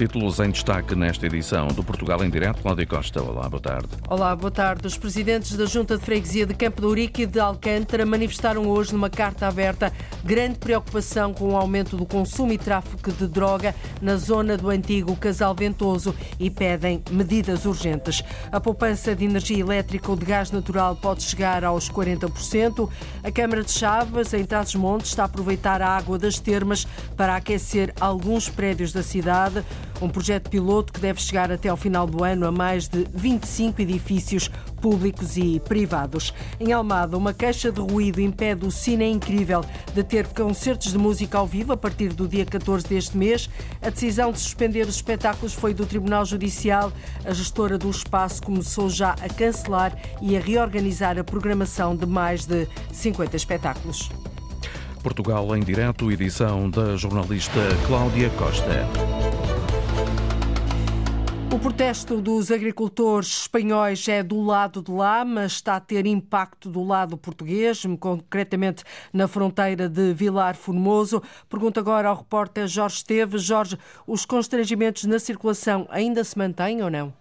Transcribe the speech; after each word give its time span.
títulos 0.00 0.40
em 0.40 0.50
destaque 0.50 0.94
nesta 0.94 1.26
edição 1.26 1.68
do 1.68 1.84
Portugal 1.84 2.24
em 2.24 2.30
Direto. 2.30 2.62
Cláudia 2.62 2.86
Costa, 2.86 3.22
olá, 3.22 3.46
boa 3.50 3.60
tarde. 3.60 3.88
Olá, 4.08 4.34
boa 4.34 4.50
tarde. 4.50 4.86
Os 4.86 4.96
presidentes 4.96 5.54
da 5.54 5.66
Junta 5.66 5.98
de 5.98 6.02
Freguesia 6.02 6.46
de 6.46 6.54
Campo 6.54 6.80
de 6.80 6.86
Ourique 6.86 7.22
e 7.24 7.26
de 7.26 7.38
Alcântara 7.38 8.06
manifestaram 8.06 8.66
hoje 8.66 8.94
numa 8.94 9.10
carta 9.10 9.46
aberta 9.46 9.92
grande 10.24 10.58
preocupação 10.58 11.34
com 11.34 11.52
o 11.52 11.56
aumento 11.56 11.98
do 11.98 12.06
consumo 12.06 12.50
e 12.50 12.56
tráfico 12.56 13.12
de 13.12 13.26
droga 13.26 13.74
na 14.00 14.16
zona 14.16 14.56
do 14.56 14.70
antigo 14.70 15.14
Casal 15.16 15.54
Ventoso 15.54 16.14
e 16.38 16.48
pedem 16.48 17.02
medidas 17.10 17.66
urgentes. 17.66 18.24
A 18.50 18.58
poupança 18.58 19.14
de 19.14 19.26
energia 19.26 19.60
elétrica 19.60 20.10
ou 20.10 20.16
de 20.16 20.24
gás 20.24 20.50
natural 20.50 20.96
pode 20.96 21.24
chegar 21.24 21.62
aos 21.62 21.90
40%. 21.90 22.88
A 23.22 23.30
Câmara 23.30 23.62
de 23.62 23.70
Chaves, 23.70 24.32
em 24.32 24.46
Trás-os-Montes, 24.46 25.10
está 25.10 25.24
a 25.24 25.26
aproveitar 25.26 25.82
a 25.82 25.88
água 25.88 26.18
das 26.18 26.38
termas 26.38 26.86
para 27.18 27.36
aquecer 27.36 27.92
alguns 28.00 28.48
prédios 28.48 28.94
da 28.94 29.02
cidade. 29.02 29.62
Um 30.00 30.08
projeto 30.08 30.48
piloto 30.48 30.92
que 30.92 31.00
deve 31.00 31.20
chegar 31.20 31.52
até 31.52 31.68
ao 31.68 31.76
final 31.76 32.06
do 32.06 32.24
ano 32.24 32.46
a 32.46 32.52
mais 32.52 32.88
de 32.88 33.06
25 33.14 33.82
edifícios 33.82 34.50
públicos 34.80 35.36
e 35.36 35.60
privados. 35.60 36.32
Em 36.58 36.72
Almada, 36.72 37.16
uma 37.16 37.34
queixa 37.34 37.70
de 37.70 37.80
ruído 37.80 38.20
impede 38.20 38.66
o 38.66 38.70
Cine 38.70 39.10
Incrível 39.10 39.64
de 39.94 40.02
ter 40.02 40.26
concertos 40.28 40.92
de 40.92 40.98
música 40.98 41.38
ao 41.38 41.46
vivo 41.46 41.72
a 41.72 41.76
partir 41.76 42.14
do 42.14 42.26
dia 42.26 42.46
14 42.46 42.86
deste 42.88 43.16
mês. 43.16 43.50
A 43.82 43.90
decisão 43.90 44.32
de 44.32 44.38
suspender 44.38 44.86
os 44.86 44.96
espetáculos 44.96 45.52
foi 45.52 45.74
do 45.74 45.84
Tribunal 45.84 46.24
Judicial. 46.24 46.92
A 47.24 47.32
gestora 47.32 47.76
do 47.76 47.90
espaço 47.90 48.42
começou 48.42 48.88
já 48.88 49.10
a 49.12 49.28
cancelar 49.28 49.96
e 50.22 50.36
a 50.36 50.40
reorganizar 50.40 51.18
a 51.18 51.24
programação 51.24 51.94
de 51.94 52.06
mais 52.06 52.46
de 52.46 52.66
50 52.92 53.36
espetáculos. 53.36 54.10
Portugal 55.02 55.56
em 55.56 55.60
direto, 55.60 56.10
edição 56.12 56.68
da 56.68 56.96
jornalista 56.96 57.60
Cláudia 57.86 58.28
Costa. 58.30 58.86
O 61.52 61.58
protesto 61.58 62.20
dos 62.20 62.52
agricultores 62.52 63.40
espanhóis 63.40 64.06
é 64.06 64.22
do 64.22 64.40
lado 64.40 64.80
de 64.80 64.92
lá, 64.92 65.24
mas 65.24 65.52
está 65.52 65.74
a 65.74 65.80
ter 65.80 66.06
impacto 66.06 66.70
do 66.70 66.84
lado 66.84 67.16
português, 67.16 67.84
concretamente 67.98 68.84
na 69.12 69.26
fronteira 69.26 69.88
de 69.88 70.14
Vilar 70.14 70.54
Formoso. 70.54 71.20
Pergunto 71.48 71.80
agora 71.80 72.08
ao 72.08 72.16
repórter 72.16 72.68
Jorge 72.68 72.98
Esteves. 72.98 73.42
Jorge, 73.42 73.76
os 74.06 74.24
constrangimentos 74.24 75.04
na 75.04 75.18
circulação 75.18 75.88
ainda 75.90 76.22
se 76.22 76.38
mantêm 76.38 76.82
ou 76.82 76.90
não? 76.90 77.12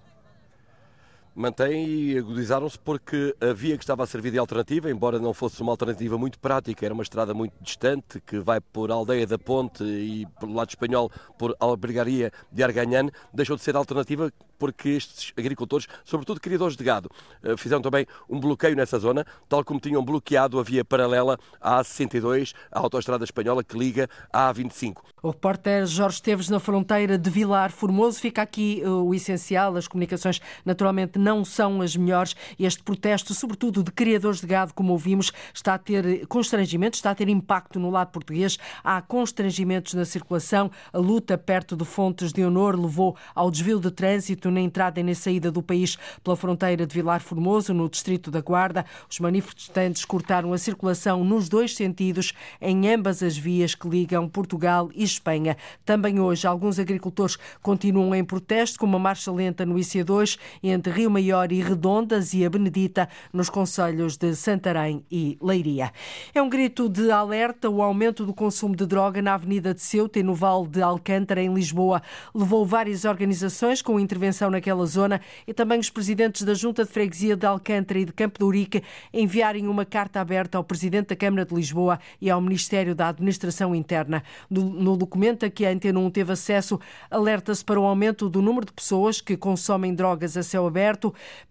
Mantém 1.35 1.88
e 1.88 2.17
agudizaram-se 2.17 2.77
porque 2.77 3.35
a 3.39 3.53
via 3.53 3.77
que 3.77 3.83
estava 3.83 4.03
a 4.03 4.08
servir 4.08 4.31
de 4.31 4.38
alternativa, 4.38 4.89
embora 4.89 5.19
não 5.19 5.33
fosse 5.33 5.61
uma 5.61 5.72
alternativa 5.72 6.17
muito 6.17 6.39
prática, 6.39 6.85
era 6.85 6.94
uma 6.94 7.03
estrada 7.03 7.33
muito 7.33 7.53
distante 7.61 8.19
que 8.22 8.39
vai 8.39 8.59
por 8.59 8.91
Aldeia 8.91 9.25
da 9.25 9.38
Ponte 9.38 9.83
e 9.83 10.25
pelo 10.39 10.53
lado 10.53 10.69
espanhol 10.69 11.11
por 11.38 11.55
Albergaria 11.59 12.31
de 12.52 12.63
Arganhan, 12.63 13.09
deixou 13.33 13.55
de 13.55 13.63
ser 13.63 13.75
alternativa 13.75 14.31
porque 14.59 14.89
estes 14.89 15.31
agricultores, 15.38 15.88
sobretudo 16.03 16.41
criadores 16.41 16.75
de 16.75 16.83
gado, 16.83 17.09
eh, 17.41 17.55
fizeram 17.55 17.81
também 17.81 18.05
um 18.30 18.39
bloqueio 18.39 18.75
nessa 18.75 19.00
zona, 19.00 19.25
tal 19.47 19.63
como 19.63 19.80
tinham 19.80 20.03
bloqueado 20.03 20.59
a 20.59 20.63
via 20.63 20.83
paralela 20.83 21.39
à 21.61 21.80
A62, 21.80 22.53
a 22.69 22.80
autoestrada 22.80 23.23
espanhola 23.23 23.63
que 23.63 23.77
liga 23.77 24.09
à 24.31 24.53
A25. 24.53 24.97
O 25.22 25.30
repórter 25.30 25.85
Jorge 25.85 26.16
Esteves 26.16 26.50
na 26.50 26.59
fronteira 26.59 27.17
de 27.17 27.30
Vilar 27.30 27.72
Formoso. 27.72 28.19
Fica 28.19 28.41
aqui 28.41 28.81
eh, 28.81 28.88
o 28.88 29.13
essencial. 29.13 29.75
As 29.75 29.88
comunicações 29.88 30.41
naturalmente 30.66 31.19
não 31.20 31.44
são 31.44 31.81
as 31.81 31.95
melhores. 31.95 32.36
Este 32.58 32.81
protesto, 32.81 33.34
sobretudo 33.34 33.84
de 33.84 33.92
criadores 33.92 34.42
de 34.42 34.48
gado, 34.48 34.73
como 34.73 34.94
ouvimos, 34.94 35.31
está 35.53 35.73
a 35.73 35.78
ter 35.78 36.25
constrangimentos, 36.28 37.00
está 37.00 37.12
a 37.12 37.16
ter 37.16 37.30
impacto 37.30 37.80
no 37.80 37.89
lado 37.89 38.12
português. 38.12 38.58
Há 38.84 39.02
constrangimentos 39.02 39.94
na 39.94 40.06
circulação. 40.06 40.72
A 40.94 40.97
luta 40.97 41.38
perto 41.38 41.75
de 41.75 41.85
Fontes 41.85 42.31
de 42.31 42.44
Honor 42.44 42.80
levou 42.80 43.16
ao 43.35 43.52
desvio 43.52 43.80
de 43.80 43.91
trânsito 43.91 44.50
na 44.50 44.62
entrada 44.62 45.00
e 45.00 45.03
na 45.03 45.13
saída 45.13 45.52
do 45.52 45.62
país 45.62 45.97
pela 46.24 46.35
fronteira 46.35 46.85
de 46.85 46.94
Vilar 46.94 47.22
Formoso, 47.22 47.74
no 47.74 47.90
distrito 47.90 48.31
da 48.31 48.41
Guarda. 48.41 48.86
Os 49.09 49.19
manifestantes 49.19 50.06
cortaram 50.06 50.53
a 50.53 50.57
circulação 50.57 51.24
nos 51.24 51.50
dois 51.50 51.75
sentidos 51.75 52.34
em 52.62 52.91
ambas 52.91 53.22
as 53.22 53.38
vias 53.38 53.75
que 53.75 53.88
ligam 53.88 54.28
Portugal 54.30 54.90
e 54.94 55.03
Espanha. 55.03 55.57
Também 55.86 56.19
hoje, 56.19 56.47
alguns 56.47 56.80
agricultores 56.80 57.38
continuam 57.62 58.16
em 58.16 58.24
protesto, 58.24 58.80
com 58.80 58.86
uma 58.86 59.00
marcha 59.00 59.31
lenta 59.31 59.66
no 59.66 59.75
IC2 59.75 60.38
entre 60.63 60.94
Rio 60.94 61.09
Maior 61.09 61.52
e 61.52 61.62
Redondas 61.62 62.34
e 62.34 62.46
a 62.46 62.50
Benedita, 62.50 63.09
nos 63.34 63.50
conselhos 63.50 64.18
de 64.18 64.36
Santarém 64.36 65.03
e 65.12 65.38
Leiria. 65.42 65.92
É 66.34 66.42
um 66.42 66.50
grito 66.50 66.88
de 66.88 67.12
alerta. 67.12 67.70
O 67.70 67.81
aumento 67.81 68.25
do 68.25 68.34
consumo 68.34 68.75
de 68.75 68.86
droga 68.86 69.22
na 69.22 69.34
Avenida 69.34 69.74
de 69.74 69.81
Ceuta 69.81 70.19
e 70.19 70.24
no 70.24 70.34
Vale 70.34 70.68
de 70.68 70.81
Alcântara, 70.81 71.42
em 71.42 71.53
Lisboa, 71.53 72.02
levou 72.34 72.66
várias 72.66 73.06
organizações 73.06 73.81
com 73.81 74.00
intervenção 74.00 74.50
naquela 74.50 74.86
zona 74.86 75.22
e 75.48 75.53
também 75.53 75.80
os 75.80 75.90
presidentes 75.90 76.44
da 76.44 76.53
Junta 76.53 76.84
de 76.84 76.92
Freguesia 76.92 77.36
de 77.36 77.46
Alcântara 77.46 78.00
e 78.00 78.06
de 78.06 78.14
Campo 78.14 78.40
de 78.40 78.46
Urique 78.46 78.84
enviarem 79.14 79.68
uma 79.68 79.86
carta 79.86 80.19
aberta 80.19 80.58
ao 80.58 80.64
Presidente 80.64 81.09
da 81.09 81.16
Câmara 81.16 81.46
de 81.46 81.56
Lisboa 81.56 82.00
e 82.19 82.30
ao 82.30 82.42
Ministério 82.42 82.94
da 82.94 83.09
Administração 83.09 83.74
Interna. 83.74 84.24
No 84.50 84.98
documento 84.98 85.46
a 85.46 85.50
que 85.50 85.66
a 85.66 85.69
Antena 85.69 86.00
1 86.00 86.09
teve 86.12 86.34
acesso, 86.34 86.80
alerta-se 87.09 87.64
para 87.64 87.80
o 87.80 87.86
aumento 87.86 88.30
do 88.30 88.42
número 88.42 88.66
de 88.66 88.74
pessoas 88.74 89.22
que 89.22 89.38
consomem 89.38 89.94
drogas 89.94 90.36
a 90.36 90.44
céu 90.44 90.68
aberto, 90.68 90.99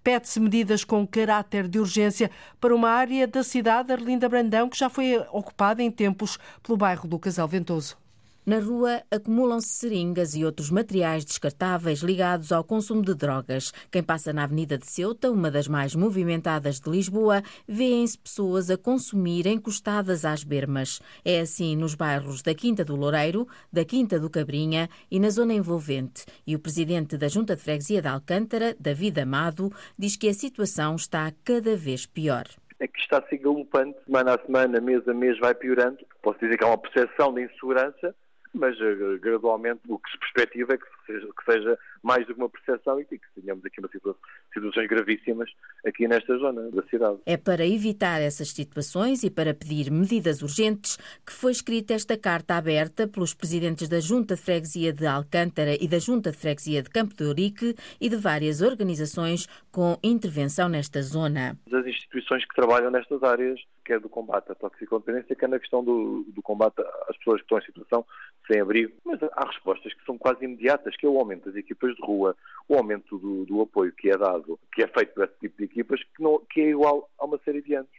pede-se 0.02 0.40
medidas 0.40 0.84
com 0.84 1.06
caráter 1.06 1.68
de 1.68 1.78
urgência 1.78 2.30
para 2.60 2.74
uma 2.74 2.90
área 2.90 3.26
da 3.26 3.42
cidade, 3.42 3.92
Arlinda 3.92 4.28
Brandão, 4.28 4.68
que 4.68 4.78
já 4.78 4.88
foi 4.88 5.18
ocupada 5.32 5.82
em 5.82 5.90
tempos 5.90 6.38
pelo 6.62 6.76
bairro 6.76 7.08
do 7.08 7.18
Casal 7.18 7.48
Ventoso. 7.48 8.07
Na 8.48 8.60
rua 8.60 9.02
acumulam-se 9.10 9.68
seringas 9.68 10.34
e 10.34 10.42
outros 10.42 10.70
materiais 10.70 11.22
descartáveis 11.22 11.98
ligados 11.98 12.50
ao 12.50 12.64
consumo 12.64 13.02
de 13.02 13.14
drogas. 13.14 13.74
Quem 13.90 14.02
passa 14.02 14.32
na 14.32 14.44
Avenida 14.44 14.78
de 14.78 14.86
Ceuta, 14.86 15.30
uma 15.30 15.50
das 15.50 15.68
mais 15.68 15.94
movimentadas 15.94 16.80
de 16.80 16.88
Lisboa, 16.88 17.42
vêem-se 17.68 18.18
pessoas 18.18 18.70
a 18.70 18.78
consumir 18.78 19.46
encostadas 19.46 20.24
às 20.24 20.44
bermas. 20.44 20.98
É 21.22 21.40
assim 21.40 21.76
nos 21.76 21.94
bairros 21.94 22.40
da 22.40 22.54
Quinta 22.54 22.86
do 22.86 22.96
Loureiro, 22.96 23.46
da 23.70 23.84
Quinta 23.84 24.18
do 24.18 24.30
Cabrinha 24.30 24.88
e 25.10 25.20
na 25.20 25.28
zona 25.28 25.52
envolvente. 25.52 26.24
E 26.46 26.56
o 26.56 26.58
presidente 26.58 27.18
da 27.18 27.28
Junta 27.28 27.54
de 27.54 27.60
Freguesia 27.60 28.00
de 28.00 28.08
Alcântara, 28.08 28.74
David 28.80 29.20
Amado, 29.20 29.70
diz 29.98 30.16
que 30.16 30.26
a 30.26 30.32
situação 30.32 30.96
está 30.96 31.30
cada 31.44 31.76
vez 31.76 32.06
pior 32.06 32.46
é 32.80 32.86
que 32.86 33.00
está 33.00 33.18
assim 33.18 33.38
galopante, 33.38 33.98
semana 34.04 34.34
a 34.36 34.46
semana, 34.46 34.80
mês 34.80 35.06
a 35.08 35.12
mês 35.12 35.36
vai 35.40 35.52
piorando. 35.52 35.98
Posso 36.22 36.38
dizer 36.38 36.56
que 36.56 36.64
há 36.64 36.68
uma 36.68 36.78
percepção 36.78 37.34
de 37.34 37.42
insegurança, 37.42 38.14
mas 38.54 38.78
uh, 38.80 39.18
gradualmente 39.20 39.80
o 39.88 39.98
que 39.98 40.10
se 40.10 40.18
perspectiva 40.18 40.74
é 40.74 40.78
que 40.78 40.86
seja, 41.06 41.26
que 41.26 41.52
seja, 41.52 41.78
mais 42.02 42.26
do 42.26 42.34
que 42.34 42.40
uma 42.40 42.48
percepção 42.48 43.00
e 43.00 43.04
que 43.04 43.20
tenhamos 43.40 43.64
aqui 43.64 43.80
uma 43.80 43.88
situação, 43.88 44.20
situações 44.52 44.88
gravíssimas 44.88 45.50
aqui 45.86 46.06
nesta 46.06 46.36
zona 46.38 46.70
da 46.70 46.82
cidade. 46.84 47.18
É 47.26 47.36
para 47.36 47.66
evitar 47.66 48.20
essas 48.20 48.50
situações 48.50 49.22
e 49.22 49.30
para 49.30 49.54
pedir 49.54 49.90
medidas 49.90 50.42
urgentes 50.42 50.96
que 51.26 51.32
foi 51.32 51.52
escrita 51.52 51.94
esta 51.94 52.16
carta 52.16 52.56
aberta 52.56 53.06
pelos 53.08 53.34
presidentes 53.34 53.88
da 53.88 54.00
Junta 54.00 54.34
de 54.34 54.42
Freguesia 54.42 54.92
de 54.92 55.06
Alcântara 55.06 55.74
e 55.80 55.88
da 55.88 55.98
Junta 55.98 56.30
de 56.30 56.36
Freguesia 56.36 56.82
de 56.82 56.90
Campo 56.90 57.14
de 57.14 57.24
Ourique 57.24 57.74
e 58.00 58.08
de 58.08 58.16
várias 58.16 58.60
organizações 58.60 59.46
com 59.70 59.98
intervenção 60.02 60.68
nesta 60.68 61.02
zona. 61.02 61.58
As 61.72 61.86
instituições 61.86 62.44
que 62.44 62.54
trabalham 62.54 62.90
nestas 62.90 63.22
áreas 63.22 63.60
quer 63.88 64.00
do 64.00 64.08
combate 64.10 64.52
à 64.52 64.54
toxicodependência, 64.54 65.34
quer 65.34 65.48
na 65.48 65.58
questão 65.58 65.82
do, 65.82 66.22
do, 66.28 66.42
combate 66.42 66.74
às 67.08 67.16
pessoas 67.16 67.40
que 67.40 67.44
estão 67.44 67.58
em 67.58 67.64
situação 67.64 68.06
sem 68.46 68.60
abrigo. 68.60 68.92
Mas 69.02 69.18
há 69.22 69.46
respostas 69.46 69.94
que 69.94 70.04
são 70.04 70.18
quase 70.18 70.44
imediatas, 70.44 70.94
que 70.94 71.06
é 71.06 71.08
o 71.08 71.18
aumento 71.18 71.46
das 71.46 71.56
equipas 71.56 71.94
de 71.94 72.02
rua, 72.02 72.36
o 72.68 72.74
aumento 72.74 73.16
do, 73.16 73.46
do 73.46 73.62
apoio 73.62 73.90
que 73.92 74.10
é 74.10 74.18
dado, 74.18 74.60
que 74.74 74.82
é 74.82 74.86
feito 74.88 75.14
por 75.14 75.24
esse 75.24 75.38
tipo 75.40 75.56
de 75.56 75.64
equipas, 75.64 76.02
que, 76.02 76.22
não, 76.22 76.38
que 76.50 76.60
é 76.60 76.68
igual 76.68 77.08
a 77.18 77.24
uma 77.24 77.38
série 77.38 77.62
de 77.62 77.74
anos. 77.74 77.90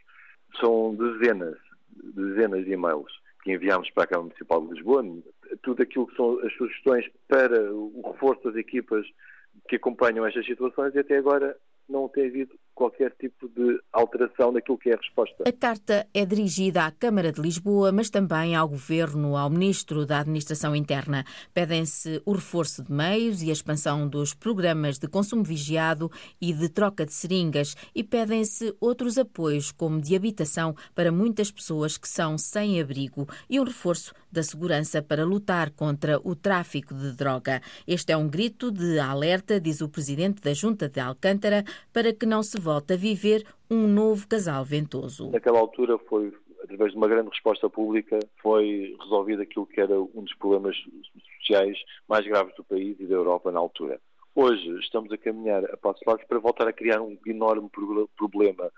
São 0.60 0.94
dezenas, 0.94 1.58
dezenas 1.90 2.64
de 2.64 2.72
e-mails 2.72 3.12
que 3.42 3.52
enviámos 3.52 3.90
para 3.90 4.04
a 4.04 4.06
Câmara 4.06 4.26
Municipal 4.26 4.60
de 4.60 4.74
Lisboa, 4.74 5.04
tudo 5.62 5.82
aquilo 5.82 6.06
que 6.06 6.14
são 6.14 6.38
as 6.46 6.52
sugestões 6.54 7.10
para 7.26 7.72
o 7.72 8.12
reforço 8.12 8.44
das 8.44 8.54
equipas 8.54 9.04
que 9.68 9.76
acompanham 9.76 10.24
estas 10.24 10.46
situações 10.46 10.94
e 10.94 11.00
até 11.00 11.16
agora 11.16 11.56
não 11.88 12.08
tem 12.08 12.28
havido 12.28 12.54
qualquer 12.80 13.12
tipo 13.20 13.46
de 13.46 13.78
alteração 13.92 14.50
naquilo 14.52 14.78
que 14.78 14.88
é 14.88 14.94
a 14.94 14.96
resposta. 14.96 15.44
A 15.46 15.52
carta 15.52 16.06
é 16.14 16.24
dirigida 16.24 16.86
à 16.86 16.90
Câmara 16.90 17.30
de 17.30 17.38
Lisboa, 17.38 17.92
mas 17.92 18.08
também 18.08 18.56
ao 18.56 18.66
Governo, 18.66 19.36
ao 19.36 19.50
Ministro 19.50 20.06
da 20.06 20.20
Administração 20.20 20.74
Interna. 20.74 21.26
Pedem-se 21.52 22.22
o 22.24 22.32
reforço 22.32 22.82
de 22.82 22.90
meios 22.90 23.42
e 23.42 23.50
a 23.50 23.52
expansão 23.52 24.08
dos 24.08 24.32
programas 24.32 24.98
de 24.98 25.06
consumo 25.08 25.44
vigiado 25.44 26.10
e 26.40 26.54
de 26.54 26.70
troca 26.70 27.04
de 27.04 27.12
seringas 27.12 27.76
e 27.94 28.02
pedem-se 28.02 28.74
outros 28.80 29.18
apoios, 29.18 29.70
como 29.70 30.00
de 30.00 30.16
habitação 30.16 30.74
para 30.94 31.12
muitas 31.12 31.50
pessoas 31.50 31.98
que 31.98 32.08
são 32.08 32.38
sem 32.38 32.80
abrigo 32.80 33.28
e 33.50 33.60
um 33.60 33.64
reforço 33.64 34.14
da 34.32 34.42
segurança 34.42 35.02
para 35.02 35.24
lutar 35.24 35.70
contra 35.70 36.18
o 36.22 36.34
tráfico 36.34 36.94
de 36.94 37.12
droga. 37.12 37.60
Este 37.86 38.12
é 38.12 38.16
um 38.16 38.28
grito 38.28 38.70
de 38.70 38.98
alerta, 38.98 39.60
diz 39.60 39.82
o 39.82 39.88
Presidente 39.88 40.40
da 40.40 40.54
Junta 40.54 40.88
de 40.88 41.00
Alcântara, 41.00 41.64
para 41.92 42.14
que 42.14 42.24
não 42.24 42.42
se 42.42 42.58
volte 42.58 42.69
a 42.76 42.96
viver 42.96 43.46
um 43.70 43.86
novo 43.86 44.26
casal 44.26 44.64
ventoso. 44.64 45.30
Naquela 45.30 45.58
altura 45.58 45.98
foi 45.98 46.32
através 46.62 46.92
de 46.92 46.98
uma 46.98 47.08
grande 47.08 47.30
resposta 47.30 47.68
pública, 47.68 48.18
foi 48.40 48.96
resolvido 49.00 49.42
aquilo 49.42 49.66
que 49.66 49.80
era 49.80 50.00
um 50.00 50.22
dos 50.22 50.34
problemas 50.34 50.76
sociais 51.40 51.76
mais 52.08 52.24
graves 52.26 52.54
do 52.54 52.64
país 52.64 52.96
e 53.00 53.06
da 53.06 53.14
Europa 53.14 53.50
na 53.50 53.58
altura. 53.58 54.00
Hoje 54.34 54.78
estamos 54.78 55.10
a 55.12 55.18
caminhar 55.18 55.64
a 55.64 55.76
passos 55.76 56.02
largos 56.06 56.26
para 56.26 56.38
voltar 56.38 56.68
a 56.68 56.72
criar 56.72 57.00
um 57.00 57.18
enorme 57.26 57.68
problema 58.16 58.70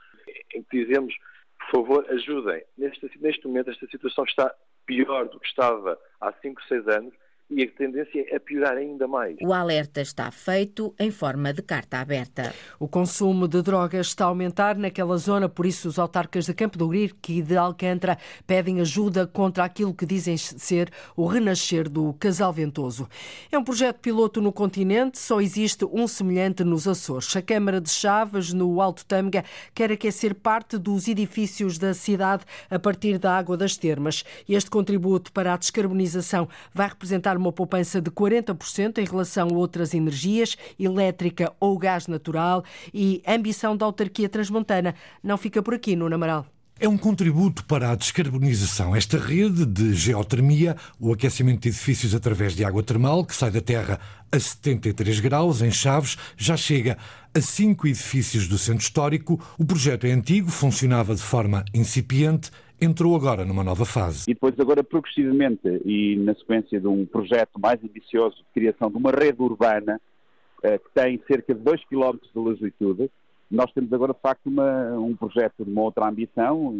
em 0.54 0.62
que 0.62 0.84
dizemos, 0.84 1.14
por 1.58 1.82
favor, 1.82 2.06
ajudem. 2.10 2.62
Neste, 2.78 3.10
neste 3.20 3.46
momento 3.46 3.70
esta 3.70 3.86
situação 3.86 4.24
está 4.24 4.54
pior 4.86 5.28
do 5.28 5.38
que 5.38 5.46
estava 5.46 5.98
há 6.20 6.32
5, 6.32 6.62
6 6.68 6.88
anos 6.88 7.14
e 7.54 7.62
a 7.62 7.68
tendência 7.68 8.24
é 8.28 8.36
a 8.36 8.40
piorar 8.40 8.76
ainda 8.76 9.06
mais. 9.06 9.36
O 9.42 9.52
alerta 9.52 10.00
está 10.00 10.30
feito 10.30 10.94
em 10.98 11.10
forma 11.10 11.52
de 11.52 11.62
carta 11.62 11.98
aberta. 11.98 12.54
O 12.78 12.88
consumo 12.88 13.46
de 13.46 13.60
drogas 13.62 14.08
está 14.08 14.24
a 14.24 14.28
aumentar 14.28 14.76
naquela 14.76 15.16
zona, 15.16 15.48
por 15.48 15.66
isso 15.66 15.88
os 15.88 15.98
autarcas 15.98 16.46
de 16.46 16.54
Campo 16.54 16.78
do 16.78 16.88
Grito 16.88 17.30
e 17.30 17.42
de 17.42 17.56
Alcântara 17.56 18.18
pedem 18.46 18.80
ajuda 18.80 19.26
contra 19.26 19.64
aquilo 19.64 19.94
que 19.94 20.06
dizem 20.06 20.36
ser 20.36 20.90
o 21.16 21.26
renascer 21.26 21.88
do 21.88 22.14
casal 22.14 22.52
ventoso. 22.52 23.08
É 23.50 23.58
um 23.58 23.64
projeto 23.64 23.98
piloto 24.00 24.40
no 24.40 24.52
continente, 24.52 25.18
só 25.18 25.40
existe 25.40 25.84
um 25.84 26.06
semelhante 26.06 26.64
nos 26.64 26.88
Açores. 26.88 27.34
A 27.36 27.42
Câmara 27.42 27.80
de 27.80 27.90
Chaves, 27.90 28.52
no 28.52 28.80
Alto 28.80 29.04
Tâmega, 29.04 29.44
quer 29.74 29.92
aquecer 29.92 30.34
parte 30.34 30.78
dos 30.78 31.08
edifícios 31.08 31.78
da 31.78 31.92
cidade 31.94 32.44
a 32.70 32.78
partir 32.78 33.18
da 33.18 33.36
água 33.36 33.56
das 33.56 33.76
termas. 33.76 34.24
Este 34.48 34.70
contributo 34.70 35.32
para 35.32 35.52
a 35.52 35.56
descarbonização 35.56 36.48
vai 36.72 36.88
representar 36.88 37.36
uma 37.42 37.52
poupança 37.52 38.00
de 38.00 38.10
40% 38.10 38.98
em 38.98 39.04
relação 39.04 39.48
a 39.48 39.54
outras 39.54 39.92
energias, 39.92 40.56
elétrica 40.78 41.52
ou 41.60 41.76
gás 41.76 42.06
natural 42.06 42.64
e 42.94 43.22
ambição 43.26 43.76
da 43.76 43.84
autarquia 43.84 44.28
transmontana. 44.28 44.94
Não 45.22 45.36
fica 45.36 45.62
por 45.62 45.74
aqui, 45.74 45.96
no 45.96 46.12
Amaral. 46.12 46.46
É 46.80 46.88
um 46.88 46.98
contributo 46.98 47.64
para 47.64 47.90
a 47.90 47.94
descarbonização. 47.94 48.96
Esta 48.96 49.16
rede 49.16 49.64
de 49.64 49.94
geotermia, 49.94 50.76
o 50.98 51.12
aquecimento 51.12 51.60
de 51.60 51.68
edifícios 51.68 52.14
através 52.14 52.56
de 52.56 52.64
água 52.64 52.82
termal, 52.82 53.24
que 53.24 53.36
sai 53.36 53.52
da 53.52 53.60
terra 53.60 54.00
a 54.32 54.40
73 54.40 55.20
graus, 55.20 55.62
em 55.62 55.70
Chaves, 55.70 56.16
já 56.36 56.56
chega 56.56 56.98
a 57.34 57.40
cinco 57.40 57.86
edifícios 57.86 58.48
do 58.48 58.58
centro 58.58 58.82
histórico. 58.82 59.40
O 59.56 59.64
projeto 59.64 60.06
é 60.06 60.12
antigo, 60.12 60.50
funcionava 60.50 61.14
de 61.14 61.22
forma 61.22 61.64
incipiente 61.72 62.50
entrou 62.82 63.14
agora 63.14 63.44
numa 63.44 63.62
nova 63.62 63.84
fase. 63.84 64.24
E 64.28 64.34
depois, 64.34 64.58
agora, 64.58 64.82
progressivamente, 64.82 65.60
e 65.84 66.16
na 66.16 66.34
sequência 66.34 66.80
de 66.80 66.88
um 66.88 67.06
projeto 67.06 67.60
mais 67.60 67.82
ambicioso 67.82 68.36
de 68.36 68.44
criação 68.52 68.90
de 68.90 68.96
uma 68.96 69.12
rede 69.12 69.40
urbana, 69.40 70.00
eh, 70.62 70.78
que 70.78 70.90
tem 70.92 71.20
cerca 71.26 71.54
de 71.54 71.60
2 71.60 71.84
km 71.84 72.18
de 72.18 72.38
longitude, 72.38 73.10
nós 73.50 73.70
temos 73.72 73.92
agora, 73.92 74.12
de 74.12 74.20
facto, 74.20 74.46
uma, 74.46 74.98
um 74.98 75.14
projeto 75.14 75.64
de 75.64 75.70
uma 75.70 75.82
outra 75.82 76.08
ambição, 76.08 76.74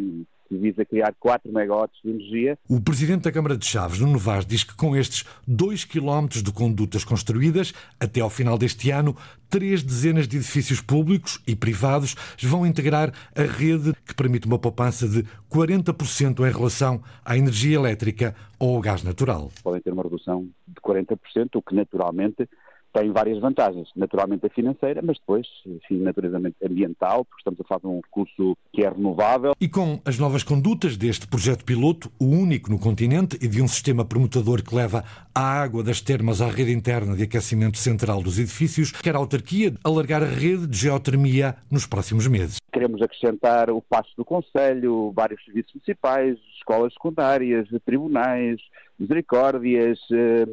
que 0.52 0.58
visa 0.58 0.84
criar 0.84 1.14
4 1.19 1.50
megawatts 1.50 1.99
de 2.04 2.10
energia. 2.10 2.58
O 2.69 2.81
presidente 2.81 3.22
da 3.22 3.32
Câmara 3.32 3.56
de 3.56 3.64
Chaves, 3.64 3.99
Nuno 3.99 4.19
Vaz, 4.19 4.44
diz 4.44 4.62
que 4.62 4.76
com 4.76 4.94
estes 4.94 5.25
2 5.49 5.84
quilómetros 5.84 6.43
de 6.43 6.52
condutas 6.52 7.04
construídas, 7.04 7.72
até 7.99 8.20
ao 8.20 8.28
final 8.28 8.58
deste 8.58 8.90
ano, 8.90 9.16
três 9.49 9.82
dezenas 9.82 10.28
de 10.28 10.37
edifícios 10.37 10.81
públicos 10.81 11.40
e 11.46 11.56
privados 11.56 12.14
vão 12.43 12.66
integrar 12.66 13.12
a 13.34 13.43
rede 13.43 13.94
que 14.04 14.14
permite 14.14 14.46
uma 14.46 14.58
poupança 14.58 15.08
de 15.08 15.25
40% 15.50 16.40
em 16.40 16.52
relação 16.52 17.02
à 17.25 17.37
energia 17.37 17.76
elétrica 17.76 18.34
ou 18.58 18.76
ao 18.76 18.82
gás 18.82 19.02
natural. 19.02 19.50
Podem 19.62 19.81
ter 19.81 19.93
uma 19.93 20.02
redução 20.02 20.49
de 20.66 20.81
40%, 20.81 21.16
o 21.54 21.62
que 21.62 21.75
naturalmente 21.75 22.49
tem 22.93 23.11
várias 23.11 23.41
vantagens. 23.41 23.89
Naturalmente 23.97 24.47
a 24.47 24.50
financeira, 24.50 25.00
mas 25.03 25.19
depois, 25.19 25.47
enfim, 25.67 25.99
naturalmente 25.99 26.56
ambiental, 26.62 27.25
porque 27.25 27.41
estamos 27.41 27.61
a 27.61 27.65
falar 27.65 27.81
de 27.81 27.87
um 27.87 28.00
recurso 28.00 28.56
que 28.73 28.85
é 28.85 28.89
renovável. 28.89 29.53
E 29.61 29.69
com 29.69 30.00
as 30.05 30.19
novas 30.19 30.43
condutas 30.43 30.97
deste 30.97 31.27
projeto 31.27 31.65
piloto, 31.65 32.11
o 32.21 32.27
único 32.27 32.71
no 32.71 32.79
continente, 32.79 33.37
e 33.41 33.49
de 33.49 33.62
um 33.62 33.69
sistema 33.69 34.05
permutador 34.05 34.62
que 34.62 34.75
leva 34.75 35.05
a 35.35 35.41
água 35.41 35.83
das 35.83 36.00
termas 36.00 36.41
à 36.41 36.49
rede 36.49 36.73
interna 36.73 37.17
de 37.17 37.23
aquecimento 37.23 37.79
central 37.79 38.23
dos 38.23 38.39
edifícios, 38.39 38.93
quer 38.93 39.15
a 39.15 39.19
autarquia 39.19 39.75
alargar 39.83 40.23
a 40.23 40.27
rede 40.27 40.67
de 40.67 40.77
geotermia 40.77 41.56
nos 41.71 41.87
próximos 41.87 42.27
meses. 42.27 42.56
Queremos 42.73 43.00
acrescentar 43.00 43.71
o 43.71 43.81
passo 43.81 44.11
do 44.17 44.25
Conselho, 44.25 45.12
vários 45.15 45.43
serviços 45.45 45.73
municipais, 45.75 46.38
escolas 46.59 46.93
secundárias, 46.93 47.69
tribunais, 47.85 48.61
misericórdias, 48.99 49.99
eh, 50.12 50.47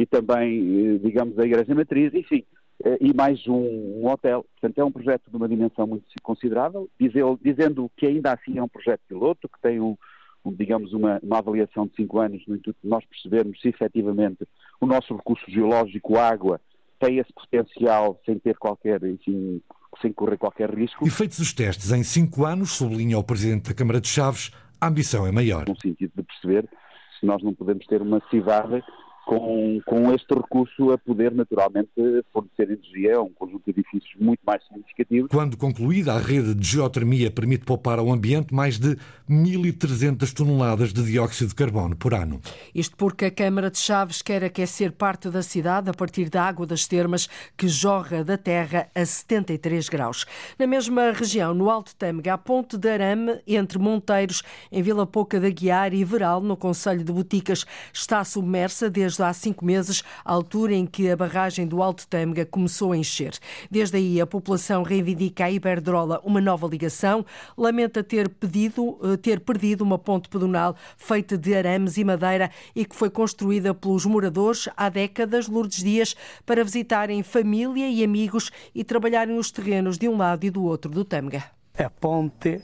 e 0.00 0.06
também, 0.06 0.94
eh, 0.94 0.98
digamos, 0.98 1.38
a 1.38 1.44
Igreja 1.44 1.74
Matriz, 1.74 2.14
enfim, 2.14 2.42
eh, 2.82 2.96
e 3.02 3.12
mais 3.12 3.46
um, 3.46 4.00
um, 4.00 4.06
hotel. 4.06 4.46
Portanto, 4.54 4.78
é 4.78 4.84
um 4.84 4.90
projeto 4.90 5.30
de 5.30 5.36
uma 5.36 5.46
dimensão 5.46 5.86
muito 5.86 6.06
considerável, 6.22 6.88
dizendo 6.98 7.90
que 7.98 8.06
ainda 8.06 8.32
assim 8.32 8.56
é 8.56 8.62
um 8.62 8.68
projeto 8.68 9.02
piloto, 9.06 9.46
que 9.46 9.60
tem 9.60 9.78
um, 9.78 9.98
um, 10.42 10.54
digamos, 10.54 10.94
uma, 10.94 11.20
uma, 11.22 11.36
avaliação 11.36 11.86
de 11.86 11.96
cinco 11.96 12.18
anos 12.18 12.42
no 12.48 12.56
intuito 12.56 12.78
de 12.82 12.88
nós 12.88 13.04
percebermos 13.04 13.60
se 13.60 13.68
efetivamente 13.68 14.48
o 14.80 14.86
nosso 14.86 15.14
recurso 15.14 15.44
geológico, 15.50 16.16
água, 16.16 16.58
tem 16.98 17.18
esse 17.18 17.32
potencial 17.34 18.18
sem 18.24 18.38
ter 18.38 18.56
qualquer, 18.56 19.04
enfim, 19.04 19.60
sem 20.00 20.14
correr 20.14 20.38
qualquer 20.38 20.70
risco. 20.70 21.06
E 21.06 21.10
feitos 21.10 21.38
os 21.40 21.52
testes 21.52 21.92
em 21.92 22.02
cinco 22.02 22.46
anos, 22.46 22.70
sublinha 22.70 23.18
o 23.18 23.24
Presidente 23.24 23.68
da 23.68 23.74
Câmara 23.74 24.00
de 24.00 24.08
Chaves, 24.08 24.50
a 24.80 24.88
ambição 24.88 25.26
é 25.26 25.30
maior. 25.30 25.68
No 25.68 25.78
sentido 25.78 26.12
de 26.16 26.22
perceber 26.22 26.66
se 27.18 27.26
nós 27.26 27.42
não 27.42 27.52
podemos 27.52 27.84
ter 27.86 28.00
uma 28.00 28.22
cidade 28.30 28.82
com, 29.26 29.80
com 29.86 30.12
este 30.12 30.34
recurso 30.34 30.92
a 30.92 30.98
poder 30.98 31.32
naturalmente 31.32 31.90
fornecer 32.32 32.70
energia 32.70 33.16
a 33.16 33.22
um 33.22 33.30
conjunto 33.30 33.62
de 33.64 33.80
edifícios 33.80 34.12
muito 34.18 34.40
mais 34.44 34.62
significativo. 34.64 35.28
Quando 35.28 35.56
concluída, 35.56 36.14
a 36.14 36.18
rede 36.18 36.54
de 36.54 36.66
geotermia 36.66 37.30
permite 37.30 37.64
poupar 37.64 37.98
ao 37.98 38.10
ambiente 38.10 38.54
mais 38.54 38.78
de 38.78 38.96
1.300 39.28 40.32
toneladas 40.32 40.92
de 40.92 41.02
dióxido 41.04 41.48
de 41.48 41.54
carbono 41.54 41.96
por 41.96 42.14
ano. 42.14 42.40
Isto 42.74 42.96
porque 42.96 43.26
a 43.26 43.30
Câmara 43.30 43.70
de 43.70 43.78
Chaves 43.78 44.22
quer 44.22 44.42
aquecer 44.42 44.92
parte 44.92 45.28
da 45.30 45.42
cidade 45.42 45.88
a 45.90 45.94
partir 45.94 46.28
da 46.28 46.42
água 46.42 46.66
das 46.66 46.86
termas 46.86 47.28
que 47.56 47.68
jorra 47.68 48.24
da 48.24 48.36
terra 48.36 48.88
a 48.94 49.04
73 49.04 49.88
graus. 49.88 50.26
Na 50.58 50.66
mesma 50.66 51.12
região, 51.12 51.54
no 51.54 51.70
Alto 51.70 51.94
Tâmega, 51.94 52.34
a 52.34 52.38
ponte 52.38 52.76
de 52.76 52.88
Arame, 52.88 53.40
entre 53.46 53.78
Monteiros, 53.78 54.42
em 54.72 54.82
Vila 54.82 55.06
Pouca 55.06 55.38
da 55.38 55.50
Guiar 55.50 55.94
e 55.94 56.04
Veral, 56.04 56.40
no 56.40 56.56
Conselho 56.56 57.04
de 57.04 57.12
Boticas, 57.12 57.64
está 57.92 58.24
submersa 58.24 58.90
desde 58.90 59.09
há 59.18 59.32
cinco 59.32 59.64
meses, 59.64 60.04
a 60.24 60.32
altura 60.32 60.74
em 60.74 60.84
que 60.84 61.10
a 61.10 61.16
barragem 61.16 61.66
do 61.66 61.82
Alto 61.82 62.06
Tâmega 62.06 62.44
começou 62.44 62.92
a 62.92 62.96
encher. 62.96 63.32
Desde 63.70 63.96
aí, 63.96 64.20
a 64.20 64.26
população 64.26 64.82
reivindica 64.82 65.46
à 65.46 65.50
Iberdrola 65.50 66.20
uma 66.22 66.40
nova 66.40 66.66
ligação, 66.66 67.24
lamenta 67.56 68.04
ter, 68.04 68.28
pedido, 68.28 68.98
eh, 69.02 69.16
ter 69.16 69.40
perdido 69.40 69.82
uma 69.82 69.98
ponte 69.98 70.28
pedonal 70.28 70.76
feita 70.96 71.38
de 71.38 71.54
arames 71.54 71.96
e 71.96 72.04
madeira 72.04 72.50
e 72.76 72.84
que 72.84 72.94
foi 72.94 73.08
construída 73.08 73.74
pelos 73.74 74.04
moradores 74.04 74.68
há 74.76 74.88
décadas, 74.88 75.48
Lourdes 75.48 75.82
Dias, 75.82 76.14
para 76.44 76.62
visitarem 76.62 77.22
família 77.22 77.88
e 77.88 78.04
amigos 78.04 78.50
e 78.74 78.84
trabalharem 78.84 79.38
os 79.38 79.50
terrenos 79.50 79.96
de 79.96 80.08
um 80.08 80.16
lado 80.16 80.44
e 80.44 80.50
do 80.50 80.62
outro 80.62 80.90
do 80.90 81.04
Tâmega. 81.04 81.44
A 81.78 81.88
ponte 81.88 82.60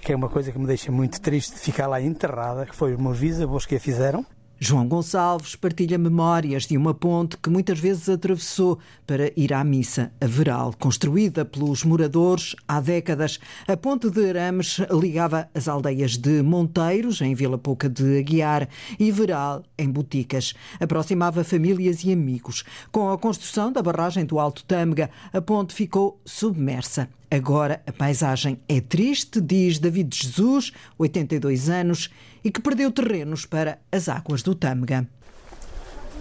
que 0.00 0.12
é 0.12 0.16
uma 0.16 0.28
coisa 0.28 0.50
que 0.50 0.58
me 0.58 0.66
deixa 0.66 0.90
muito 0.90 1.20
triste 1.20 1.58
ficar 1.58 1.86
lá 1.86 2.00
enterrada, 2.00 2.64
que 2.64 2.74
foi 2.74 2.94
os 2.94 3.00
meus 3.00 3.18
bisavôs 3.18 3.66
que 3.66 3.76
a 3.76 3.80
fizeram. 3.80 4.24
João 4.62 4.86
Gonçalves 4.86 5.56
partilha 5.56 5.96
memórias 5.96 6.66
de 6.66 6.76
uma 6.76 6.92
ponte 6.92 7.38
que 7.38 7.48
muitas 7.48 7.78
vezes 7.78 8.10
atravessou 8.10 8.78
para 9.06 9.32
ir 9.34 9.54
à 9.54 9.64
missa 9.64 10.12
a 10.20 10.26
Veral, 10.26 10.74
construída 10.78 11.46
pelos 11.46 11.82
moradores 11.82 12.54
há 12.68 12.78
décadas. 12.78 13.40
A 13.66 13.74
ponte 13.74 14.10
de 14.10 14.28
Arames 14.28 14.76
ligava 14.90 15.48
as 15.54 15.66
aldeias 15.66 16.18
de 16.18 16.42
Monteiros, 16.42 17.22
em 17.22 17.34
Vila 17.34 17.56
Pouca 17.56 17.88
de 17.88 18.18
Aguiar, 18.18 18.68
e 18.98 19.10
Veral, 19.10 19.62
em 19.78 19.90
Boticas. 19.90 20.52
Aproximava 20.78 21.42
famílias 21.42 22.04
e 22.04 22.12
amigos. 22.12 22.62
Com 22.92 23.10
a 23.10 23.16
construção 23.16 23.72
da 23.72 23.82
barragem 23.82 24.26
do 24.26 24.38
Alto 24.38 24.62
Tâmega, 24.64 25.08
a 25.32 25.40
ponte 25.40 25.72
ficou 25.72 26.20
submersa. 26.22 27.08
Agora 27.30 27.80
a 27.86 27.92
paisagem 27.92 28.58
é 28.68 28.80
triste, 28.80 29.40
diz 29.40 29.78
David 29.78 30.16
Jesus, 30.16 30.72
82 30.98 31.68
anos, 31.68 32.10
e 32.42 32.50
que 32.50 32.60
perdeu 32.60 32.90
terrenos 32.90 33.46
para 33.46 33.78
as 33.92 34.08
águas 34.08 34.42
do 34.42 34.54
Tâmega. 34.54 35.06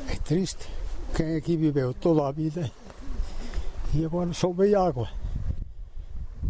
É 0.08 0.16
triste. 0.18 0.68
Quem 1.16 1.36
aqui 1.36 1.58
viveu 1.58 1.96
toda 1.96 2.28
a 2.28 2.32
vida 2.32 2.72
e 3.94 4.06
agora 4.06 4.32
soube 4.34 4.76
água. 4.76 5.10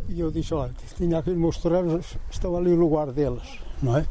E 0.09 0.19
eu 0.19 0.29
disse, 0.29 0.53
olha, 0.53 0.73
tinha 0.97 1.19
aqui 1.19 1.29
meus 1.31 1.57
terrenos, 1.57 2.17
estão 2.29 2.57
ali 2.57 2.71
no 2.71 2.77
lugar 2.77 3.11
deles, 3.11 3.59
não 3.81 3.97
é? 3.97 4.05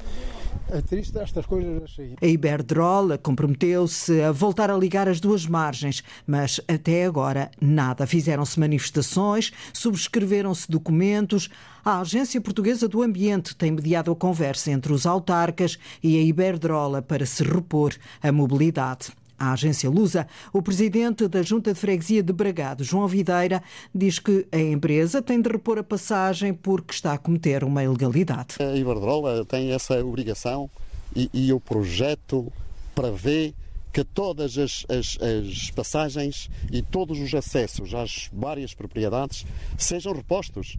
É 0.71 0.83
triste 0.83 1.17
estas 1.19 1.47
coisas 1.47 1.83
assim. 1.83 2.15
A 2.21 2.27
Iberdrola 2.27 3.17
comprometeu-se 3.17 4.21
a 4.21 4.31
voltar 4.33 4.71
a 4.71 4.77
ligar 4.77 5.09
as 5.09 5.19
duas 5.19 5.47
margens, 5.47 6.05
mas 6.27 6.61
até 6.69 7.07
agora 7.07 7.51
nada. 7.59 8.07
Fizeram-se 8.07 8.61
manifestações, 8.61 9.51
subscreveram-se 9.73 10.71
documentos. 10.71 11.49
A 11.83 12.01
Agência 12.01 12.39
Portuguesa 12.39 12.87
do 12.87 13.03
Ambiente 13.03 13.57
tem 13.57 13.73
mediado 13.73 14.13
a 14.13 14.17
conversa 14.17 14.71
entre 14.71 14.93
os 14.93 15.07
autarcas 15.07 15.79
e 16.03 16.19
a 16.19 16.23
Iberdrola 16.23 17.01
para 17.01 17.25
se 17.25 17.43
repor 17.43 17.95
a 18.23 18.31
mobilidade. 18.31 19.18
À 19.39 19.53
agência 19.53 19.89
Lusa. 19.89 20.27
O 20.53 20.61
presidente 20.61 21.29
da 21.29 21.43
Junta 21.43 21.73
de 21.73 21.79
Freguesia 21.79 22.23
de 22.23 22.33
Bragado, 22.33 22.83
João 22.83 23.07
Videira, 23.07 23.63
diz 23.95 24.19
que 24.19 24.47
a 24.51 24.59
empresa 24.59 25.23
tem 25.23 25.41
de 25.41 25.49
repor 25.49 25.79
a 25.79 25.83
passagem 25.83 26.53
porque 26.53 26.93
está 26.93 27.13
a 27.13 27.19
cometer 27.19 27.65
uma 27.65 27.83
ilegalidade. 27.83 28.57
A 28.61 28.77
Iberdrola 28.77 29.45
tem 29.45 29.73
essa 29.73 30.03
obrigação 30.05 30.69
e, 31.15 31.31
e 31.33 31.53
o 31.53 31.61
projeto 31.61 32.53
prevê 32.95 33.55
que 33.93 34.05
todas 34.05 34.59
as, 34.59 34.85
as, 34.89 35.19
as, 35.21 35.71
passagens 35.71 36.51
e 36.71 36.83
todos 36.83 37.19
os 37.19 37.33
acessos 37.35 37.95
às 37.95 38.29
várias 38.33 38.75
propriedades 38.75 39.47
sejam 39.77 40.13
repostos. 40.13 40.77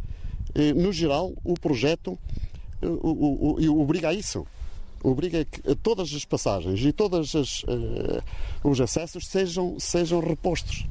No 0.76 0.92
geral, 0.92 1.34
o 1.44 1.54
projeto 1.54 2.18
o, 2.82 3.60
o, 3.60 3.82
obriga 3.82 4.10
a 4.10 4.14
isso. 4.14 4.46
Obriga 5.04 5.46
que 5.46 5.76
todas 5.76 6.14
as 6.14 6.26
passagens 6.26 6.80
e 6.82 6.92
todos 6.92 7.34
uh, 7.34 8.22
os 8.64 8.82
acessos 8.82 9.28
sejam, 9.28 9.80
sejam 9.80 10.20
repostos. 10.20 10.86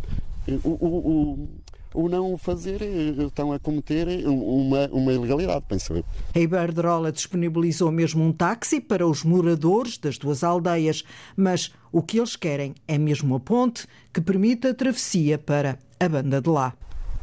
O, 0.64 0.68
o, 0.70 1.48
o 1.94 2.08
não 2.08 2.36
fazer, 2.36 2.80
estão 2.82 3.52
a 3.52 3.58
cometer 3.58 4.26
uma, 4.26 4.86
uma 4.88 5.12
ilegalidade, 5.12 5.64
penso 5.68 5.94
eu. 5.94 6.04
A 6.34 6.38
Iberdrola 6.38 7.10
disponibilizou 7.10 7.90
mesmo 7.90 8.24
um 8.24 8.32
táxi 8.32 8.80
para 8.80 9.06
os 9.06 9.24
moradores 9.24 9.98
das 9.98 10.18
duas 10.18 10.44
aldeias, 10.44 11.02
mas 11.36 11.72
o 11.90 12.02
que 12.02 12.18
eles 12.18 12.36
querem 12.36 12.74
é 12.86 12.98
mesmo 12.98 13.34
a 13.34 13.40
ponte 13.40 13.86
que 14.12 14.20
permita 14.20 14.70
a 14.70 14.74
travessia 14.74 15.38
para 15.38 15.78
a 15.98 16.08
banda 16.08 16.40
de 16.40 16.48
lá. 16.48 16.74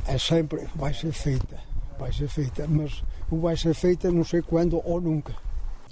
É 0.08 0.18
sempre, 0.18 0.68
vai 0.76 0.94
ser 0.94 1.12
feita, 1.12 1.58
vai 1.98 2.12
ser 2.12 2.28
feita, 2.28 2.68
mas 2.68 3.04
o 3.30 3.38
vai 3.38 3.58
ser 3.58 3.74
feita 3.74 4.12
não 4.12 4.24
sei 4.24 4.42
quando 4.42 4.82
ou 4.84 5.00
nunca. 5.00 5.45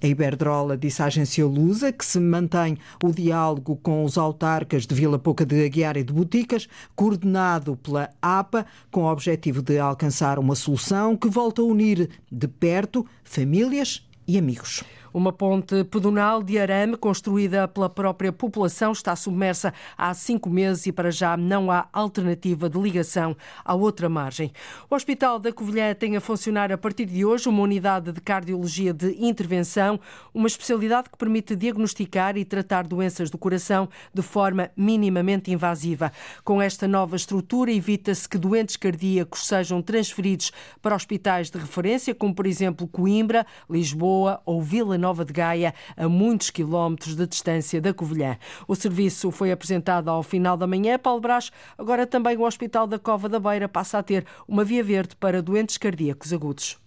A 0.03 0.07
Iberdrola 0.07 0.77
disse 0.77 1.01
à 1.01 1.05
agência 1.05 1.45
Lusa 1.45 1.89
que 1.93 2.03
se 2.03 2.19
mantém 2.19 2.77
o 3.01 3.13
diálogo 3.13 3.77
com 3.77 4.03
os 4.03 4.17
autarcas 4.17 4.85
de 4.85 4.93
Vila 4.93 5.17
Pouca 5.17 5.45
de 5.45 5.63
Aguiar 5.63 5.95
e 5.95 6.03
de 6.03 6.11
Boticas, 6.11 6.67
coordenado 6.93 7.77
pela 7.77 8.09
APA, 8.21 8.65
com 8.91 9.03
o 9.03 9.09
objetivo 9.09 9.61
de 9.61 9.79
alcançar 9.79 10.39
uma 10.39 10.55
solução 10.55 11.15
que 11.15 11.29
volta 11.29 11.61
a 11.61 11.65
unir 11.65 12.09
de 12.29 12.47
perto 12.49 13.05
famílias 13.23 14.05
e 14.27 14.37
amigos. 14.37 14.83
Uma 15.13 15.31
ponte 15.31 15.83
pedonal 15.83 16.41
de 16.41 16.57
arame 16.57 16.97
construída 16.97 17.67
pela 17.67 17.87
própria 17.87 18.33
população 18.33 18.91
está 18.91 19.15
submersa 19.15 19.71
há 19.95 20.11
cinco 20.15 20.49
meses 20.49 20.87
e 20.87 20.91
para 20.91 21.11
já 21.11 21.37
não 21.37 21.69
há 21.69 21.87
alternativa 21.93 22.67
de 22.67 22.79
ligação 22.79 23.37
à 23.63 23.75
outra 23.75 24.09
margem. 24.09 24.51
O 24.89 24.95
Hospital 24.95 25.37
da 25.37 25.53
Covilhã 25.53 25.93
tem 25.93 26.17
a 26.17 26.21
funcionar 26.21 26.71
a 26.71 26.79
partir 26.79 27.05
de 27.05 27.23
hoje 27.23 27.47
uma 27.47 27.61
unidade 27.61 28.11
de 28.11 28.19
cardiologia 28.19 28.91
de 28.91 29.23
intervenção, 29.23 29.99
uma 30.33 30.47
especialidade 30.47 31.11
que 31.11 31.17
permite 31.17 31.55
diagnosticar 31.55 32.35
e 32.35 32.43
tratar 32.43 32.87
doenças 32.87 33.29
do 33.29 33.37
coração 33.37 33.87
de 34.11 34.23
forma 34.23 34.71
minimamente 34.75 35.51
invasiva. 35.51 36.11
Com 36.43 36.59
esta 36.59 36.87
nova 36.87 37.15
estrutura, 37.15 37.71
evita-se 37.71 38.27
que 38.27 38.39
doentes 38.39 38.77
cardíacos 38.77 39.45
sejam 39.45 39.79
transferidos 39.79 40.51
para 40.81 40.95
hospitais 40.95 41.51
de 41.51 41.59
referência, 41.59 42.15
como 42.15 42.33
por 42.33 42.47
exemplo 42.47 42.87
Coimbra, 42.87 43.45
Lisboa 43.69 44.41
ou 44.43 44.59
Vila 44.59 45.02
Nova 45.03 45.25
de 45.25 45.33
Gaia, 45.33 45.73
a 45.97 46.07
muitos 46.07 46.49
quilómetros 46.49 47.13
de 47.13 47.27
distância 47.27 47.81
da 47.81 47.93
Covilhã. 47.93 48.37
O 48.65 48.73
serviço 48.73 49.31
foi 49.31 49.51
apresentado 49.51 50.07
ao 50.09 50.23
final 50.23 50.55
da 50.55 50.65
manhã. 50.65 50.97
Paulo 50.97 51.19
Brás, 51.19 51.51
agora 51.77 52.07
também 52.07 52.37
o 52.37 52.43
Hospital 52.43 52.87
da 52.87 52.97
Cova 52.97 53.27
da 53.27 53.37
Beira 53.37 53.67
passa 53.67 53.97
a 53.97 54.03
ter 54.03 54.25
uma 54.47 54.63
via 54.63 54.81
verde 54.81 55.13
para 55.17 55.41
doentes 55.41 55.77
cardíacos 55.77 56.31
agudos. 56.31 56.77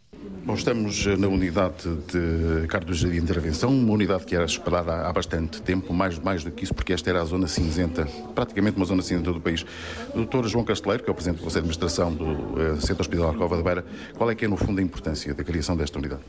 Bom, 0.46 0.54
estamos 0.54 1.04
na 1.18 1.28
unidade 1.28 1.85
de 2.06 2.66
cardiologia 2.68 3.11
de 3.11 3.18
intervenção, 3.18 3.70
uma 3.70 3.92
unidade 3.92 4.25
que 4.25 4.35
era 4.35 4.44
esperada 4.44 5.06
há 5.06 5.12
bastante 5.12 5.61
tempo, 5.61 5.92
mais, 5.92 6.18
mais 6.18 6.42
do 6.42 6.50
que 6.50 6.64
isso, 6.64 6.73
porque 6.73 6.92
esta 6.92 7.11
era 7.11 7.20
a 7.20 7.25
zona 7.25 7.46
cinzenta, 7.49 8.08
praticamente 8.35 8.76
uma 8.76 8.87
zona 8.87 9.02
cinzenta 9.02 9.32
do 9.32 9.40
país. 9.40 9.66
Dr. 10.14 10.46
João 10.46 10.64
Casteleiro, 10.64 11.02
que 11.02 11.11
é 11.11 11.12
o 11.12 11.14
Presidente 11.14 11.40
do 11.40 11.44
Conselho 11.44 11.64
de 11.64 11.70
Administração 11.70 12.14
do 12.14 12.25
uh, 12.25 12.80
Centro 12.80 13.02
Hospitalar 13.02 13.35
Cova 13.35 13.56
da 13.56 13.62
Beira, 13.62 13.85
qual 14.16 14.30
é 14.30 14.35
que 14.35 14.44
é, 14.44 14.49
no 14.49 14.56
fundo, 14.56 14.78
a 14.78 14.82
importância 14.82 15.35
da 15.35 15.44
criação 15.44 15.76
desta 15.76 15.99
unidade? 15.99 16.23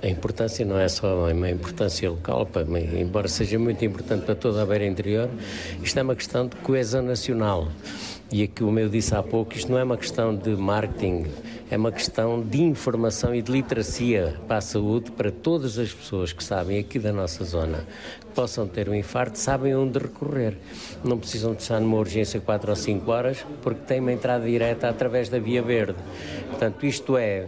A 0.00 0.06
importância 0.06 0.64
não 0.64 0.78
é 0.78 0.88
só 0.88 1.28
uma 1.28 1.50
importância 1.50 2.08
local, 2.08 2.48
embora 2.96 3.26
seja 3.26 3.58
muito 3.58 3.84
importante 3.84 4.24
para 4.24 4.36
toda 4.36 4.62
a 4.62 4.66
beira 4.66 4.86
interior, 4.86 5.28
isto 5.82 5.98
é 5.98 6.02
uma 6.02 6.14
questão 6.14 6.46
de 6.46 6.54
coesão 6.56 7.02
nacional. 7.02 7.66
E 8.30 8.44
aqui, 8.44 8.62
como 8.62 8.78
eu 8.78 8.88
disse 8.88 9.12
há 9.14 9.22
pouco, 9.22 9.52
isto 9.54 9.72
não 9.72 9.78
é 9.78 9.82
uma 9.82 9.96
questão 9.96 10.34
de 10.34 10.50
marketing, 10.50 11.26
é 11.68 11.76
uma 11.76 11.90
questão 11.90 12.40
de 12.40 12.62
informação 12.62 13.34
e 13.34 13.42
de 13.42 13.50
literacia 13.50 14.36
para 14.46 14.58
a 14.58 14.60
saúde 14.60 15.10
para 15.10 15.32
todas 15.32 15.76
as 15.78 15.92
pessoas 15.92 16.32
que 16.32 16.44
sabem 16.44 16.78
aqui 16.78 17.00
da 17.00 17.12
nossa 17.12 17.44
zona 17.44 17.84
possam 18.32 18.66
ter 18.66 18.88
um 18.88 18.94
infarto, 18.94 19.38
sabem 19.38 19.74
onde 19.74 19.98
recorrer. 19.98 20.56
Não 21.04 21.18
precisam 21.18 21.54
de 21.54 21.62
estar 21.62 21.80
numa 21.80 21.96
urgência 21.96 22.40
4 22.40 22.70
ou 22.70 22.76
5 22.76 23.10
horas, 23.10 23.46
porque 23.62 23.80
têm 23.80 24.00
uma 24.00 24.12
entrada 24.12 24.44
direta 24.44 24.88
através 24.88 25.28
da 25.28 25.38
Via 25.38 25.62
Verde. 25.62 25.98
Portanto, 26.48 26.84
isto 26.84 27.16
é, 27.16 27.46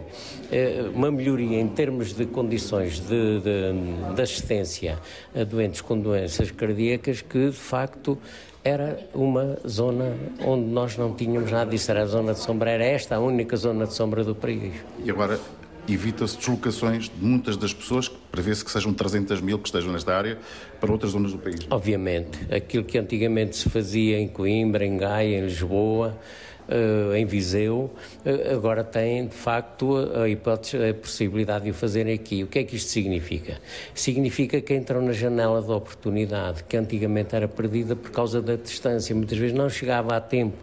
é 0.51 0.89
uma 0.93 1.11
melhoria 1.11 1.59
em 1.59 1.67
termos 1.67 2.13
de 2.13 2.25
condições 2.25 2.99
de, 2.99 3.39
de, 3.39 4.13
de 4.15 4.21
assistência 4.21 4.99
a 5.33 5.43
doentes 5.43 5.81
com 5.81 5.99
doenças 5.99 6.51
cardíacas 6.51 7.21
que, 7.21 7.49
de 7.49 7.57
facto, 7.57 8.17
era 8.63 8.99
uma 9.13 9.59
zona 9.67 10.17
onde 10.43 10.65
nós 10.65 10.97
não 10.97 11.13
tínhamos 11.13 11.51
nada 11.51 11.69
disso, 11.69 11.91
era 11.91 12.01
a 12.01 12.05
zona 12.07 12.33
de 12.33 12.39
sombra, 12.39 12.71
era 12.71 12.83
esta 12.83 13.15
a 13.15 13.19
única 13.19 13.55
zona 13.55 13.85
de 13.85 13.93
sombra 13.93 14.23
do 14.23 14.33
país. 14.33 14.73
E 15.03 15.11
agora 15.11 15.39
evita-se 15.87 16.37
deslocações 16.37 17.09
de 17.09 17.25
muitas 17.25 17.57
das 17.57 17.73
pessoas, 17.73 18.07
prevê-se 18.07 18.63
que 18.63 18.71
sejam 18.71 18.93
300 18.93 19.41
mil 19.41 19.59
que 19.59 19.67
estejam 19.67 19.91
nesta 19.91 20.15
área, 20.15 20.37
para 20.79 20.91
outras 20.91 21.11
zonas 21.11 21.31
do 21.31 21.37
país. 21.37 21.59
Obviamente, 21.69 22.53
aquilo 22.53 22.83
que 22.83 22.97
antigamente 22.97 23.55
se 23.55 23.69
fazia 23.69 24.19
em 24.19 24.27
Coimbra, 24.27 24.85
em 24.85 24.97
Gaia, 24.97 25.37
em 25.37 25.41
Lisboa, 25.41 26.17
Uh, 26.67 27.13
em 27.13 27.27
Viseu, 27.27 27.91
uh, 28.25 28.55
agora 28.55 28.83
tem 28.83 29.27
de 29.27 29.35
facto 29.35 29.97
a 30.19 30.27
hipótese, 30.27 30.83
a 30.83 30.95
possibilidade 30.95 31.65
de 31.65 31.69
o 31.69 31.73
fazerem 31.75 32.15
aqui. 32.15 32.43
O 32.43 32.47
que 32.47 32.57
é 32.57 32.63
que 32.63 32.75
isto 32.75 32.89
significa? 32.89 33.59
Significa 33.93 34.59
que 34.59 34.73
entram 34.73 34.99
na 34.99 35.11
janela 35.11 35.61
de 35.61 35.69
oportunidade, 35.69 36.63
que 36.63 36.75
antigamente 36.75 37.35
era 37.35 37.47
perdida 37.47 37.95
por 37.95 38.09
causa 38.09 38.41
da 38.41 38.55
distância, 38.55 39.15
muitas 39.15 39.37
vezes 39.37 39.55
não 39.55 39.69
chegava 39.69 40.17
a 40.17 40.19
tempo. 40.19 40.57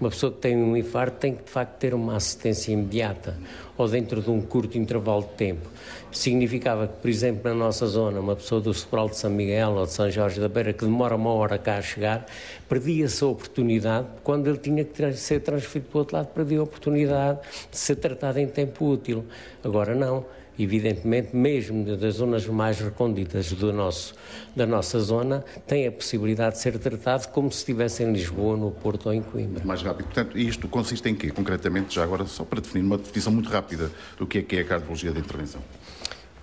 Uma 0.00 0.10
pessoa 0.10 0.32
que 0.32 0.38
tem 0.38 0.56
um 0.56 0.76
infarto 0.76 1.18
tem 1.18 1.36
que 1.36 1.44
de 1.44 1.50
facto 1.50 1.78
ter 1.78 1.94
uma 1.94 2.16
assistência 2.16 2.72
imediata 2.72 3.36
ou 3.78 3.88
dentro 3.88 4.20
de 4.20 4.28
um 4.28 4.42
curto 4.42 4.76
intervalo 4.76 5.22
de 5.22 5.28
tempo. 5.28 5.70
Significava 6.10 6.88
que, 6.88 6.96
por 7.00 7.08
exemplo, 7.08 7.42
na 7.44 7.54
nossa 7.54 7.86
zona, 7.86 8.18
uma 8.18 8.34
pessoa 8.34 8.60
do 8.60 8.74
Sobral 8.74 9.08
de 9.08 9.16
São 9.16 9.30
Miguel 9.30 9.70
ou 9.70 9.86
de 9.86 9.92
São 9.92 10.10
Jorge 10.10 10.40
da 10.40 10.48
Beira 10.48 10.72
que 10.72 10.84
demora 10.84 11.14
uma 11.14 11.30
hora 11.30 11.56
cá 11.56 11.76
a 11.76 11.82
chegar, 11.82 12.26
perdia-se 12.68 13.22
a 13.22 13.28
oportunidade, 13.28 14.08
quando 14.24 14.48
ele 14.48 14.58
tinha 14.58 14.84
que 14.84 15.12
ser 15.12 15.40
transferido 15.40 15.88
para 15.90 15.96
o 15.96 16.00
outro 16.00 16.16
lado, 16.16 16.26
perdia 16.26 16.58
a 16.58 16.62
oportunidade 16.64 17.38
de 17.70 17.78
ser 17.78 17.96
tratado 17.96 18.38
em 18.40 18.48
tempo 18.48 18.84
útil. 18.84 19.24
Agora 19.62 19.94
não 19.94 20.24
evidentemente, 20.58 21.34
mesmo 21.34 21.96
das 21.96 22.14
zonas 22.14 22.46
mais 22.46 22.80
recônditas 22.80 23.52
do 23.52 23.72
nosso, 23.72 24.14
da 24.56 24.66
nossa 24.66 24.98
zona, 25.00 25.44
tem 25.66 25.86
a 25.86 25.92
possibilidade 25.92 26.56
de 26.56 26.62
ser 26.62 26.78
tratado 26.78 27.28
como 27.28 27.50
se 27.50 27.58
estivesse 27.58 28.02
em 28.02 28.12
Lisboa, 28.12 28.56
no 28.56 28.70
Porto 28.70 29.06
ou 29.06 29.14
em 29.14 29.22
Coimbra. 29.22 29.64
Mais 29.64 29.82
rápido. 29.82 30.06
Portanto, 30.06 30.38
isto 30.38 30.66
consiste 30.68 31.08
em 31.08 31.14
quê, 31.14 31.30
concretamente, 31.30 31.94
já 31.94 32.02
agora, 32.02 32.26
só 32.26 32.44
para 32.44 32.60
definir 32.60 32.84
uma 32.84 32.98
definição 32.98 33.32
muito 33.32 33.48
rápida 33.48 33.90
do 34.18 34.26
que 34.26 34.38
é 34.38 34.42
que 34.42 34.56
é 34.56 34.60
a 34.60 34.64
cardiologia 34.64 35.12
de 35.12 35.20
intervenção? 35.20 35.62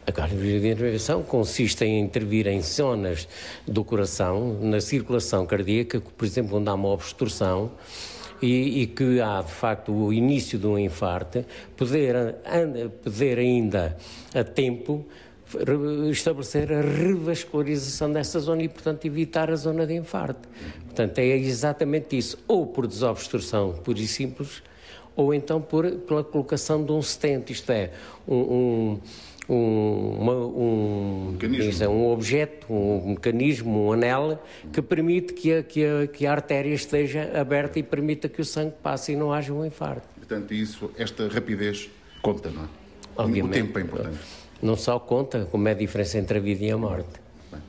A 0.07 0.11
cardiologia 0.11 0.59
de 0.59 0.67
intervenção 0.67 1.23
consiste 1.23 1.83
em 1.83 1.99
intervir 1.99 2.45
em 2.47 2.61
zonas 2.61 3.27
do 3.67 3.83
coração, 3.83 4.59
na 4.61 4.79
circulação 4.79 5.47
cardíaca, 5.47 5.99
por 5.99 6.25
exemplo, 6.25 6.57
onde 6.57 6.69
há 6.69 6.75
uma 6.75 6.89
obstrução, 6.89 7.71
e, 8.41 8.81
e, 8.81 8.87
que 8.87 9.21
há 9.21 9.41
de 9.41 9.51
facto 9.51 9.91
o 9.91 10.13
início 10.13 10.59
de 10.59 10.67
um 10.67 10.77
infarto, 10.77 11.45
poder, 11.75 12.35
poder 13.03 13.39
ainda 13.39 13.97
a 14.33 14.43
tempo 14.43 15.05
estabelecer 16.09 16.71
a 16.73 16.81
revascularização 16.81 18.11
dessa 18.11 18.39
zona 18.39 18.63
e, 18.63 18.69
portanto, 18.69 19.05
evitar 19.05 19.51
a 19.51 19.55
zona 19.55 19.85
de 19.85 19.93
infarto. 19.93 20.49
Portanto, 20.85 21.19
é 21.19 21.37
exatamente 21.37 22.17
isso, 22.17 22.37
ou 22.47 22.65
por 22.65 22.87
desobstrução 22.87 23.73
pura 23.83 23.99
e 23.99 24.07
simples, 24.07 24.63
ou 25.15 25.33
então 25.33 25.61
por, 25.61 25.89
pela 25.89 26.23
colocação 26.23 26.83
de 26.83 26.91
um 26.91 27.01
stent, 27.01 27.51
isto 27.51 27.71
é, 27.71 27.91
um, 28.27 28.35
um 28.35 28.99
um, 29.47 30.17
uma, 30.19 30.33
um, 30.33 31.31
mecanismo. 31.33 31.89
um 31.89 32.11
objeto, 32.11 32.71
um 32.71 33.09
mecanismo, 33.09 33.87
um 33.87 33.91
anel 33.91 34.41
que 34.71 34.81
permite 34.81 35.33
que 35.33 35.53
a, 35.53 35.63
que, 35.63 35.85
a, 35.85 36.07
que 36.07 36.25
a 36.25 36.31
artéria 36.31 36.73
esteja 36.73 37.31
aberta 37.39 37.79
e 37.79 37.83
permita 37.83 38.27
que 38.27 38.41
o 38.41 38.45
sangue 38.45 38.73
passe 38.81 39.13
e 39.13 39.15
não 39.15 39.31
haja 39.31 39.53
um 39.53 39.65
infarto. 39.65 40.07
Portanto, 40.15 40.53
isso, 40.53 40.91
esta 40.97 41.27
rapidez 41.27 41.89
conta, 42.21 42.49
não 42.49 42.63
é? 42.63 42.67
Obviamente. 43.17 43.61
O 43.61 43.65
tempo 43.65 43.79
é 43.79 43.81
importante. 43.81 44.19
Não 44.61 44.75
só 44.75 44.99
conta, 44.99 45.47
como 45.51 45.67
é 45.67 45.71
a 45.71 45.75
diferença 45.75 46.17
entre 46.17 46.37
a 46.37 46.41
vida 46.41 46.63
e 46.63 46.71
a 46.71 46.77
morte. 46.77 47.25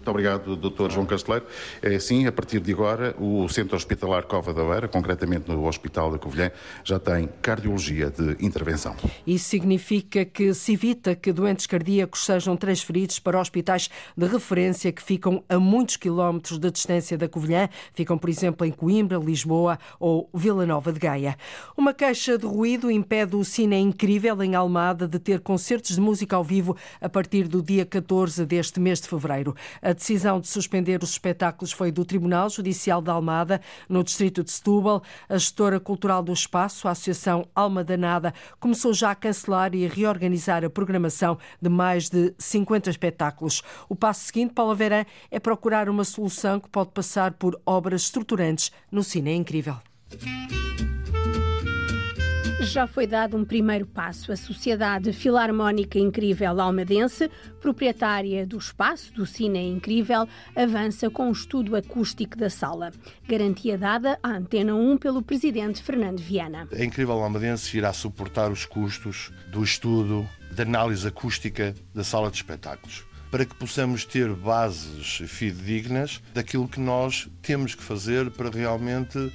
Muito 0.06 0.10
obrigado, 0.20 0.54
Dr. 0.54 0.88
João 0.88 1.04
Casteleiro. 1.04 1.46
É 1.82 1.96
assim, 1.96 2.28
a 2.28 2.32
partir 2.32 2.60
de 2.60 2.72
agora, 2.72 3.16
o 3.18 3.48
Centro 3.48 3.74
Hospitalar 3.74 4.22
Cova 4.22 4.54
da 4.54 4.62
Beira, 4.62 4.86
concretamente 4.86 5.50
no 5.50 5.66
Hospital 5.66 6.12
da 6.12 6.18
Covilhã, 6.18 6.52
já 6.84 7.00
tem 7.00 7.28
cardiologia 7.42 8.08
de 8.08 8.36
intervenção. 8.38 8.94
Isso 9.26 9.48
significa 9.48 10.24
que 10.24 10.54
se 10.54 10.74
evita 10.74 11.16
que 11.16 11.32
doentes 11.32 11.66
cardíacos 11.66 12.24
sejam 12.24 12.56
transferidos 12.56 13.18
para 13.18 13.40
hospitais 13.40 13.90
de 14.16 14.26
referência 14.28 14.92
que 14.92 15.02
ficam 15.02 15.42
a 15.48 15.58
muitos 15.58 15.96
quilómetros 15.96 16.60
de 16.60 16.70
distância 16.70 17.18
da 17.18 17.28
Covilhã, 17.28 17.68
ficam, 17.92 18.16
por 18.16 18.30
exemplo, 18.30 18.64
em 18.64 18.70
Coimbra, 18.70 19.18
Lisboa 19.18 19.76
ou 19.98 20.30
Vila 20.32 20.64
Nova 20.64 20.92
de 20.92 21.00
Gaia. 21.00 21.36
Uma 21.76 21.92
queixa 21.92 22.38
de 22.38 22.46
ruído 22.46 22.92
impede 22.92 23.34
o 23.34 23.44
Cine 23.44 23.76
Incrível 23.76 24.40
em 24.40 24.54
Almada 24.54 25.08
de 25.08 25.18
ter 25.18 25.40
concertos 25.40 25.96
de 25.96 26.00
música 26.00 26.36
ao 26.36 26.44
vivo 26.44 26.76
a 27.00 27.08
partir 27.08 27.48
do 27.48 27.60
dia 27.60 27.84
14 27.84 28.46
deste 28.46 28.78
mês 28.78 29.00
de 29.00 29.08
fevereiro. 29.08 29.52
A 29.82 29.95
decisão 29.96 30.38
de 30.38 30.46
suspender 30.46 31.02
os 31.02 31.10
espetáculos 31.10 31.72
foi 31.72 31.90
do 31.90 32.04
Tribunal 32.04 32.48
Judicial 32.48 33.02
de 33.02 33.10
Almada, 33.10 33.60
no 33.88 34.04
distrito 34.04 34.44
de 34.44 34.52
Setúbal. 34.52 35.02
A 35.28 35.36
gestora 35.36 35.80
cultural 35.80 36.22
do 36.22 36.32
espaço, 36.32 36.86
a 36.86 36.92
Associação 36.92 37.48
Alma 37.52 37.82
Danada, 37.82 38.32
começou 38.60 38.94
já 38.94 39.10
a 39.10 39.14
cancelar 39.16 39.74
e 39.74 39.84
a 39.84 39.88
reorganizar 39.88 40.64
a 40.64 40.70
programação 40.70 41.36
de 41.60 41.68
mais 41.68 42.08
de 42.08 42.32
50 42.38 42.90
espetáculos. 42.90 43.62
O 43.88 43.96
passo 43.96 44.26
seguinte, 44.26 44.54
Paula 44.54 44.74
Verã, 44.76 45.04
é 45.30 45.40
procurar 45.40 45.88
uma 45.88 46.04
solução 46.04 46.60
que 46.60 46.68
pode 46.68 46.90
passar 46.90 47.32
por 47.32 47.60
obras 47.66 48.02
estruturantes 48.02 48.70
no 48.92 49.02
Cine 49.02 49.34
Incrível 49.34 49.76
já 52.60 52.86
foi 52.86 53.06
dado 53.06 53.36
um 53.36 53.44
primeiro 53.44 53.86
passo. 53.86 54.32
A 54.32 54.36
Sociedade 54.36 55.12
Filarmónica 55.12 55.98
Incrível 55.98 56.60
Almadense, 56.60 57.30
proprietária 57.60 58.46
do 58.46 58.56
espaço 58.56 59.12
do 59.12 59.26
Cine 59.26 59.70
Incrível, 59.70 60.26
avança 60.54 61.10
com 61.10 61.24
o 61.24 61.28
um 61.28 61.32
estudo 61.32 61.76
acústico 61.76 62.36
da 62.36 62.48
sala. 62.48 62.92
Garantia 63.28 63.76
dada 63.76 64.18
à 64.22 64.30
Antena 64.30 64.74
1 64.74 64.96
pelo 64.98 65.22
presidente 65.22 65.82
Fernando 65.82 66.20
Viana. 66.20 66.68
A 66.72 66.84
Incrível 66.84 67.22
Almadense 67.22 67.76
irá 67.76 67.92
suportar 67.92 68.50
os 68.50 68.64
custos 68.64 69.32
do 69.50 69.62
estudo 69.62 70.26
da 70.50 70.62
análise 70.62 71.06
acústica 71.06 71.74
da 71.94 72.02
sala 72.02 72.30
de 72.30 72.36
espetáculos 72.36 73.04
para 73.30 73.44
que 73.44 73.54
possamos 73.56 74.04
ter 74.04 74.32
bases 74.32 75.18
fidedignas 75.26 76.22
daquilo 76.32 76.68
que 76.68 76.80
nós 76.80 77.28
temos 77.42 77.74
que 77.74 77.82
fazer 77.82 78.30
para 78.30 78.48
realmente 78.48 79.32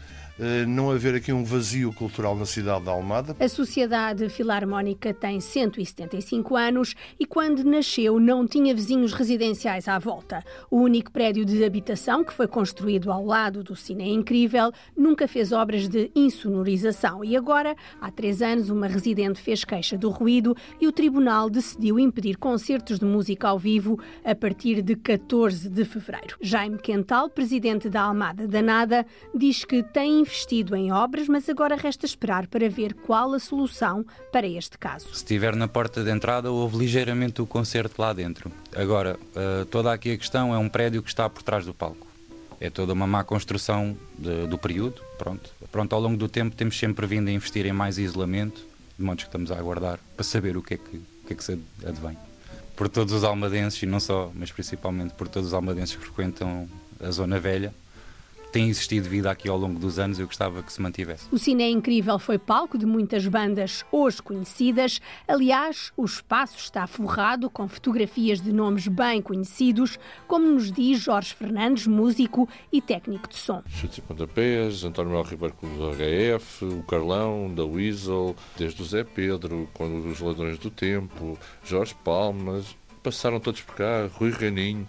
não 0.67 0.89
haver 0.89 1.15
aqui 1.15 1.31
um 1.31 1.43
vazio 1.43 1.93
cultural 1.93 2.35
na 2.35 2.45
cidade 2.45 2.85
da 2.85 2.91
Almada. 2.91 3.35
A 3.39 3.47
Sociedade 3.47 4.27
Filarmónica 4.29 5.13
tem 5.13 5.39
175 5.39 6.55
anos 6.55 6.95
e, 7.19 7.25
quando 7.25 7.63
nasceu, 7.63 8.19
não 8.19 8.47
tinha 8.47 8.73
vizinhos 8.73 9.13
residenciais 9.13 9.87
à 9.87 9.99
volta. 9.99 10.43
O 10.69 10.77
único 10.77 11.11
prédio 11.11 11.45
de 11.45 11.63
habitação 11.63 12.23
que 12.23 12.33
foi 12.33 12.47
construído 12.47 13.11
ao 13.11 13.23
lado 13.23 13.63
do 13.63 13.75
Cine 13.75 14.09
Incrível 14.09 14.71
nunca 14.97 15.27
fez 15.27 15.51
obras 15.51 15.87
de 15.87 16.11
insonorização 16.15 17.23
e 17.23 17.37
agora, 17.37 17.75
há 17.99 18.09
três 18.09 18.41
anos, 18.41 18.69
uma 18.69 18.87
residente 18.87 19.39
fez 19.39 19.63
queixa 19.63 19.97
do 19.97 20.09
ruído 20.09 20.55
e 20.79 20.87
o 20.87 20.91
tribunal 20.91 21.49
decidiu 21.49 21.99
impedir 21.99 22.37
concertos 22.37 22.97
de 22.97 23.05
música 23.05 23.47
ao 23.47 23.59
vivo 23.59 23.99
a 24.25 24.33
partir 24.33 24.81
de 24.81 24.95
14 24.95 25.69
de 25.69 25.85
fevereiro. 25.85 26.37
Jaime 26.41 26.79
Quental, 26.79 27.29
presidente 27.29 27.89
da 27.89 28.01
Almada 28.01 28.47
Danada, 28.47 29.05
diz 29.35 29.63
que 29.63 29.83
tem 29.83 30.25
investido 30.31 30.75
em 30.75 30.91
obras, 30.91 31.27
mas 31.27 31.49
agora 31.49 31.75
resta 31.75 32.05
esperar 32.05 32.47
para 32.47 32.69
ver 32.69 32.93
qual 32.93 33.33
a 33.33 33.39
solução 33.39 34.05
para 34.31 34.47
este 34.47 34.77
caso. 34.77 35.07
Se 35.09 35.15
estiver 35.15 35.55
na 35.55 35.67
porta 35.67 36.03
de 36.03 36.09
entrada, 36.09 36.49
houve 36.49 36.77
ligeiramente 36.77 37.41
o 37.41 37.45
concerto 37.45 38.01
lá 38.01 38.13
dentro. 38.13 38.51
Agora, 38.73 39.19
uh, 39.35 39.65
toda 39.65 39.91
aqui 39.91 40.13
a 40.13 40.17
questão 40.17 40.55
é 40.55 40.57
um 40.57 40.69
prédio 40.69 41.03
que 41.03 41.09
está 41.09 41.29
por 41.29 41.43
trás 41.43 41.65
do 41.65 41.73
palco. 41.73 42.07
É 42.59 42.69
toda 42.69 42.93
uma 42.93 43.05
má 43.05 43.23
construção 43.23 43.97
de, 44.17 44.47
do 44.47 44.57
período. 44.57 45.01
Pronto. 45.17 45.49
Pronto, 45.71 45.93
ao 45.93 46.01
longo 46.01 46.17
do 46.17 46.29
tempo 46.29 46.55
temos 46.55 46.77
sempre 46.79 47.05
vindo 47.05 47.27
a 47.27 47.31
investir 47.31 47.65
em 47.65 47.73
mais 47.73 47.97
isolamento, 47.97 48.61
de 48.97 49.03
modo 49.03 49.17
que 49.17 49.23
estamos 49.23 49.51
a 49.51 49.57
aguardar 49.57 49.99
para 50.15 50.23
saber 50.23 50.55
o 50.55 50.61
que 50.61 50.75
é 50.75 50.77
que, 50.77 50.97
o 50.97 51.27
que, 51.27 51.33
é 51.33 51.35
que 51.35 51.43
se 51.43 51.59
advém. 51.85 52.17
Por 52.75 52.87
todos 52.87 53.13
os 53.13 53.23
almadenses, 53.23 53.81
e 53.83 53.85
não 53.85 53.99
só, 53.99 54.31
mas 54.33 54.51
principalmente 54.51 55.13
por 55.13 55.27
todos 55.27 55.49
os 55.49 55.53
almadenses 55.53 55.95
que 55.95 56.03
frequentam 56.03 56.69
a 57.03 57.11
Zona 57.11 57.39
Velha, 57.39 57.73
tem 58.51 58.69
existido 58.69 59.07
vida 59.07 59.31
aqui 59.31 59.47
ao 59.47 59.57
longo 59.57 59.79
dos 59.79 59.97
anos 59.97 60.19
e 60.19 60.21
eu 60.21 60.27
gostava 60.27 60.61
que 60.61 60.71
se 60.71 60.81
mantivesse. 60.81 61.27
O 61.31 61.37
Cine 61.37 61.63
é 61.63 61.69
Incrível 61.69 62.19
foi 62.19 62.37
palco 62.37 62.77
de 62.77 62.85
muitas 62.85 63.25
bandas 63.25 63.85
hoje 63.91 64.21
conhecidas. 64.21 64.99
Aliás, 65.27 65.93
o 65.95 66.03
espaço 66.03 66.57
está 66.57 66.85
forrado 66.85 67.49
com 67.49 67.67
fotografias 67.67 68.41
de 68.41 68.51
nomes 68.51 68.87
bem 68.87 69.21
conhecidos, 69.21 69.97
como 70.27 70.45
nos 70.45 70.71
diz 70.71 70.99
Jorge 70.99 71.33
Fernandes, 71.33 71.87
músico 71.87 72.47
e 72.71 72.81
técnico 72.81 73.29
de 73.29 73.35
som. 73.35 73.63
Chutes 73.67 73.99
e 73.99 74.01
pontapés, 74.01 74.83
António 74.83 75.13
Mel 75.13 75.23
Ribeiro 75.23 75.55
do 75.61 75.91
HF, 75.91 76.65
o 76.65 76.83
Carlão, 76.83 77.53
da 77.53 77.65
Weasel, 77.65 78.35
desde 78.57 78.81
o 78.81 78.85
Zé 78.85 79.03
Pedro, 79.03 79.69
quando 79.73 80.05
os 80.07 80.19
Ladrões 80.19 80.57
do 80.59 80.69
Tempo, 80.69 81.37
Jorge 81.63 81.95
Palmas, 82.03 82.75
passaram 83.01 83.39
todos 83.39 83.61
por 83.61 83.75
cá, 83.75 84.09
Rui 84.13 84.31
Reninho. 84.31 84.87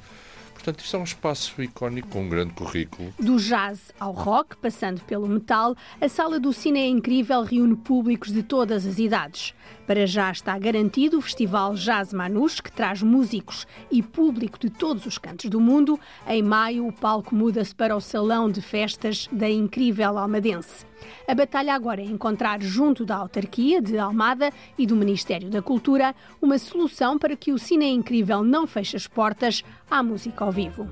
Portanto, 0.62 0.84
isto 0.84 0.96
é 0.96 1.00
um 1.00 1.02
espaço 1.02 1.60
icónico 1.60 2.06
com 2.06 2.22
um 2.22 2.28
grande 2.28 2.52
currículo. 2.52 3.12
Do 3.18 3.36
jazz 3.36 3.92
ao 3.98 4.12
rock, 4.12 4.56
passando 4.58 5.00
pelo 5.00 5.26
metal, 5.26 5.74
a 6.00 6.08
Sala 6.08 6.38
do 6.38 6.52
Cine 6.52 6.78
é 6.78 6.86
Incrível 6.86 7.42
reúne 7.42 7.74
públicos 7.74 8.32
de 8.32 8.44
todas 8.44 8.86
as 8.86 9.00
idades. 9.00 9.54
Para 9.86 10.06
já 10.06 10.30
está 10.30 10.56
garantido 10.58 11.18
o 11.18 11.20
Festival 11.20 11.74
Jazz 11.74 12.12
Manus, 12.12 12.60
que 12.60 12.70
traz 12.70 13.02
músicos 13.02 13.66
e 13.90 14.02
público 14.02 14.58
de 14.58 14.70
todos 14.70 15.06
os 15.06 15.18
cantos 15.18 15.50
do 15.50 15.60
mundo. 15.60 15.98
Em 16.26 16.42
maio, 16.42 16.86
o 16.86 16.92
palco 16.92 17.34
muda-se 17.34 17.74
para 17.74 17.96
o 17.96 18.00
Salão 18.00 18.50
de 18.50 18.62
Festas 18.62 19.28
da 19.32 19.50
Incrível 19.50 20.16
Almadense. 20.16 20.86
A 21.26 21.34
batalha 21.34 21.74
agora 21.74 22.00
é 22.00 22.04
encontrar, 22.04 22.62
junto 22.62 23.04
da 23.04 23.16
autarquia 23.16 23.82
de 23.82 23.98
Almada 23.98 24.50
e 24.78 24.86
do 24.86 24.94
Ministério 24.94 25.50
da 25.50 25.60
Cultura, 25.60 26.14
uma 26.40 26.58
solução 26.58 27.18
para 27.18 27.36
que 27.36 27.52
o 27.52 27.58
Cine 27.58 27.88
Incrível 27.90 28.44
não 28.44 28.66
feche 28.66 28.96
as 28.96 29.08
portas 29.08 29.64
à 29.90 30.02
música 30.02 30.44
ao 30.44 30.52
vivo. 30.52 30.88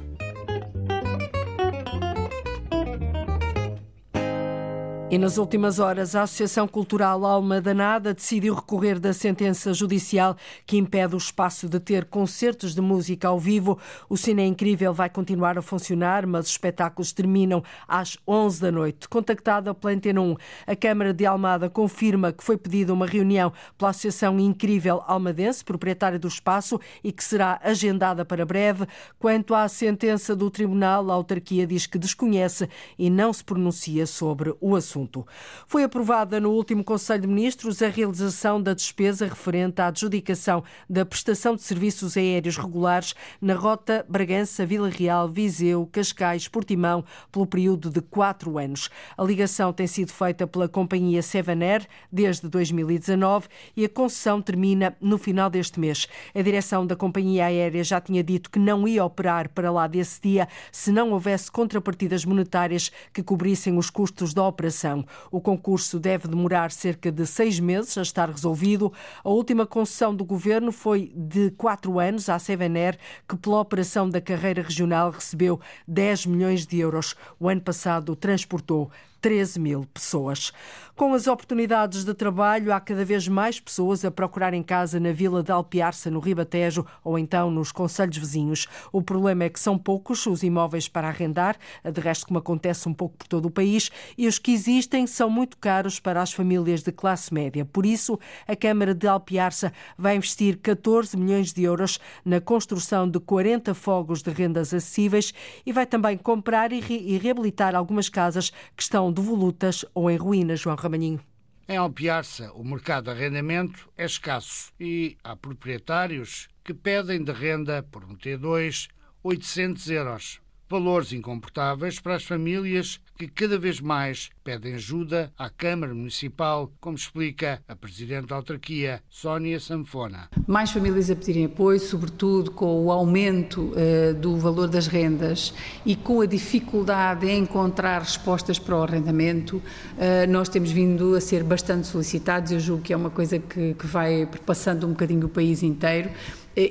E 5.13 5.19
nas 5.19 5.39
últimas 5.39 5.81
horas, 5.81 6.15
a 6.15 6.23
Associação 6.23 6.69
Cultural 6.69 7.27
Alma 7.27 7.61
Danada 7.61 8.15
decidiu 8.15 8.55
recorrer 8.55 9.01
da 9.01 9.13
sentença 9.13 9.75
judicial 9.75 10.37
que 10.65 10.77
impede 10.77 11.17
o 11.17 11.19
espaço 11.19 11.69
de 11.69 11.81
ter 11.81 12.05
concertos 12.05 12.77
de 12.77 12.81
música 12.81 13.27
ao 13.27 13.37
vivo. 13.37 13.77
O 14.09 14.17
Cine 14.17 14.47
Incrível 14.47 14.95
vai 14.95 15.11
continuar 15.11 15.59
a 15.59 15.63
funcionar, 15.63 16.29
mas 16.29 16.45
os 16.45 16.53
espetáculos 16.53 17.11
terminam 17.11 17.61
às 17.89 18.17
11 18.25 18.61
da 18.61 18.71
noite. 18.71 19.09
Contactada 19.09 19.75
pela 19.75 19.93
Antena 19.93 20.21
1, 20.21 20.37
a 20.69 20.77
Câmara 20.77 21.13
de 21.13 21.27
Almada 21.27 21.69
confirma 21.69 22.33
que 22.33 22.45
foi 22.45 22.57
pedida 22.57 22.95
uma 22.95 23.05
reunião 23.05 23.53
pela 23.77 23.91
Associação 23.91 24.39
Incrível 24.39 25.03
Almadense, 25.09 25.65
proprietária 25.65 26.21
do 26.21 26.29
espaço, 26.29 26.81
e 27.03 27.11
que 27.11 27.25
será 27.25 27.61
agendada 27.65 28.25
para 28.25 28.47
breve. 28.47 28.87
Quanto 29.19 29.57
à 29.57 29.67
sentença 29.67 30.37
do 30.37 30.49
Tribunal, 30.53 31.11
a 31.11 31.15
autarquia 31.15 31.67
diz 31.67 31.85
que 31.85 31.99
desconhece 31.99 32.69
e 32.97 33.11
não 33.11 33.33
se 33.33 33.43
pronuncia 33.43 34.07
sobre 34.07 34.55
o 34.61 34.77
assunto 34.77 35.00
assunto. 35.01 35.27
Foi 35.67 35.83
aprovada 35.83 36.41
no 36.41 36.51
último 36.51 36.85
Conselho 36.85 37.23
de 37.23 37.27
Ministros 37.27 37.83
a 37.83 37.89
realização 37.89 38.63
da 38.63 38.75
despesa 38.75 39.27
referente 39.27 39.81
à 39.81 39.87
adjudicação 39.87 40.63
da 40.89 41.05
prestação 41.05 41.55
de 41.55 41.63
serviços 41.63 42.17
aéreos 42.17 42.57
regulares 42.57 43.15
na 43.41 43.55
rota 43.55 44.05
Bragança-Vila 44.09 44.89
Real, 44.89 45.29
Viseu, 45.29 45.89
Cascais, 45.91 46.49
Portimão, 46.49 47.05
pelo 47.33 47.47
período 47.47 47.91
de 47.91 48.01
quatro 48.01 48.59
anos. 48.59 48.91
A 49.17 49.25
ligação 49.25 49.73
tem 49.73 49.87
sido 49.87 50.13
feita 50.13 50.47
pela 50.47 50.69
companhia 50.69 51.23
Sevaner 51.23 51.87
desde 52.13 52.49
2019 52.49 53.49
e 53.77 53.85
a 53.85 53.89
concessão 53.89 54.43
termina 54.43 54.97
no 55.01 55.19
final 55.19 55.49
deste 55.49 55.79
mês. 55.81 56.07
A 56.35 56.43
direção 56.43 56.87
da 56.87 56.97
companhia 56.97 57.47
aérea 57.47 57.83
já 57.83 58.01
tinha 58.01 58.23
dito 58.23 58.51
que 58.51 58.59
não 58.59 58.87
ia 58.87 59.05
operar 59.05 59.49
para 59.51 59.71
lá 59.71 59.87
desse 59.87 60.21
dia 60.21 60.49
se 60.73 60.93
não 60.93 61.11
houvesse 61.11 61.51
contrapartidas 61.51 62.25
monetárias 62.25 62.91
que 63.13 63.23
cobrissem 63.23 63.77
os 63.79 63.91
custos 63.91 64.35
da 64.35 64.45
operação. 64.47 64.90
O 65.31 65.41
concurso 65.41 65.99
deve 65.99 66.29
demorar 66.29 66.71
cerca 66.71 67.11
de 67.11 67.27
seis 67.27 67.59
meses 67.61 67.97
a 67.99 68.03
estar 68.03 68.31
resolvido. 68.31 68.93
A 69.25 69.29
última 69.29 69.67
concessão 69.67 70.15
do 70.15 70.25
governo 70.25 70.73
foi 70.73 71.13
de 71.15 71.51
quatro 71.53 71.99
anos 71.99 72.29
à 72.29 72.39
Sevener, 72.39 72.99
que 73.29 73.37
pela 73.37 73.61
operação 73.61 74.09
da 74.09 74.21
carreira 74.21 74.63
regional 74.63 75.11
recebeu 75.11 75.61
10 75.87 76.27
milhões 76.27 76.67
de 76.67 76.79
euros. 76.79 77.15
O 77.39 77.49
ano 77.49 77.61
passado 77.61 78.15
transportou 78.17 78.91
13 79.21 79.61
mil 79.61 79.87
pessoas. 79.93 80.53
Com 80.97 81.15
as 81.15 81.27
oportunidades 81.27 82.05
de 82.05 82.13
trabalho, 82.13 82.75
há 82.75 82.79
cada 82.79 83.05
vez 83.07 83.27
mais 83.27 83.59
pessoas 83.59 84.05
a 84.05 84.11
procurarem 84.11 84.63
casa 84.63 85.01
na 85.01 85.13
vila 85.13 85.43
de 85.43 85.51
Alpiarça, 85.51 86.11
no 86.11 86.21
Ribatejo, 86.21 86.85
ou 87.03 87.19
então 87.19 87.51
nos 87.51 87.73
conselhos 87.73 88.19
vizinhos. 88.19 88.67
O 88.93 89.01
problema 89.01 89.45
é 89.45 89.49
que 89.49 89.59
são 89.59 89.79
poucos 89.79 90.27
os 90.27 90.43
imóveis 90.43 90.89
para 90.89 91.09
arrendar, 91.09 91.57
de 91.83 92.01
resto 92.03 92.27
como 92.27 92.39
acontece 92.39 92.87
um 92.87 92.93
pouco 92.93 93.17
por 93.17 93.27
todo 93.27 93.47
o 93.47 93.51
país, 93.51 93.91
e 94.19 94.27
os 94.27 94.39
que 94.39 94.53
existem 94.53 95.07
são 95.07 95.31
muito 95.31 95.57
caros 95.57 95.99
para 95.99 96.21
as 96.21 96.33
famílias 96.33 96.83
de 96.83 96.93
classe 96.93 97.33
média. 97.33 97.65
Por 97.65 97.87
isso, 97.87 98.19
a 98.47 98.55
Câmara 98.55 98.95
de 98.95 99.07
Alpiarça 99.07 99.73
vai 99.97 100.17
investir 100.17 100.59
14 100.59 101.17
milhões 101.17 101.53
de 101.53 101.63
euros 101.63 101.99
na 102.23 102.43
construção 102.43 103.09
de 103.09 103.19
40 103.19 103.73
fogos 103.73 104.23
de 104.23 104.31
rendas 104.31 104.75
acessíveis 104.75 105.33
e 105.65 105.73
vai 105.73 105.87
também 105.87 106.19
comprar 106.19 106.73
e 106.73 107.17
reabilitar 107.17 107.75
algumas 107.75 108.11
casas 108.11 108.51
que 108.77 108.83
estão 108.83 109.10
devolutas 109.13 109.85
ou 109.95 110.11
em 110.11 110.17
ruínas, 110.17 110.61
João 110.61 110.77
Ramalhinho. 110.77 111.21
Em 111.69 111.77
Alpiarça, 111.77 112.53
o 112.53 112.65
mercado 112.65 113.05
de 113.05 113.11
arrendamento 113.11 113.89
é 113.97 114.05
escasso 114.05 114.73
e 114.79 115.17
há 115.23 115.37
proprietários 115.37 116.49
que 116.65 116.75
pedem 116.75 117.23
de 117.23 117.33
renda 117.33 117.83
por 117.83 118.05
um 118.05 118.17
T2 118.17 118.89
800 119.23 119.91
euros 119.91 120.41
valores 120.71 121.13
incomportáveis 121.13 121.99
para 121.99 122.15
as 122.15 122.23
famílias 122.23 123.01
que 123.19 123.27
cada 123.27 123.59
vez 123.59 123.81
mais 123.81 124.31
pedem 124.43 124.75
ajuda 124.75 125.31
à 125.37 125.51
Câmara 125.51 125.93
Municipal, 125.93 126.73
como 126.81 126.97
explica 126.97 127.61
a 127.69 127.77
Presidente 127.77 128.29
da 128.29 128.37
Autarquia, 128.37 129.03
Sónia 129.11 129.61
Sanfona. 129.61 130.31
Mais 130.47 130.71
famílias 130.71 131.11
a 131.11 131.17
pedirem 131.17 131.45
apoio, 131.45 131.79
sobretudo 131.79 132.53
com 132.53 132.87
o 132.87 132.91
aumento 132.91 133.73
uh, 133.73 134.15
do 134.15 134.39
valor 134.39 134.69
das 134.69 134.87
rendas 134.87 135.53
e 135.85 135.95
com 135.95 136.23
a 136.23 136.27
dificuldade 136.27 137.27
em 137.27 137.43
encontrar 137.43 137.99
respostas 137.99 138.59
para 138.59 138.77
o 138.77 138.83
arrendamento, 138.85 139.57
uh, 139.57 140.31
nós 140.31 140.49
temos 140.49 140.71
vindo 140.71 141.15
a 141.15 141.21
ser 141.21 141.43
bastante 141.43 141.89
solicitados. 141.89 142.53
Eu 142.53 142.61
julgo 142.61 142.83
que 142.83 142.93
é 142.93 142.97
uma 142.97 143.11
coisa 143.11 143.39
que, 143.39 143.75
que 143.75 143.87
vai 143.87 144.27
passando 144.47 144.87
um 144.87 144.91
bocadinho 144.91 145.27
o 145.27 145.29
país 145.29 145.63
inteiro 145.63 146.11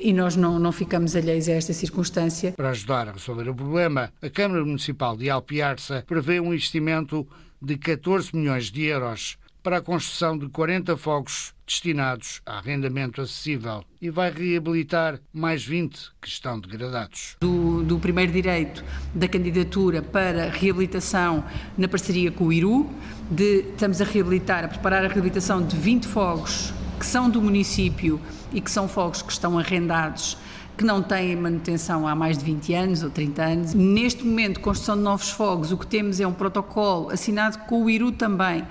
e 0.02 0.12
nós 0.12 0.36
não, 0.36 0.58
não 0.58 0.72
ficamos 0.72 1.16
alheios 1.16 1.48
a 1.48 1.52
esta 1.52 1.72
circunstância. 1.72 2.52
Para 2.52 2.70
ajudar 2.70 3.08
a 3.08 3.12
resolver 3.12 3.48
o 3.48 3.54
problema, 3.54 4.12
a 4.22 4.30
Câmara 4.30 4.64
Municipal 4.64 5.16
de 5.16 5.30
Alpiarça 5.30 6.04
prevê 6.06 6.40
um 6.40 6.52
investimento 6.52 7.26
de 7.60 7.76
14 7.76 8.34
milhões 8.34 8.70
de 8.70 8.84
euros 8.84 9.38
para 9.62 9.78
a 9.78 9.80
construção 9.80 10.38
de 10.38 10.48
40 10.48 10.96
fogos 10.96 11.54
destinados 11.66 12.40
a 12.44 12.58
arrendamento 12.58 13.20
acessível 13.20 13.84
e 14.00 14.10
vai 14.10 14.30
reabilitar 14.30 15.20
mais 15.32 15.64
20 15.64 16.12
que 16.20 16.28
estão 16.28 16.58
degradados. 16.58 17.36
Do, 17.40 17.82
do 17.82 17.98
primeiro 17.98 18.32
direito 18.32 18.84
da 19.14 19.28
candidatura 19.28 20.02
para 20.02 20.50
reabilitação 20.50 21.44
na 21.76 21.86
parceria 21.86 22.32
com 22.32 22.46
o 22.46 22.52
IRU, 22.52 22.90
de, 23.30 23.66
estamos 23.70 24.00
a 24.00 24.04
reabilitar, 24.04 24.64
a 24.64 24.68
preparar 24.68 25.04
a 25.04 25.08
reabilitação 25.08 25.64
de 25.64 25.76
20 25.76 26.06
fogos 26.08 26.72
que 26.98 27.06
são 27.06 27.30
do 27.30 27.40
município 27.40 28.20
e 28.52 28.60
que 28.60 28.70
são 28.70 28.88
fogos 28.88 29.22
que 29.22 29.32
estão 29.32 29.58
arrendados 29.58 30.36
que 30.80 30.84
não 30.84 31.02
têm 31.02 31.36
manutenção 31.36 32.08
há 32.08 32.14
mais 32.14 32.38
de 32.38 32.44
20 32.46 32.72
anos 32.72 33.02
ou 33.02 33.10
30 33.10 33.42
anos. 33.42 33.74
Neste 33.74 34.24
momento, 34.24 34.60
construção 34.60 34.96
de 34.96 35.02
novos 35.02 35.28
fogos, 35.28 35.72
o 35.72 35.76
que 35.76 35.86
temos 35.86 36.20
é 36.20 36.26
um 36.26 36.32
protocolo 36.32 37.10
assinado 37.10 37.58
com 37.66 37.84
o 37.84 37.90
IRU 37.90 38.12
também, 38.12 38.64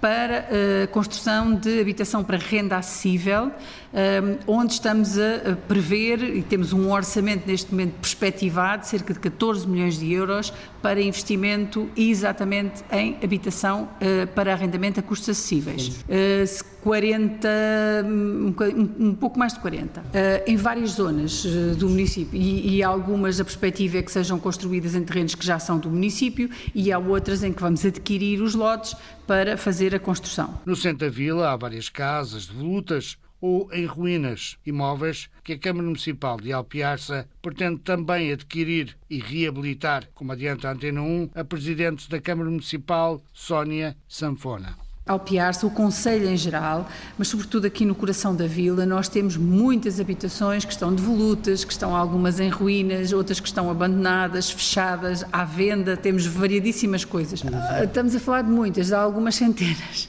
para 0.00 0.48
a 0.50 0.84
uh, 0.84 0.88
construção 0.88 1.54
de 1.54 1.80
habitação 1.80 2.24
para 2.24 2.36
renda 2.36 2.76
acessível, 2.76 3.52
um, 4.48 4.52
onde 4.52 4.72
estamos 4.72 5.16
a 5.16 5.54
prever 5.68 6.24
e 6.24 6.42
temos 6.42 6.72
um 6.72 6.90
orçamento 6.90 7.46
neste 7.46 7.70
momento 7.70 7.92
perspectivado, 8.00 8.84
cerca 8.84 9.14
de 9.14 9.20
14 9.20 9.64
milhões 9.68 10.00
de 10.00 10.12
euros, 10.12 10.52
para 10.82 11.00
investimento 11.00 11.88
exatamente 11.96 12.82
em 12.90 13.16
habitação 13.22 13.84
uh, 13.84 14.26
para 14.34 14.52
arrendamento 14.52 14.98
a 14.98 15.02
custos 15.04 15.28
acessíveis. 15.28 16.04
Uh, 16.08 16.71
40, 16.82 17.48
um, 18.04 19.14
pouco 19.14 19.38
mais 19.38 19.52
de 19.52 19.60
40, 19.60 20.00
uh, 20.00 20.04
em 20.46 20.56
várias 20.56 20.90
zonas 20.90 21.44
uh, 21.44 21.76
do 21.76 21.88
município. 21.88 22.38
E, 22.38 22.76
e, 22.76 22.82
algumas 22.82 23.40
a 23.40 23.44
perspectiva 23.44 23.98
é 23.98 24.02
que 24.02 24.10
sejam 24.10 24.38
construídas 24.38 24.94
em 24.96 25.04
terrenos 25.04 25.34
que 25.34 25.46
já 25.46 25.60
são 25.60 25.78
do 25.78 25.88
município 25.88 26.50
e 26.74 26.90
há 26.90 26.98
outras 26.98 27.44
em 27.44 27.52
que 27.52 27.62
vamos 27.62 27.84
adquirir 27.84 28.42
os 28.42 28.54
lotes 28.54 28.96
para 29.26 29.56
fazer 29.56 29.94
a 29.94 30.00
construção. 30.00 30.60
No 30.66 30.74
centro 30.74 31.06
da 31.06 31.08
vila 31.08 31.52
há 31.52 31.56
várias 31.56 31.88
casas 31.88 32.46
devolutas 32.48 33.16
ou 33.40 33.72
em 33.72 33.86
ruínas, 33.86 34.56
imóveis 34.66 35.28
que 35.42 35.52
a 35.52 35.58
Câmara 35.58 35.86
Municipal 35.86 36.40
de 36.40 36.52
Alpiarça 36.52 37.28
pretende 37.40 37.80
também 37.80 38.32
adquirir 38.32 38.96
e 39.08 39.18
reabilitar, 39.18 40.08
como 40.14 40.32
adianta 40.32 40.68
a 40.68 40.72
Antena 40.72 41.02
1, 41.02 41.30
a 41.34 41.44
Presidente 41.44 42.08
da 42.08 42.20
Câmara 42.20 42.50
Municipal, 42.50 43.20
Sónia 43.32 43.96
Sanfona 44.08 44.81
ao 45.04 45.18
Piarça, 45.18 45.66
o 45.66 45.70
Conselho 45.70 46.28
em 46.28 46.36
geral, 46.36 46.88
mas 47.18 47.26
sobretudo 47.26 47.66
aqui 47.66 47.84
no 47.84 47.92
coração 47.92 48.36
da 48.36 48.46
vila, 48.46 48.86
nós 48.86 49.08
temos 49.08 49.36
muitas 49.36 49.98
habitações 49.98 50.64
que 50.64 50.72
estão 50.72 50.94
devolutas, 50.94 51.64
que 51.64 51.72
estão 51.72 51.96
algumas 51.96 52.38
em 52.38 52.48
ruínas, 52.48 53.12
outras 53.12 53.40
que 53.40 53.48
estão 53.48 53.68
abandonadas, 53.68 54.48
fechadas, 54.50 55.24
à 55.32 55.44
venda, 55.44 55.96
temos 55.96 56.24
variadíssimas 56.24 57.04
coisas. 57.04 57.42
Ah, 57.52 57.82
estamos 57.82 58.14
a 58.14 58.20
falar 58.20 58.42
de 58.42 58.50
muitas, 58.50 58.86
de 58.86 58.94
algumas 58.94 59.34
centenas, 59.34 60.08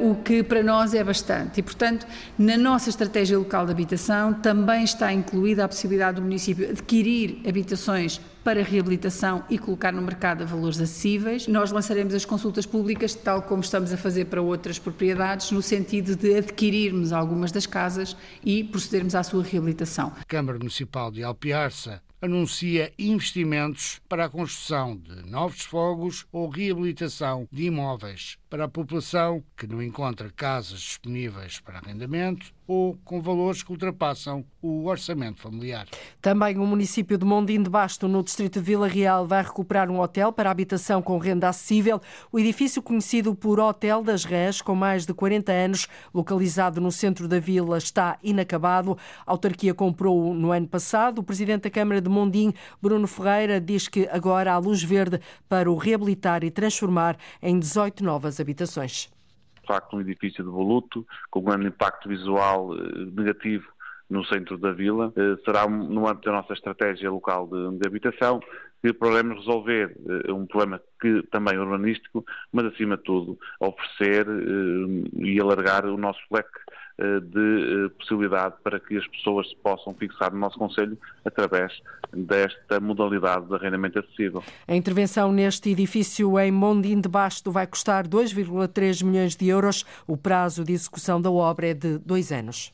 o 0.00 0.14
que 0.16 0.42
para 0.42 0.62
nós 0.62 0.94
é 0.94 1.04
bastante. 1.04 1.60
E, 1.60 1.62
portanto, 1.62 2.06
na 2.38 2.56
nossa 2.56 2.88
estratégia 2.88 3.38
local 3.38 3.66
de 3.66 3.72
habitação 3.72 4.34
também 4.34 4.84
está 4.84 5.12
incluída 5.12 5.64
a 5.64 5.68
possibilidade 5.68 6.16
do 6.16 6.22
município 6.22 6.70
adquirir 6.70 7.40
habitações 7.46 8.20
para 8.42 8.62
reabilitação 8.62 9.44
e 9.50 9.58
colocar 9.58 9.92
no 9.92 10.00
mercado 10.00 10.42
a 10.42 10.46
valores 10.46 10.80
acessíveis. 10.80 11.46
Nós 11.46 11.70
lançaremos 11.70 12.14
as 12.14 12.24
consultas 12.24 12.64
públicas, 12.64 13.14
tal 13.14 13.42
como 13.42 13.60
estamos 13.60 13.92
a 13.92 13.96
fazer 13.96 14.24
para 14.26 14.40
outras 14.40 14.78
propriedades, 14.78 15.50
no 15.50 15.60
sentido 15.60 16.16
de 16.16 16.34
adquirirmos 16.34 17.12
algumas 17.12 17.52
das 17.52 17.66
casas 17.66 18.16
e 18.42 18.64
procedermos 18.64 19.14
à 19.14 19.22
sua 19.22 19.42
reabilitação. 19.42 20.12
Câmara 20.26 20.56
Municipal 20.56 21.10
de 21.10 21.22
Alpiarça 21.22 22.00
anuncia 22.20 22.92
investimentos 22.98 24.00
para 24.08 24.24
a 24.24 24.28
construção 24.28 24.96
de 24.96 25.30
novos 25.30 25.60
fogos 25.60 26.26
ou 26.32 26.48
reabilitação 26.48 27.46
de 27.52 27.64
imóveis 27.64 28.36
para 28.48 28.64
a 28.64 28.68
população 28.68 29.42
que 29.56 29.66
não 29.66 29.82
encontra 29.82 30.30
casas 30.30 30.80
disponíveis 30.80 31.60
para 31.60 31.78
arrendamento 31.78 32.52
ou 32.68 32.98
com 33.02 33.20
valores 33.20 33.62
que 33.62 33.72
ultrapassam 33.72 34.44
o 34.60 34.84
orçamento 34.84 35.40
familiar. 35.40 35.86
Também 36.20 36.58
o 36.58 36.66
município 36.66 37.16
de 37.16 37.24
Mondim 37.24 37.62
de 37.62 37.70
Basto, 37.70 38.06
no 38.06 38.22
distrito 38.22 38.60
de 38.60 38.64
Vila 38.66 38.86
Real, 38.86 39.26
vai 39.26 39.42
recuperar 39.42 39.90
um 39.90 40.00
hotel 40.00 40.30
para 40.32 40.50
habitação 40.50 41.00
com 41.00 41.16
renda 41.16 41.48
acessível. 41.48 41.98
O 42.30 42.38
edifício 42.38 42.82
conhecido 42.82 43.34
por 43.34 43.58
Hotel 43.58 44.02
das 44.02 44.24
Rés, 44.24 44.60
com 44.60 44.74
mais 44.74 45.06
de 45.06 45.14
40 45.14 45.50
anos, 45.50 45.88
localizado 46.12 46.78
no 46.78 46.92
centro 46.92 47.26
da 47.26 47.40
vila, 47.40 47.78
está 47.78 48.18
inacabado. 48.22 48.98
A 49.26 49.32
autarquia 49.32 49.72
comprou 49.72 50.34
no 50.34 50.52
ano 50.52 50.68
passado. 50.68 51.20
O 51.20 51.22
presidente 51.22 51.62
da 51.62 51.70
Câmara 51.70 52.02
de 52.02 52.10
Mondim, 52.10 52.52
Bruno 52.82 53.06
Ferreira, 53.06 53.58
diz 53.58 53.88
que 53.88 54.06
agora 54.12 54.52
há 54.52 54.58
luz 54.58 54.82
verde 54.82 55.18
para 55.48 55.70
o 55.70 55.76
reabilitar 55.76 56.44
e 56.44 56.50
transformar 56.50 57.16
em 57.40 57.58
18 57.58 58.04
novas 58.04 58.37
habitações. 58.40 59.10
De 59.60 59.66
facto, 59.66 59.96
um 59.96 60.00
edifício 60.00 60.42
de 60.42 60.50
voluto, 60.50 61.06
com 61.30 61.40
um 61.40 61.44
grande 61.44 61.66
impacto 61.66 62.08
visual 62.08 62.74
eh, 62.74 62.80
negativo 63.12 63.66
no 64.08 64.24
centro 64.24 64.56
da 64.56 64.72
vila. 64.72 65.12
Eh, 65.16 65.36
será 65.44 65.68
no 65.68 66.08
âmbito 66.08 66.30
da 66.30 66.36
nossa 66.36 66.54
estratégia 66.54 67.10
local 67.10 67.46
de, 67.46 67.78
de 67.78 67.86
habitação 67.86 68.40
que 68.82 68.92
podemos 68.92 69.38
resolver 69.38 69.96
uh, 69.98 70.32
um 70.32 70.46
problema 70.46 70.80
que 71.00 71.22
também 71.32 71.58
urbanístico, 71.58 72.24
mas 72.52 72.66
acima 72.66 72.96
de 72.96 73.02
tudo 73.02 73.36
oferecer 73.58 74.24
e 75.16 75.40
alargar 75.40 75.84
o 75.84 75.96
nosso 75.96 76.20
leque 76.30 76.60
de 76.98 77.90
possibilidade 77.96 78.56
para 78.62 78.80
que 78.80 78.96
as 78.96 79.06
pessoas 79.06 79.48
se 79.48 79.56
possam 79.56 79.94
fixar 79.94 80.32
no 80.32 80.38
nosso 80.38 80.58
Conselho 80.58 80.98
através 81.24 81.72
desta 82.12 82.80
modalidade 82.80 83.46
de 83.46 83.54
arrendamento 83.54 83.98
acessível. 83.98 84.42
A 84.66 84.74
intervenção 84.74 85.30
neste 85.30 85.70
edifício 85.70 86.38
em 86.40 86.50
Mondim 86.50 87.00
de 87.00 87.08
Basto 87.08 87.52
vai 87.52 87.66
custar 87.66 88.06
2,3 88.06 89.04
milhões 89.04 89.36
de 89.36 89.46
euros. 89.48 89.84
O 90.06 90.16
prazo 90.16 90.64
de 90.64 90.72
execução 90.72 91.20
da 91.20 91.30
obra 91.30 91.68
é 91.68 91.74
de 91.74 91.98
dois 91.98 92.32
anos. 92.32 92.72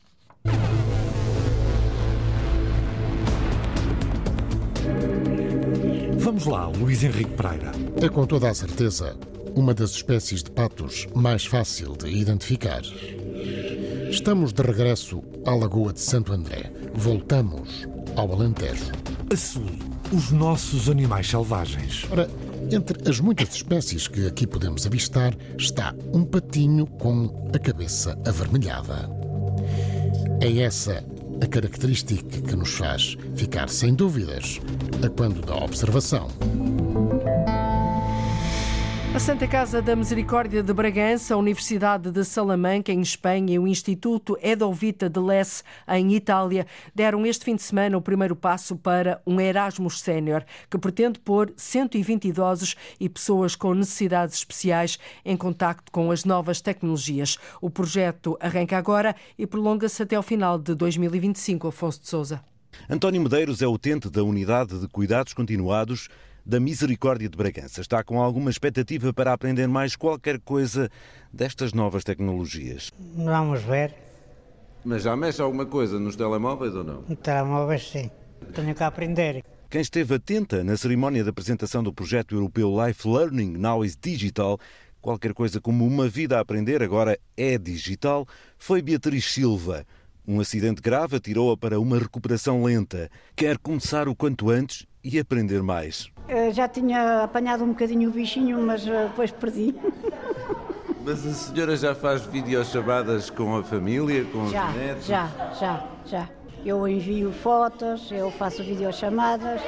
Vamos 6.17 6.45
lá, 6.47 6.67
Luís 6.67 7.03
Henrique 7.03 7.31
Pereira. 7.31 7.71
É 8.01 8.09
com 8.09 8.25
toda 8.25 8.49
a 8.49 8.53
certeza 8.53 9.15
uma 9.55 9.73
das 9.73 9.91
espécies 9.91 10.41
de 10.43 10.51
patos 10.51 11.07
mais 11.15 11.45
fácil 11.45 11.95
de 11.95 12.09
identificar. 12.09 12.81
Estamos 14.15 14.53
de 14.53 14.61
regresso 14.61 15.21
à 15.45 15.53
Lagoa 15.53 15.91
de 15.91 15.99
Santo 15.99 16.31
André. 16.31 16.71
Voltamos 16.93 17.85
ao 18.15 18.31
Alentejo. 18.31 18.93
A 19.29 19.35
sul, 19.35 19.67
os 20.09 20.31
nossos 20.31 20.89
animais 20.89 21.29
selvagens. 21.29 22.07
Ora, 22.09 22.29
entre 22.71 23.09
as 23.09 23.19
muitas 23.19 23.53
espécies 23.53 24.07
que 24.07 24.25
aqui 24.25 24.47
podemos 24.47 24.87
avistar 24.87 25.35
está 25.59 25.93
um 26.13 26.23
patinho 26.23 26.87
com 26.87 27.49
a 27.53 27.59
cabeça 27.59 28.17
avermelhada. 28.25 29.09
É 30.39 30.59
essa 30.59 31.03
a 31.41 31.45
característica 31.45 32.41
que 32.41 32.55
nos 32.55 32.73
faz 32.73 33.17
ficar 33.35 33.67
sem 33.67 33.93
dúvidas 33.93 34.61
a 35.05 35.09
quando 35.09 35.45
da 35.45 35.57
observação. 35.57 36.29
A 39.15 39.19
Santa 39.19 39.47
Casa 39.47 39.81
da 39.81 39.95
Misericórdia 39.95 40.61
de 40.61 40.73
Bragança, 40.73 41.33
a 41.33 41.37
Universidade 41.37 42.11
de 42.11 42.25
Salamanca, 42.25 42.91
em 42.91 42.99
Espanha, 42.99 43.53
e 43.53 43.57
o 43.57 43.65
Instituto 43.65 44.37
Edovita 44.41 45.09
de 45.09 45.21
Les, 45.21 45.63
em 45.87 46.13
Itália, 46.13 46.67
deram 46.93 47.25
este 47.25 47.45
fim 47.45 47.55
de 47.55 47.63
semana 47.63 47.97
o 47.97 48.01
primeiro 48.01 48.35
passo 48.35 48.75
para 48.75 49.21
um 49.25 49.39
Erasmus 49.39 50.01
Sénior, 50.01 50.43
que 50.69 50.77
pretende 50.77 51.17
pôr 51.17 51.53
120 51.55 52.27
idosos 52.27 52.75
e 52.99 53.07
pessoas 53.07 53.55
com 53.55 53.73
necessidades 53.73 54.35
especiais 54.35 54.99
em 55.23 55.37
contacto 55.37 55.93
com 55.93 56.11
as 56.11 56.25
novas 56.25 56.59
tecnologias. 56.59 57.37
O 57.61 57.69
projeto 57.69 58.37
arranca 58.41 58.77
agora 58.77 59.15
e 59.39 59.47
prolonga-se 59.47 60.03
até 60.03 60.17
ao 60.17 60.23
final 60.23 60.59
de 60.59 60.75
2025, 60.75 61.69
Afonso 61.69 62.01
de 62.01 62.09
Souza. 62.09 62.43
António 62.89 63.21
Medeiros 63.21 63.61
é 63.61 63.67
utente 63.67 64.09
da 64.09 64.25
Unidade 64.25 64.77
de 64.77 64.89
Cuidados 64.89 65.31
Continuados 65.31 66.09
da 66.45 66.59
Misericórdia 66.59 67.27
de 67.27 67.37
Bragança. 67.37 67.81
Está 67.81 68.03
com 68.03 68.21
alguma 68.21 68.49
expectativa 68.49 69.11
para 69.13 69.33
aprender 69.33 69.67
mais 69.67 69.95
qualquer 69.95 70.39
coisa 70.39 70.89
destas 71.33 71.73
novas 71.73 72.03
tecnologias? 72.03 72.91
Vamos 73.15 73.61
ver. 73.63 73.93
Mas 74.83 75.01
já 75.03 75.15
mexe 75.15 75.41
alguma 75.41 75.65
coisa 75.65 75.99
nos 75.99 76.15
telemóveis 76.15 76.75
ou 76.75 76.83
não? 76.83 77.01
Nos 77.01 77.19
telemóveis, 77.19 77.89
sim. 77.89 78.11
Tenho 78.53 78.75
que 78.75 78.83
aprender. 78.83 79.43
Quem 79.69 79.81
esteve 79.81 80.15
atenta 80.15 80.63
na 80.63 80.77
cerimónia 80.77 81.23
de 81.23 81.29
apresentação 81.29 81.83
do 81.83 81.91
projeto 81.91 82.35
europeu 82.35 82.71
Life 82.85 83.07
Learning 83.07 83.57
Now 83.57 83.83
is 83.83 83.97
Digital, 83.99 84.59
qualquer 85.01 85.33
coisa 85.33 85.59
como 85.59 85.85
uma 85.85 86.07
vida 86.07 86.37
a 86.37 86.41
aprender 86.41 86.83
agora 86.83 87.19
é 87.35 87.57
digital, 87.57 88.27
foi 88.59 88.81
Beatriz 88.81 89.25
Silva. 89.25 89.85
Um 90.27 90.39
acidente 90.39 90.81
grave 90.81 91.17
atirou-a 91.17 91.57
para 91.57 91.79
uma 91.79 91.99
recuperação 91.99 92.63
lenta. 92.63 93.09
Quer 93.35 93.57
começar 93.57 94.07
o 94.07 94.15
quanto 94.15 94.49
antes 94.49 94.85
e 95.03 95.19
aprender 95.19 95.61
mais. 95.61 96.09
Eu 96.27 96.51
já 96.51 96.67
tinha 96.67 97.23
apanhado 97.23 97.63
um 97.63 97.69
bocadinho 97.69 98.09
o 98.09 98.11
bichinho, 98.11 98.59
mas 98.59 98.85
eh, 98.87 99.07
depois 99.07 99.31
perdi. 99.31 99.75
Mas 101.03 101.25
a 101.25 101.33
senhora 101.33 101.75
já 101.75 101.93
faz 101.93 102.25
videochamadas 102.25 103.29
com 103.29 103.57
a 103.57 103.63
família, 103.63 104.25
com 104.25 104.47
já, 104.49 104.69
os 104.69 104.75
netos? 104.75 105.05
Já, 105.05 105.29
já, 105.59 105.83
já. 106.05 106.29
Eu 106.65 106.87
envio 106.87 107.31
fotos, 107.31 108.11
eu 108.11 108.31
faço 108.31 108.63
videochamadas, 108.63 109.61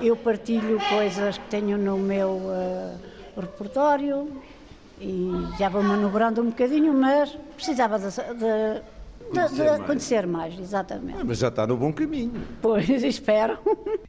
eu 0.00 0.16
partilho 0.16 0.80
coisas 0.88 1.36
que 1.36 1.46
tenho 1.48 1.76
no 1.76 1.98
meu 1.98 2.30
uh, 2.30 2.98
repertório 3.38 4.26
e 4.98 5.30
já 5.58 5.68
vou 5.68 5.82
manobrando 5.82 6.40
um 6.40 6.46
bocadinho, 6.46 6.94
mas 6.94 7.36
precisava 7.56 7.98
de, 7.98 8.06
de 8.06 8.82
Conhecer, 9.30 9.48
de, 9.48 9.62
de 9.62 9.68
mais. 9.68 9.86
conhecer 9.86 10.26
mais, 10.26 10.58
exatamente. 10.58 11.18
Ah, 11.20 11.24
mas 11.24 11.38
já 11.38 11.48
está 11.48 11.66
no 11.66 11.76
bom 11.76 11.92
caminho. 11.92 12.32
Pois, 12.60 12.88
espero. 13.02 13.58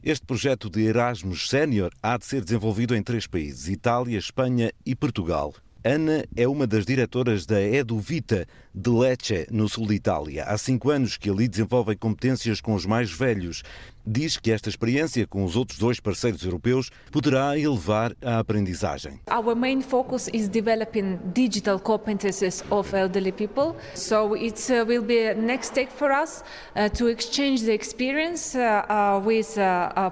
Este 0.02 0.26
projeto 0.26 0.68
de 0.68 0.82
Erasmus 0.82 1.48
Sénior 1.48 1.90
há 2.02 2.16
de 2.16 2.24
ser 2.24 2.42
desenvolvido 2.42 2.94
em 2.94 3.02
três 3.02 3.26
países: 3.26 3.68
Itália, 3.68 4.18
Espanha 4.18 4.72
e 4.84 4.94
Portugal. 4.94 5.54
Ana 5.84 6.24
é 6.36 6.46
uma 6.46 6.64
das 6.64 6.86
diretoras 6.86 7.44
da 7.44 7.60
Eduvita 7.60 8.46
de 8.72 8.88
Lecce, 8.88 9.48
no 9.50 9.68
sul 9.68 9.88
de 9.88 9.94
Itália. 9.94 10.44
Há 10.44 10.56
cinco 10.56 10.90
anos 10.90 11.16
que 11.16 11.28
ali 11.28 11.48
desenvolvem 11.48 11.96
competências 11.96 12.60
com 12.60 12.74
os 12.74 12.86
mais 12.86 13.10
velhos 13.10 13.64
diz 14.06 14.36
que 14.36 14.50
esta 14.50 14.68
experiência 14.68 15.26
com 15.26 15.44
os 15.44 15.56
outros 15.56 15.78
dois 15.78 16.00
parceiros 16.00 16.42
europeus 16.42 16.90
poderá 17.10 17.58
elevar 17.58 18.14
a 18.22 18.38
aprendizagem. 18.38 19.20
Our 19.30 19.54
main 19.54 19.80
focus 19.80 20.28
is 20.32 20.48
developing 20.48 21.18
digital 21.34 21.78
competences 21.78 22.64
of 22.70 22.94
elderly 22.94 23.32
people. 23.32 23.74
So 23.94 24.34
it 24.36 24.72
uh, 24.72 24.84
will 24.86 25.02
be 25.02 25.30
a 25.30 25.34
next 25.34 25.68
step 25.68 25.90
for 25.90 26.10
us 26.10 26.42
uh, 26.74 26.88
to 26.90 27.08
exchange 27.08 27.62
the 27.64 27.72
experience 27.72 28.56
uh, 28.56 29.20
with 29.24 29.56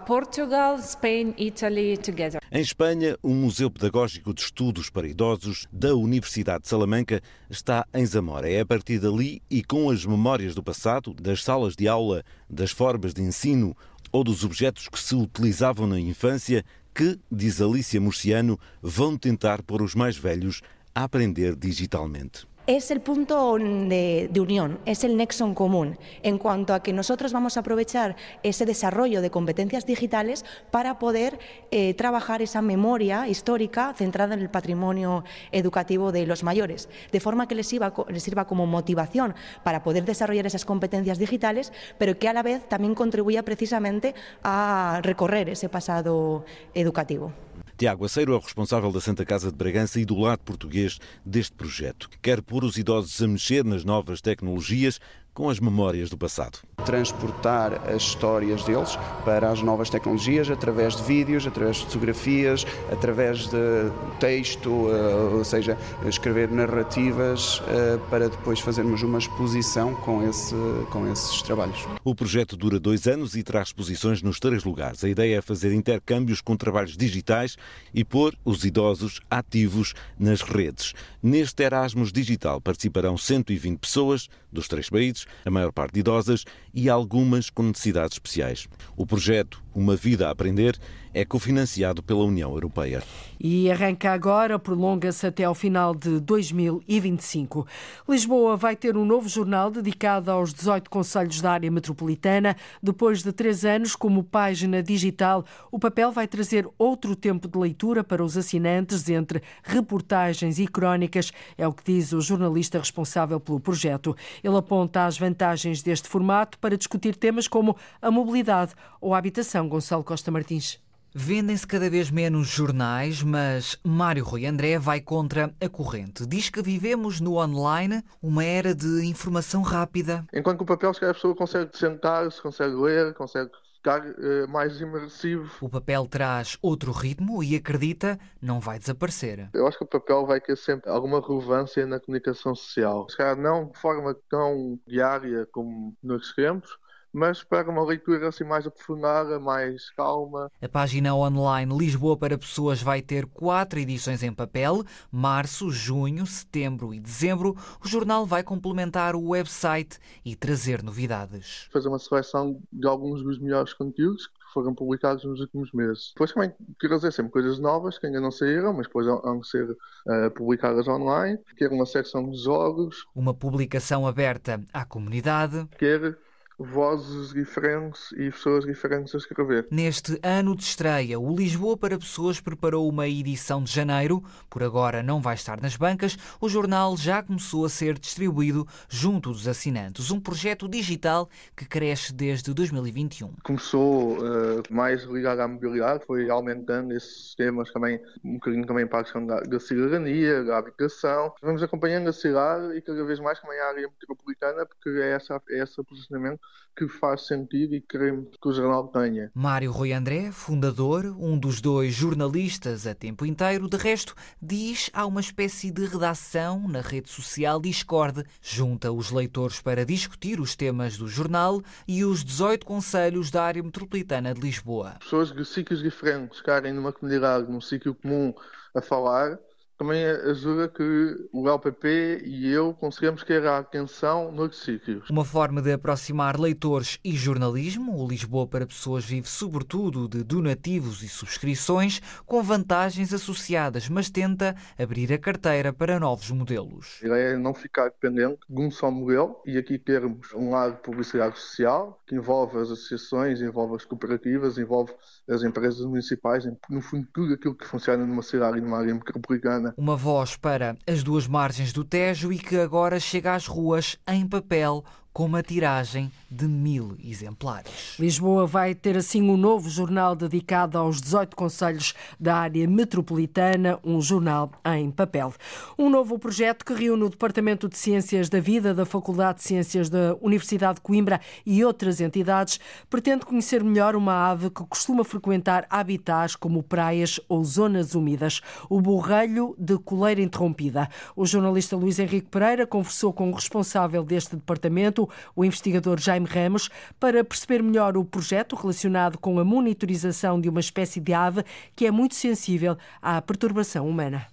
Portugal, 0.06 0.78
Spain, 0.78 1.34
Italy 1.36 1.96
together. 1.96 2.40
Em 2.52 2.60
Espanha, 2.60 3.16
o 3.22 3.30
Museu 3.30 3.70
Pedagógico 3.70 4.34
de 4.34 4.42
Estudos 4.42 4.90
para 4.90 5.06
Idosos 5.06 5.66
da 5.72 5.94
Universidade 5.94 6.62
de 6.62 6.68
Salamanca 6.68 7.20
está 7.48 7.86
em 7.94 8.04
Zamora. 8.04 8.50
É 8.50 8.60
a 8.60 8.66
partir 8.66 8.98
dali 8.98 9.42
e 9.50 9.62
com 9.62 9.90
as 9.90 10.04
memórias 10.04 10.54
do 10.54 10.62
passado, 10.62 11.14
das 11.14 11.42
salas 11.42 11.76
de 11.76 11.88
aula, 11.88 12.24
das 12.50 12.70
formas 12.70 13.14
de 13.14 13.22
ensino 13.22 13.76
ou 14.12 14.24
dos 14.24 14.44
objetos 14.44 14.88
que 14.88 14.98
se 14.98 15.14
utilizavam 15.14 15.86
na 15.86 16.00
infância 16.00 16.64
que, 16.94 17.18
diz 17.30 17.60
Alicia 17.60 18.00
Murciano, 18.00 18.58
vão 18.82 19.16
tentar 19.16 19.62
pôr 19.62 19.80
os 19.82 19.94
mais 19.94 20.16
velhos 20.16 20.60
a 20.94 21.04
aprender 21.04 21.54
digitalmente. 21.54 22.49
Es 22.76 22.92
el 22.92 23.00
punto 23.00 23.56
de, 23.58 24.30
unión, 24.38 24.78
es 24.86 25.02
el 25.02 25.16
nexo 25.16 25.44
en 25.44 25.54
común 25.54 25.98
en 26.22 26.38
cuanto 26.38 26.72
a 26.72 26.84
que 26.84 26.92
nosotros 26.92 27.32
vamos 27.32 27.56
a 27.56 27.60
aprovechar 27.60 28.14
ese 28.44 28.64
desarrollo 28.64 29.20
de 29.22 29.30
competencias 29.30 29.86
digitales 29.86 30.44
para 30.70 31.00
poder 31.00 31.40
eh, 31.72 31.94
trabajar 31.94 32.42
esa 32.42 32.62
memoria 32.62 33.26
histórica 33.26 33.92
centrada 33.98 34.34
en 34.34 34.40
el 34.40 34.50
patrimonio 34.50 35.24
educativo 35.50 36.12
de 36.12 36.26
los 36.26 36.44
mayores, 36.44 36.88
de 37.10 37.18
forma 37.18 37.48
que 37.48 37.56
les 37.56 37.70
les 37.72 38.22
sirva 38.22 38.46
como 38.46 38.66
motivación 38.66 39.34
para 39.64 39.82
poder 39.82 40.04
desarrollar 40.04 40.46
esas 40.46 40.64
competencias 40.64 41.18
digitales, 41.18 41.72
pero 41.98 42.20
que 42.20 42.28
a 42.28 42.32
la 42.32 42.44
vez 42.44 42.68
también 42.68 42.94
contribuya 42.94 43.42
precisamente 43.42 44.14
a 44.44 45.00
recorrer 45.02 45.48
ese 45.48 45.68
pasado 45.68 46.44
educativo. 46.72 47.32
Tiago 47.80 48.04
Aceiro 48.04 48.34
é 48.34 48.36
o 48.36 48.40
responsável 48.40 48.92
da 48.92 49.00
Santa 49.00 49.24
Casa 49.24 49.50
de 49.50 49.56
Bragança 49.56 49.98
e 49.98 50.04
do 50.04 50.18
lado 50.18 50.40
português 50.40 50.98
deste 51.24 51.54
projeto. 51.54 52.10
Quer 52.20 52.42
pôr 52.42 52.62
os 52.62 52.76
idosos 52.76 53.22
a 53.22 53.26
mexer 53.26 53.64
nas 53.64 53.86
novas 53.86 54.20
tecnologias, 54.20 55.00
com 55.32 55.48
as 55.48 55.60
memórias 55.60 56.10
do 56.10 56.18
passado. 56.18 56.58
Transportar 56.84 57.88
as 57.88 58.02
histórias 58.02 58.64
deles 58.64 58.98
para 59.24 59.50
as 59.50 59.62
novas 59.62 59.90
tecnologias 59.90 60.50
através 60.50 60.96
de 60.96 61.02
vídeos, 61.02 61.46
através 61.46 61.76
de 61.76 61.84
fotografias, 61.84 62.66
através 62.90 63.48
de 63.48 63.90
texto, 64.18 64.88
eh, 64.90 65.34
ou 65.34 65.44
seja, 65.44 65.78
escrever 66.06 66.50
narrativas 66.50 67.62
eh, 67.68 67.98
para 68.10 68.28
depois 68.28 68.60
fazermos 68.60 69.02
uma 69.02 69.18
exposição 69.18 69.94
com, 69.94 70.26
esse, 70.28 70.54
com 70.90 71.10
esses 71.10 71.42
trabalhos. 71.42 71.86
O 72.02 72.14
projeto 72.14 72.56
dura 72.56 72.80
dois 72.80 73.06
anos 73.06 73.36
e 73.36 73.42
traz 73.42 73.68
exposições 73.68 74.22
nos 74.22 74.38
três 74.40 74.64
lugares. 74.64 75.04
A 75.04 75.08
ideia 75.08 75.38
é 75.38 75.42
fazer 75.42 75.72
intercâmbios 75.72 76.40
com 76.40 76.56
trabalhos 76.56 76.96
digitais 76.96 77.56
e 77.94 78.04
pôr 78.04 78.34
os 78.44 78.64
idosos 78.64 79.20
ativos 79.30 79.94
nas 80.18 80.42
redes. 80.42 80.94
Neste 81.22 81.62
Erasmus 81.62 82.12
Digital 82.12 82.60
participarão 82.60 83.16
120 83.16 83.78
pessoas 83.78 84.28
dos 84.52 84.66
três 84.66 84.90
países, 84.90 85.19
a 85.44 85.50
maior 85.50 85.72
parte 85.72 86.00
idosas 86.00 86.44
e 86.74 86.88
algumas 86.88 87.50
com 87.50 87.62
necessidades 87.62 88.14
especiais. 88.14 88.68
O 88.96 89.06
projeto 89.06 89.62
Uma 89.74 89.96
Vida 89.96 90.28
a 90.28 90.30
Aprender 90.30 90.78
é 91.12 91.24
cofinanciado 91.24 92.02
pela 92.02 92.24
União 92.24 92.50
Europeia. 92.50 93.02
E 93.38 93.70
arranca 93.70 94.12
agora, 94.12 94.58
prolonga-se 94.58 95.26
até 95.26 95.44
ao 95.44 95.54
final 95.54 95.94
de 95.94 96.20
2025. 96.20 97.66
Lisboa 98.08 98.56
vai 98.56 98.76
ter 98.76 98.96
um 98.96 99.04
novo 99.04 99.28
jornal 99.28 99.70
dedicado 99.70 100.30
aos 100.30 100.52
18 100.52 100.90
conselhos 100.90 101.40
da 101.40 101.52
área 101.52 101.70
metropolitana. 101.70 102.56
Depois 102.82 103.22
de 103.22 103.32
três 103.32 103.64
anos 103.64 103.96
como 103.96 104.22
página 104.22 104.82
digital, 104.82 105.44
o 105.72 105.78
papel 105.78 106.12
vai 106.12 106.28
trazer 106.28 106.68
outro 106.78 107.16
tempo 107.16 107.48
de 107.48 107.58
leitura 107.58 108.04
para 108.04 108.22
os 108.22 108.36
assinantes 108.36 109.08
entre 109.08 109.42
reportagens 109.62 110.58
e 110.58 110.66
crónicas, 110.66 111.32
é 111.56 111.66
o 111.66 111.72
que 111.72 111.92
diz 111.92 112.12
o 112.12 112.20
jornalista 112.20 112.78
responsável 112.78 113.40
pelo 113.40 113.58
projeto. 113.58 114.14
Ele 114.44 114.56
aponta 114.56 115.06
as 115.06 115.18
vantagens 115.18 115.82
deste 115.82 116.08
formato 116.08 116.58
para 116.60 116.76
discutir 116.76 117.16
temas 117.16 117.48
como 117.48 117.76
a 118.00 118.10
mobilidade 118.10 118.74
ou 119.00 119.14
a 119.14 119.18
habitação. 119.18 119.68
Gonçalo 119.68 120.04
Costa 120.04 120.30
Martins. 120.30 120.78
Vendem-se 121.12 121.66
cada 121.66 121.90
vez 121.90 122.08
menos 122.08 122.46
jornais, 122.46 123.20
mas 123.20 123.76
Mário 123.82 124.24
Rui 124.24 124.46
André 124.46 124.78
vai 124.78 125.00
contra 125.00 125.52
a 125.60 125.68
corrente. 125.68 126.24
Diz 126.24 126.50
que 126.50 126.62
vivemos 126.62 127.20
no 127.20 127.34
online 127.34 128.04
uma 128.22 128.44
era 128.44 128.72
de 128.72 129.04
informação 129.04 129.60
rápida. 129.62 130.24
Enquanto 130.32 130.58
que 130.58 130.62
o 130.62 130.66
papel, 130.66 130.94
se 130.94 131.04
a 131.04 131.12
pessoa 131.12 131.34
consegue 131.34 131.76
sentar-se, 131.76 132.40
consegue 132.40 132.76
ler, 132.76 133.12
consegue 133.14 133.50
ficar 133.80 134.06
uh, 134.06 134.48
mais 134.48 134.80
imersivo. 134.80 135.50
O 135.60 135.68
papel 135.68 136.06
traz 136.06 136.58
outro 136.60 136.92
ritmo 136.92 137.42
e 137.42 137.56
acredita 137.56 138.18
não 138.40 138.60
vai 138.60 138.78
desaparecer. 138.78 139.48
Eu 139.54 139.66
acho 139.66 139.78
que 139.78 139.84
o 139.84 139.88
papel 139.88 140.26
vai 140.26 140.40
ter 140.40 140.56
sempre 140.56 140.90
alguma 140.90 141.20
relevância 141.20 141.86
na 141.86 141.98
comunicação 141.98 142.54
social. 142.54 143.08
Se 143.08 143.16
calhar 143.16 143.36
não 143.36 143.70
de 143.70 143.78
forma 143.78 144.14
tão 144.28 144.78
diária 144.86 145.46
como 145.50 145.96
nos 146.02 146.32
queremos, 146.32 146.78
mas 147.12 147.42
para 147.42 147.70
uma 147.70 147.84
leitura 147.84 148.28
assim 148.28 148.44
mais 148.44 148.66
aprofundada, 148.66 149.38
mais 149.38 149.90
calma. 149.90 150.50
A 150.60 150.68
página 150.68 151.14
online 151.14 151.76
Lisboa 151.76 152.16
para 152.16 152.38
Pessoas 152.38 152.82
vai 152.82 153.02
ter 153.02 153.26
quatro 153.26 153.78
edições 153.78 154.22
em 154.22 154.32
papel: 154.32 154.84
março, 155.10 155.70
junho, 155.70 156.26
setembro 156.26 156.94
e 156.94 157.00
dezembro. 157.00 157.56
O 157.84 157.88
jornal 157.88 158.26
vai 158.26 158.42
complementar 158.42 159.14
o 159.14 159.28
website 159.28 159.98
e 160.24 160.36
trazer 160.36 160.82
novidades. 160.82 161.68
Fazer 161.72 161.88
uma 161.88 161.98
seleção 161.98 162.60
de 162.72 162.86
alguns 162.86 163.22
dos 163.22 163.38
melhores 163.38 163.72
conteúdos 163.72 164.26
que 164.26 164.34
foram 164.52 164.74
publicados 164.74 165.24
nos 165.24 165.40
últimos 165.40 165.72
meses. 165.72 166.12
Depois 166.14 166.32
também 166.32 166.52
dizer 166.80 167.12
sempre 167.12 167.32
coisas 167.32 167.58
novas 167.58 167.98
que 167.98 168.06
ainda 168.06 168.20
não 168.20 168.30
saíram, 168.30 168.72
mas 168.72 168.86
depois 168.86 169.06
vão 169.06 169.42
ser 169.42 169.70
uh, 169.70 170.30
publicadas 170.34 170.88
online. 170.88 171.38
Quero 171.56 171.74
uma 171.74 171.86
secção 171.86 172.28
de 172.28 172.36
jogos. 172.36 173.06
Uma 173.14 173.32
publicação 173.32 174.06
aberta 174.06 174.60
à 174.72 174.84
comunidade. 174.84 175.68
Quero 175.78 176.16
vozes 176.60 177.32
diferentes 177.32 178.12
e 178.12 178.30
pessoas 178.30 178.66
diferentes 178.66 179.14
a 179.14 179.18
escrever. 179.18 179.66
Neste 179.70 180.20
ano 180.22 180.54
de 180.54 180.62
estreia, 180.62 181.18
o 181.18 181.34
Lisboa 181.34 181.74
para 181.74 181.98
Pessoas 181.98 182.38
preparou 182.38 182.86
uma 182.86 183.08
edição 183.08 183.64
de 183.64 183.72
janeiro. 183.72 184.22
Por 184.50 184.62
agora 184.62 185.02
não 185.02 185.22
vai 185.22 185.34
estar 185.34 185.58
nas 185.60 185.74
bancas. 185.74 186.18
O 186.38 186.50
jornal 186.50 186.98
já 186.98 187.22
começou 187.22 187.64
a 187.64 187.70
ser 187.70 187.98
distribuído 187.98 188.66
junto 188.90 189.30
dos 189.30 189.48
assinantes. 189.48 190.10
Um 190.10 190.20
projeto 190.20 190.68
digital 190.68 191.30
que 191.56 191.64
cresce 191.64 192.12
desde 192.12 192.52
2021. 192.52 193.32
Começou 193.42 194.18
uh, 194.18 194.62
mais 194.70 195.04
ligado 195.04 195.40
à 195.40 195.48
mobilidade, 195.48 196.04
foi 196.04 196.28
aumentando 196.28 196.92
esses 196.92 197.34
temas 197.34 197.70
também, 197.72 197.98
um 198.22 198.34
bocadinho 198.34 198.66
também 198.66 198.86
para 198.86 199.00
a 199.00 199.04
questão 199.04 199.24
da, 199.24 199.40
da 199.40 199.58
cidadania, 199.58 200.44
da 200.44 200.58
habitação. 200.58 201.32
Vamos 201.40 201.62
acompanhando 201.62 202.08
a 202.08 202.12
cidade 202.12 202.76
e 202.76 202.82
cada 202.82 203.02
vez 203.04 203.18
mais 203.18 203.40
também 203.40 203.58
a 203.60 203.68
área 203.68 203.88
metropolitana, 203.88 204.66
porque 204.66 204.90
é, 204.90 205.12
essa, 205.12 205.40
é 205.48 205.62
esse 205.62 205.82
posicionamento 205.82 206.49
que 206.80 206.88
faz 206.88 207.26
sentido 207.26 207.74
e 207.74 207.80
queremos 207.80 208.28
que 208.40 208.48
o 208.48 208.52
jornal 208.52 208.88
tenha. 208.88 209.30
Mário 209.34 209.70
Rui 209.70 209.92
André, 209.92 210.32
fundador, 210.32 211.04
um 211.18 211.38
dos 211.38 211.60
dois 211.60 211.92
jornalistas 211.92 212.86
a 212.86 212.94
tempo 212.94 213.26
inteiro, 213.26 213.68
de 213.68 213.76
resto, 213.76 214.14
diz 214.40 214.88
há 214.94 215.04
uma 215.04 215.20
espécie 215.20 215.70
de 215.70 215.84
redação 215.84 216.66
na 216.66 216.80
rede 216.80 217.10
social 217.10 217.60
Discord, 217.60 218.24
junta 218.40 218.90
os 218.90 219.10
leitores 219.10 219.60
para 219.60 219.84
discutir 219.84 220.40
os 220.40 220.56
temas 220.56 220.96
do 220.96 221.06
jornal 221.06 221.60
e 221.86 222.02
os 222.02 222.24
18 222.24 222.64
conselhos 222.64 223.30
da 223.30 223.42
área 223.42 223.62
metropolitana 223.62 224.32
de 224.32 224.40
Lisboa. 224.40 224.96
Pessoas 225.00 225.32
de 225.32 225.44
ciclos 225.44 225.82
diferentes 225.82 226.40
querem 226.40 226.72
numa 226.72 226.94
comunidade, 226.94 227.50
num 227.50 227.60
ciclo 227.60 227.94
comum 227.94 228.32
a 228.74 228.80
falar, 228.80 229.38
também 229.80 230.04
ajuda 230.04 230.68
que 230.68 231.28
o 231.32 231.48
LPP 231.48 232.24
e 232.26 232.52
eu 232.52 232.74
conseguimos 232.74 233.24
ter 233.24 233.46
a 233.46 233.56
atenção 233.56 234.30
nos 234.30 234.58
sítios. 234.58 235.08
Uma 235.08 235.24
forma 235.24 235.62
de 235.62 235.72
aproximar 235.72 236.38
leitores 236.38 237.00
e 237.02 237.12
jornalismo. 237.16 237.98
O 237.98 238.06
Lisboa 238.06 238.46
para 238.46 238.66
Pessoas 238.66 239.06
vive 239.06 239.26
sobretudo 239.26 240.06
de 240.06 240.22
donativos 240.22 241.02
e 241.02 241.08
subscrições, 241.08 242.02
com 242.26 242.42
vantagens 242.42 243.14
associadas, 243.14 243.88
mas 243.88 244.10
tenta 244.10 244.54
abrir 244.78 245.14
a 245.14 245.18
carteira 245.18 245.72
para 245.72 245.98
novos 245.98 246.30
modelos. 246.30 247.00
A 247.02 247.06
ideia 247.06 247.28
é 247.28 247.36
não 247.38 247.54
ficar 247.54 247.84
dependente 247.84 248.40
de 248.50 248.60
um 248.60 248.70
só 248.70 248.90
modelo 248.90 249.40
e 249.46 249.56
aqui 249.56 249.78
termos 249.78 250.30
um 250.34 250.50
lado 250.50 250.74
de 250.74 250.82
publicidade 250.82 251.38
social, 251.38 252.02
que 252.06 252.16
envolve 252.16 252.58
as 252.58 252.70
associações, 252.70 253.40
envolve 253.40 253.76
as 253.76 253.86
cooperativas, 253.86 254.58
envolve 254.58 254.92
as 255.26 255.42
empresas 255.42 255.86
municipais, 255.86 256.44
no 256.68 256.82
fundo 256.82 257.08
tudo 257.14 257.32
aquilo 257.32 257.54
que 257.54 257.66
funciona 257.66 258.04
numa 258.04 258.22
cidade 258.22 258.58
e 258.58 258.60
numa 258.60 258.76
área 258.76 258.92
metropolitana 258.92 259.69
uma 259.76 259.96
voz 259.96 260.36
para 260.36 260.76
as 260.86 261.02
duas 261.02 261.26
margens 261.26 261.72
do 261.72 261.84
Tejo 261.84 262.32
e 262.32 262.38
que 262.38 262.56
agora 262.56 262.98
chega 263.00 263.34
às 263.34 263.46
ruas 263.46 263.96
em 264.06 264.26
papel 264.26 264.84
com 265.12 265.24
uma 265.24 265.42
tiragem 265.42 266.10
de 266.30 266.46
mil 266.46 266.96
exemplares. 267.04 267.96
Lisboa 267.98 268.46
vai 268.46 268.74
ter 268.74 268.96
assim 268.96 269.20
um 269.22 269.36
novo 269.36 269.68
jornal 269.68 270.14
dedicado 270.14 270.78
aos 270.78 271.00
18 271.00 271.34
conselhos 271.34 271.94
da 272.18 272.36
área 272.36 272.66
metropolitana, 272.68 273.78
um 273.84 274.00
jornal 274.00 274.52
em 274.76 274.90
papel. 274.90 275.34
Um 275.76 275.90
novo 275.90 276.18
projeto 276.18 276.64
que 276.64 276.72
reúne 276.72 277.04
o 277.04 277.08
Departamento 277.08 277.68
de 277.68 277.76
Ciências 277.76 278.28
da 278.28 278.38
Vida 278.38 278.72
da 278.72 278.86
Faculdade 278.86 279.38
de 279.38 279.44
Ciências 279.44 279.90
da 279.90 280.16
Universidade 280.20 280.76
de 280.76 280.80
Coimbra 280.82 281.20
e 281.44 281.64
outras 281.64 282.00
entidades 282.00 282.60
pretende 282.88 283.26
conhecer 283.26 283.64
melhor 283.64 283.96
uma 283.96 284.30
ave 284.30 284.48
que 284.50 284.64
costuma 284.64 285.02
frequentar 285.02 285.66
habitats 285.68 286.36
como 286.36 286.62
praias 286.62 287.18
ou 287.28 287.42
zonas 287.42 287.94
úmidas, 287.94 288.40
o 288.68 288.80
borrelho 288.80 289.56
de 289.58 289.76
coleira 289.78 290.22
interrompida. 290.22 290.88
O 291.16 291.26
jornalista 291.26 291.76
Luís 291.76 291.98
Henrique 291.98 292.28
Pereira 292.28 292.66
conversou 292.66 293.12
com 293.12 293.30
o 293.30 293.34
responsável 293.34 294.04
deste 294.04 294.36
departamento 294.36 294.99
o 295.36 295.44
investigador 295.44 295.98
Jaime 295.98 296.26
Ramos, 296.26 296.68
para 296.98 297.22
perceber 297.24 297.62
melhor 297.62 297.96
o 297.96 298.04
projeto 298.04 298.56
relacionado 298.56 299.18
com 299.18 299.38
a 299.38 299.44
monitorização 299.44 300.40
de 300.40 300.48
uma 300.48 300.60
espécie 300.60 301.00
de 301.00 301.12
ave 301.12 301.44
que 301.76 301.86
é 301.86 301.90
muito 301.90 302.14
sensível 302.14 302.76
à 303.00 303.20
perturbação 303.22 303.88
humana. 303.88 304.26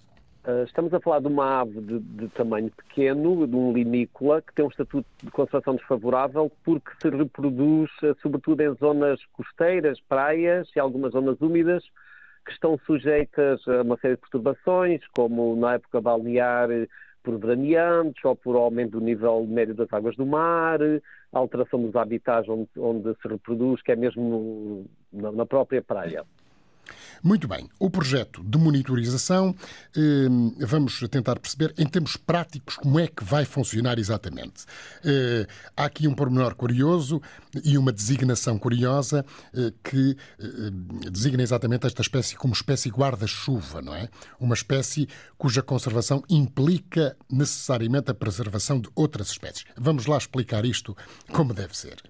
Ah, 0.44 0.64
estamos 0.64 0.94
a 0.94 1.00
falar 1.00 1.20
de 1.20 1.26
uma 1.26 1.60
ave 1.60 1.78
de, 1.78 1.98
de, 1.98 2.28
tamanho 2.28 2.70
pequeno, 2.70 3.46
de 3.46 3.54
um 3.54 3.70
limícola, 3.70 4.40
que 4.40 4.54
tem 4.54 4.64
um 4.64 4.68
estatuto 4.68 5.06
de 5.22 5.30
conservação 5.30 5.76
desfavorável 5.76 6.50
porque 6.64 6.90
se 7.02 7.10
reproduz 7.10 7.90
ah, 8.02 8.14
sobretudo 8.22 8.62
em 8.62 8.74
zonas 8.76 9.20
costeiras, 9.34 10.00
praias 10.08 10.66
e 10.74 10.80
algumas 10.80 11.12
zonas 11.12 11.38
úmidas 11.42 11.84
que 12.46 12.52
estão 12.52 12.78
sujeitas 12.86 13.60
a 13.68 13.82
uma 13.82 13.98
série 13.98 14.14
de 14.14 14.22
perturbações, 14.22 15.02
como 15.14 15.54
na 15.54 15.74
época 15.74 16.00
balnear 16.00 16.70
por 17.22 17.38
veraneantes 17.38 18.24
ou 18.24 18.34
por 18.34 18.56
aumento 18.56 18.92
do 18.92 19.00
nível 19.00 19.44
médio 19.46 19.74
das 19.74 19.92
águas 19.92 20.16
do 20.16 20.26
mar, 20.26 20.78
alteração 21.32 21.82
dos 21.82 21.94
habitats 21.96 22.48
onde, 22.48 22.68
onde 22.76 23.14
se 23.20 23.28
reproduz, 23.28 23.82
que 23.82 23.92
é 23.92 23.96
mesmo 23.96 24.86
no, 25.12 25.32
na 25.32 25.46
própria 25.46 25.82
praia. 25.82 26.24
Muito 27.22 27.48
bem. 27.48 27.68
O 27.78 27.90
projeto 27.90 28.42
de 28.44 28.58
monitorização, 28.58 29.54
eh, 29.96 30.64
vamos 30.66 31.00
tentar 31.10 31.38
perceber 31.38 31.74
em 31.78 31.86
termos 31.86 32.16
práticos 32.16 32.76
como 32.76 32.98
é 32.98 33.08
que 33.08 33.24
vai 33.24 33.44
funcionar 33.44 33.98
exatamente. 33.98 34.64
Eh, 35.04 35.46
há 35.76 35.84
aqui 35.84 36.06
um 36.06 36.14
pormenor 36.14 36.54
curioso 36.54 37.20
e 37.64 37.76
uma 37.76 37.92
designação 37.92 38.58
curiosa 38.58 39.24
eh, 39.54 39.72
que 39.82 40.16
designa 41.10 41.42
exatamente 41.42 41.86
esta 41.86 42.02
espécie 42.02 42.36
como 42.36 42.54
espécie 42.54 42.90
guarda-chuva, 42.90 43.82
não 43.82 43.94
é? 43.94 44.08
Uma 44.38 44.54
espécie 44.54 45.08
cuja 45.36 45.62
conservação 45.62 46.22
implica 46.28 47.16
necessariamente 47.30 48.10
a 48.10 48.14
preservação 48.14 48.80
de 48.80 48.88
outras 48.94 49.30
espécies. 49.30 49.64
Vamos 49.76 50.06
lá 50.06 50.16
explicar 50.16 50.64
isto 50.64 50.96
como 51.32 51.54
deve 51.54 51.76
ser 51.76 52.02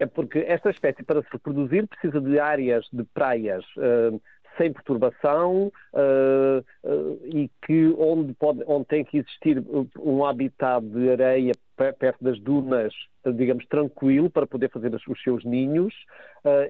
é 0.00 0.06
porque 0.06 0.38
esta 0.40 0.70
espécie, 0.70 1.02
para 1.04 1.22
se 1.22 1.28
reproduzir, 1.30 1.86
precisa 1.86 2.20
de 2.20 2.40
áreas 2.40 2.86
de 2.90 3.04
praias 3.04 3.62
uh, 3.76 4.20
sem 4.56 4.72
perturbação 4.72 5.70
uh, 5.92 6.64
uh, 6.84 7.20
e 7.24 7.50
que 7.66 7.94
onde, 7.98 8.32
pode, 8.32 8.64
onde 8.66 8.86
tem 8.86 9.04
que 9.04 9.18
existir 9.18 9.62
um 9.98 10.24
habitat 10.24 10.84
de 10.84 11.10
areia 11.10 11.52
perto 11.98 12.24
das 12.24 12.38
dunas, 12.40 12.92
digamos, 13.36 13.64
tranquilo 13.66 14.28
para 14.28 14.46
poder 14.46 14.70
fazer 14.70 14.94
os 14.94 15.22
seus 15.22 15.42
ninhos 15.46 15.94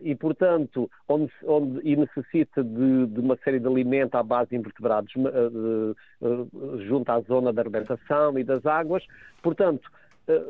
e, 0.02 0.14
portanto, 0.14 0.88
onde, 1.08 1.32
onde 1.44 1.80
e 1.82 1.96
necessita 1.96 2.62
de, 2.62 3.06
de, 3.08 3.18
uma 3.18 3.36
série 3.42 3.58
de 3.58 3.66
alimentos 3.66 4.14
à 4.14 4.22
base 4.22 4.50
de 4.50 4.56
invertebrados 4.56 5.12
junto 6.86 7.10
à 7.10 7.20
zona 7.22 7.52
da 7.52 7.62
alimentação 7.62 8.38
e 8.38 8.44
das 8.44 8.64
águas. 8.64 9.04
Portanto, 9.42 9.90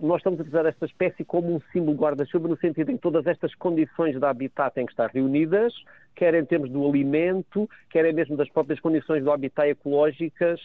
nós 0.02 0.18
estamos 0.18 0.38
a 0.38 0.42
utilizar 0.42 0.66
esta 0.66 0.86
espécie 0.86 1.24
como 1.24 1.54
um 1.54 1.60
símbolo 1.72 1.96
guarda-chuva, 1.96 2.48
no 2.48 2.56
sentido 2.56 2.90
em 2.90 2.96
que 2.96 3.02
todas 3.02 3.26
estas 3.26 3.54
condições 3.54 4.18
de 4.18 4.24
habitat 4.24 4.74
têm 4.74 4.86
que 4.86 4.92
estar 4.92 5.10
reunidas, 5.10 5.72
quer 6.14 6.34
em 6.34 6.44
termos 6.44 6.70
do 6.70 6.86
alimento, 6.86 7.68
quer 7.88 8.12
mesmo 8.12 8.36
das 8.36 8.48
próprias 8.48 8.80
condições 8.80 9.22
do 9.22 9.30
habitat 9.30 9.68
ecológicas 9.68 10.60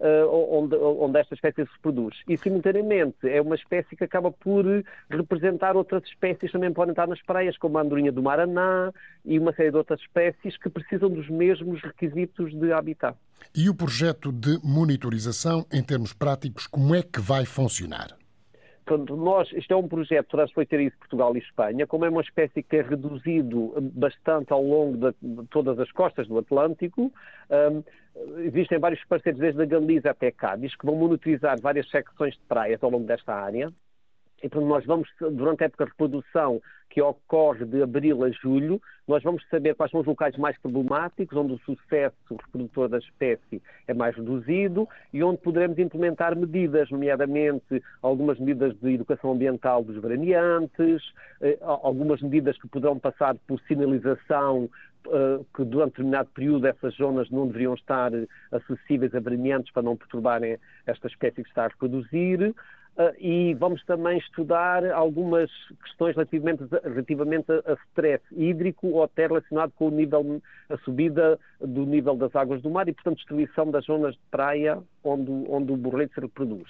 uh, 0.00 0.56
onde, 0.58 0.76
onde 0.76 1.18
esta 1.18 1.34
espécie 1.34 1.64
se 1.64 1.72
reproduz. 1.72 2.16
E, 2.28 2.36
simultaneamente, 2.36 3.28
é 3.28 3.40
uma 3.40 3.54
espécie 3.54 3.94
que 3.94 4.04
acaba 4.04 4.30
por 4.30 4.64
representar 5.08 5.76
outras 5.76 6.02
espécies 6.04 6.50
que 6.50 6.52
também 6.52 6.72
podem 6.72 6.92
estar 6.92 7.06
nas 7.06 7.22
praias, 7.22 7.56
como 7.58 7.78
a 7.78 7.82
andorinha 7.82 8.10
do 8.10 8.22
Maraná 8.22 8.92
e 9.24 9.38
uma 9.38 9.52
série 9.52 9.70
de 9.70 9.76
outras 9.76 10.00
espécies 10.00 10.56
que 10.56 10.68
precisam 10.68 11.10
dos 11.10 11.28
mesmos 11.28 11.80
requisitos 11.82 12.52
de 12.54 12.72
habitat. 12.72 13.16
E 13.54 13.68
o 13.68 13.74
projeto 13.74 14.30
de 14.32 14.58
monitorização, 14.62 15.66
em 15.72 15.82
termos 15.82 16.12
práticos, 16.12 16.66
como 16.66 16.94
é 16.94 17.02
que 17.02 17.20
vai 17.20 17.44
funcionar? 17.44 18.16
Nós, 18.98 19.50
isto 19.52 19.72
é 19.72 19.76
um 19.76 19.88
projeto 19.88 20.28
transfronteiriço 20.28 20.96
Portugal 20.98 21.34
e 21.36 21.38
Espanha, 21.38 21.86
como 21.86 22.04
é 22.04 22.08
uma 22.08 22.20
espécie 22.20 22.62
que 22.62 22.68
tem 22.68 22.82
reduzido 22.82 23.74
bastante 23.94 24.52
ao 24.52 24.62
longo 24.62 24.96
de, 24.96 25.14
de 25.20 25.46
todas 25.48 25.78
as 25.78 25.90
costas 25.92 26.26
do 26.26 26.38
Atlântico, 26.38 27.12
um, 27.50 27.82
existem 28.44 28.78
vários 28.78 29.02
parceiros, 29.04 29.40
desde 29.40 29.62
a 29.62 29.66
Galiza 29.66 30.10
até 30.10 30.30
Cádiz, 30.30 30.74
que 30.76 30.86
vão 30.86 30.96
monitorizar 30.96 31.60
várias 31.60 31.88
secções 31.90 32.34
de 32.34 32.40
praias 32.48 32.82
ao 32.82 32.90
longo 32.90 33.06
desta 33.06 33.34
área. 33.34 33.72
E, 34.42 34.48
portanto, 34.48 34.68
nós 34.68 34.84
vamos, 34.86 35.08
durante 35.20 35.62
a 35.62 35.66
época 35.66 35.84
de 35.84 35.90
reprodução, 35.90 36.60
que 36.90 37.00
ocorre 37.00 37.64
de 37.64 37.82
abril 37.82 38.24
a 38.24 38.30
julho, 38.30 38.82
nós 39.06 39.22
vamos 39.22 39.46
saber 39.48 39.74
quais 39.76 39.92
são 39.92 40.00
os 40.00 40.06
locais 40.06 40.36
mais 40.36 40.58
problemáticos, 40.58 41.38
onde 41.38 41.52
o 41.52 41.58
sucesso 41.60 42.16
reprodutor 42.30 42.88
da 42.88 42.98
espécie 42.98 43.62
é 43.86 43.94
mais 43.94 44.16
reduzido 44.16 44.88
e 45.12 45.22
onde 45.22 45.38
poderemos 45.38 45.78
implementar 45.78 46.36
medidas, 46.36 46.90
nomeadamente 46.90 47.82
algumas 48.02 48.38
medidas 48.40 48.74
de 48.80 48.94
educação 48.94 49.32
ambiental 49.32 49.84
dos 49.84 50.02
veraneantes, 50.02 51.02
eh, 51.40 51.56
algumas 51.60 52.20
medidas 52.20 52.60
que 52.60 52.68
poderão 52.68 52.98
passar 52.98 53.36
por 53.46 53.60
sinalização 53.68 54.68
eh, 55.06 55.40
que 55.56 55.64
durante 55.64 55.92
determinado 55.92 56.28
período 56.34 56.66
essas 56.66 56.94
zonas 56.96 57.30
não 57.30 57.46
deveriam 57.46 57.74
estar 57.74 58.10
acessíveis 58.52 59.14
a 59.14 59.20
veraneantes 59.20 59.72
para 59.72 59.82
não 59.82 59.96
perturbarem 59.96 60.58
esta 60.86 61.06
espécie 61.06 61.42
que 61.42 61.48
está 61.48 61.64
a 61.64 61.68
reproduzir. 61.68 62.52
Uh, 62.96 63.14
e 63.18 63.54
vamos 63.54 63.82
também 63.84 64.18
estudar 64.18 64.84
algumas 64.90 65.50
questões 65.82 66.14
relativamente, 66.14 66.64
relativamente 66.82 67.50
a 67.50 67.72
stress 67.88 68.22
hídrico 68.32 68.88
ou 68.88 69.04
até 69.04 69.26
relacionado 69.26 69.72
com 69.76 69.86
o 69.86 69.90
nível, 69.90 70.42
a 70.68 70.76
subida 70.78 71.38
do 71.60 71.86
nível 71.86 72.16
das 72.16 72.34
águas 72.34 72.60
do 72.60 72.68
mar 72.68 72.88
e, 72.88 72.92
portanto, 72.92 73.16
destruição 73.16 73.70
das 73.70 73.84
zonas 73.84 74.14
de 74.14 74.20
praia 74.30 74.82
onde, 75.04 75.30
onde 75.48 75.72
o 75.72 75.76
borrego 75.76 76.12
se 76.14 76.20
reproduz. 76.20 76.68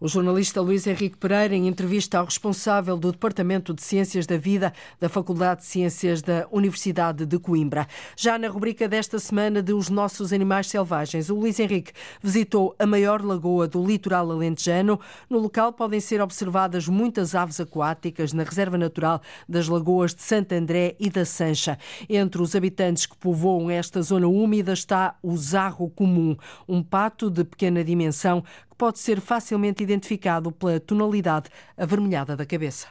O 0.00 0.08
jornalista 0.08 0.60
Luís 0.60 0.86
Henrique 0.86 1.18
Pereira, 1.18 1.54
em 1.54 1.68
entrevista 1.68 2.18
ao 2.18 2.24
responsável 2.24 2.96
do 2.96 3.12
Departamento 3.12 3.74
de 3.74 3.82
Ciências 3.82 4.26
da 4.26 4.38
Vida 4.38 4.72
da 4.98 5.08
Faculdade 5.08 5.60
de 5.60 5.66
Ciências 5.66 6.22
da 6.22 6.46
Universidade 6.50 7.26
de 7.26 7.38
Coimbra. 7.38 7.86
Já 8.16 8.38
na 8.38 8.48
rubrica 8.48 8.88
desta 8.88 9.18
semana 9.18 9.62
de 9.62 9.74
Os 9.74 9.90
Nossos 9.90 10.32
Animais 10.32 10.68
Selvagens, 10.68 11.28
o 11.28 11.34
Luís 11.34 11.60
Henrique 11.60 11.92
visitou 12.22 12.74
a 12.78 12.86
maior 12.86 13.22
lagoa 13.22 13.68
do 13.68 13.84
litoral 13.84 14.30
alentejano. 14.30 14.98
No 15.28 15.38
local 15.38 15.72
podem 15.72 16.00
ser 16.00 16.22
observadas 16.22 16.88
muitas 16.88 17.34
aves 17.34 17.60
aquáticas 17.60 18.32
na 18.32 18.42
Reserva 18.42 18.78
Natural 18.78 19.20
das 19.46 19.68
Lagoas 19.68 20.14
de 20.14 20.22
Santo 20.22 20.54
André 20.54 20.96
e 20.98 21.10
da 21.10 21.26
Sancha. 21.26 21.78
Entre 22.08 22.40
os 22.40 22.56
habitantes 22.56 23.04
que 23.04 23.16
povoam 23.18 23.70
esta 23.70 24.00
zona 24.00 24.26
úmida 24.26 24.72
está 24.72 25.18
o 25.22 25.36
zarro 25.36 25.90
comum, 25.90 26.34
um 26.66 26.82
pato 26.82 27.30
de 27.30 27.44
pequena 27.50 27.84
dimensão 27.84 28.42
pode 28.78 28.98
ser 28.98 29.20
facilmente 29.20 29.82
identificado 29.82 30.50
pela 30.50 30.80
tonalidade 30.80 31.50
avermelhada 31.76 32.34
da 32.36 32.46
cabeça. 32.46 32.86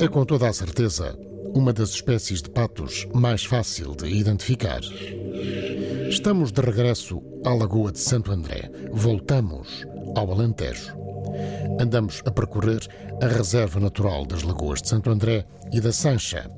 É 0.00 0.06
com 0.06 0.24
toda 0.24 0.48
a 0.48 0.52
certeza 0.52 1.18
uma 1.54 1.72
das 1.72 1.90
espécies 1.90 2.40
de 2.40 2.50
patos 2.50 3.08
mais 3.12 3.44
fácil 3.44 3.96
de 3.96 4.06
identificar. 4.06 4.80
Estamos 6.08 6.52
de 6.52 6.60
regresso 6.60 7.20
à 7.44 7.52
Lagoa 7.52 7.90
de 7.90 7.98
Santo 7.98 8.30
André. 8.30 8.70
Voltamos 8.92 9.86
ao 10.16 10.30
Alentejo. 10.30 10.97
Andamos 11.80 12.22
a 12.24 12.30
percorrer 12.30 12.80
a 13.22 13.26
Reserva 13.26 13.80
Natural 13.80 14.26
das 14.26 14.42
Lagoas 14.42 14.82
de 14.82 14.88
Santo 14.88 15.10
André 15.10 15.44
e 15.72 15.80
da 15.80 15.92
Sancha, 15.92 16.50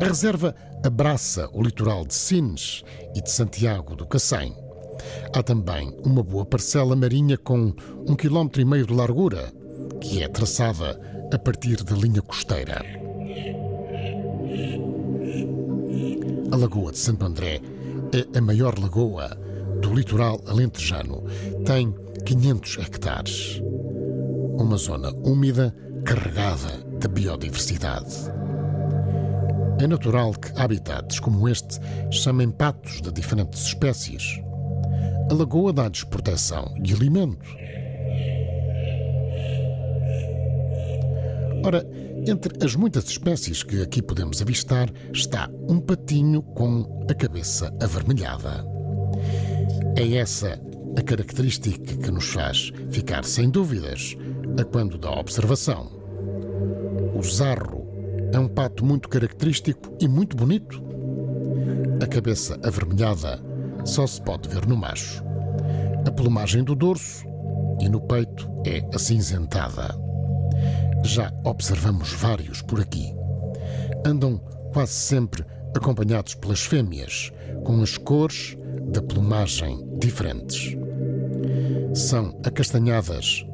a 0.00 0.04
reserva 0.04 0.54
abraça 0.84 1.48
o 1.52 1.60
litoral 1.60 2.06
de 2.06 2.14
Sines 2.14 2.84
e 3.16 3.20
de 3.20 3.30
Santiago 3.30 3.96
do 3.96 4.06
Cacém. 4.06 4.54
Há 5.34 5.42
também 5.42 5.92
uma 6.04 6.22
boa 6.22 6.44
parcela 6.44 6.94
marinha 6.94 7.36
com 7.36 7.74
um 8.06 8.14
quilómetro 8.14 8.60
e 8.60 8.64
meio 8.64 8.86
de 8.86 8.94
largura, 8.94 9.52
que 10.00 10.22
é 10.22 10.28
traçada 10.28 11.00
a 11.32 11.38
partir 11.38 11.82
da 11.82 11.96
linha 11.96 12.22
costeira. 12.22 12.80
A 16.52 16.56
Lagoa 16.56 16.92
de 16.92 16.98
Santo 16.98 17.26
André 17.26 17.60
é 18.12 18.38
a 18.38 18.40
maior 18.40 18.78
lagoa 18.78 19.36
do 19.80 19.92
litoral 19.92 20.40
alentejano. 20.46 21.24
Tem 21.66 21.92
500 22.28 22.76
hectares. 22.76 23.62
Uma 24.58 24.76
zona 24.76 25.10
úmida 25.24 25.74
carregada 26.04 26.84
de 27.00 27.08
biodiversidade. 27.08 28.14
É 29.80 29.86
natural 29.86 30.32
que 30.34 30.52
habitats 30.60 31.20
como 31.20 31.48
este 31.48 31.80
chamem 32.10 32.50
patos 32.50 33.00
de 33.00 33.10
diferentes 33.12 33.62
espécies. 33.62 34.42
A 35.30 35.34
lagoa 35.34 35.72
dá-lhes 35.72 36.04
proteção 36.04 36.74
e 36.84 36.92
alimento. 36.92 37.48
Ora, 41.64 41.82
entre 42.26 42.62
as 42.62 42.76
muitas 42.76 43.04
espécies 43.04 43.62
que 43.62 43.80
aqui 43.80 44.02
podemos 44.02 44.42
avistar 44.42 44.92
está 45.14 45.48
um 45.66 45.80
patinho 45.80 46.42
com 46.42 47.06
a 47.10 47.14
cabeça 47.14 47.74
avermelhada. 47.80 48.66
É 49.96 50.16
essa 50.16 50.60
a 50.96 51.02
característica 51.02 51.96
que 51.96 52.10
nos 52.10 52.28
faz 52.28 52.72
ficar 52.90 53.24
sem 53.24 53.50
dúvidas 53.50 54.16
a 54.60 54.64
quando 54.64 54.98
da 54.98 55.10
observação. 55.10 55.90
O 57.14 57.22
zarro 57.22 57.86
é 58.32 58.38
um 58.38 58.48
pato 58.48 58.84
muito 58.84 59.08
característico 59.08 59.94
e 60.00 60.06
muito 60.08 60.36
bonito. 60.36 60.82
A 62.02 62.06
cabeça 62.06 62.58
avermelhada 62.62 63.40
só 63.84 64.06
se 64.06 64.20
pode 64.20 64.48
ver 64.48 64.66
no 64.66 64.76
macho. 64.76 65.22
A 66.06 66.10
plumagem 66.10 66.62
do 66.62 66.74
dorso 66.74 67.26
e 67.80 67.88
no 67.88 68.00
peito 68.00 68.48
é 68.66 68.84
acinzentada. 68.94 69.94
Já 71.04 71.32
observamos 71.44 72.12
vários 72.12 72.62
por 72.62 72.80
aqui. 72.80 73.14
Andam 74.04 74.38
quase 74.72 74.92
sempre 74.92 75.44
acompanhados 75.74 76.34
pelas 76.34 76.60
fêmeas, 76.60 77.32
com 77.64 77.82
as 77.82 77.96
cores 77.96 78.56
da 78.92 79.02
plumagem 79.02 79.87
diferentes. 79.98 80.76
São 81.94 82.38
acastanhadas, 82.44 83.44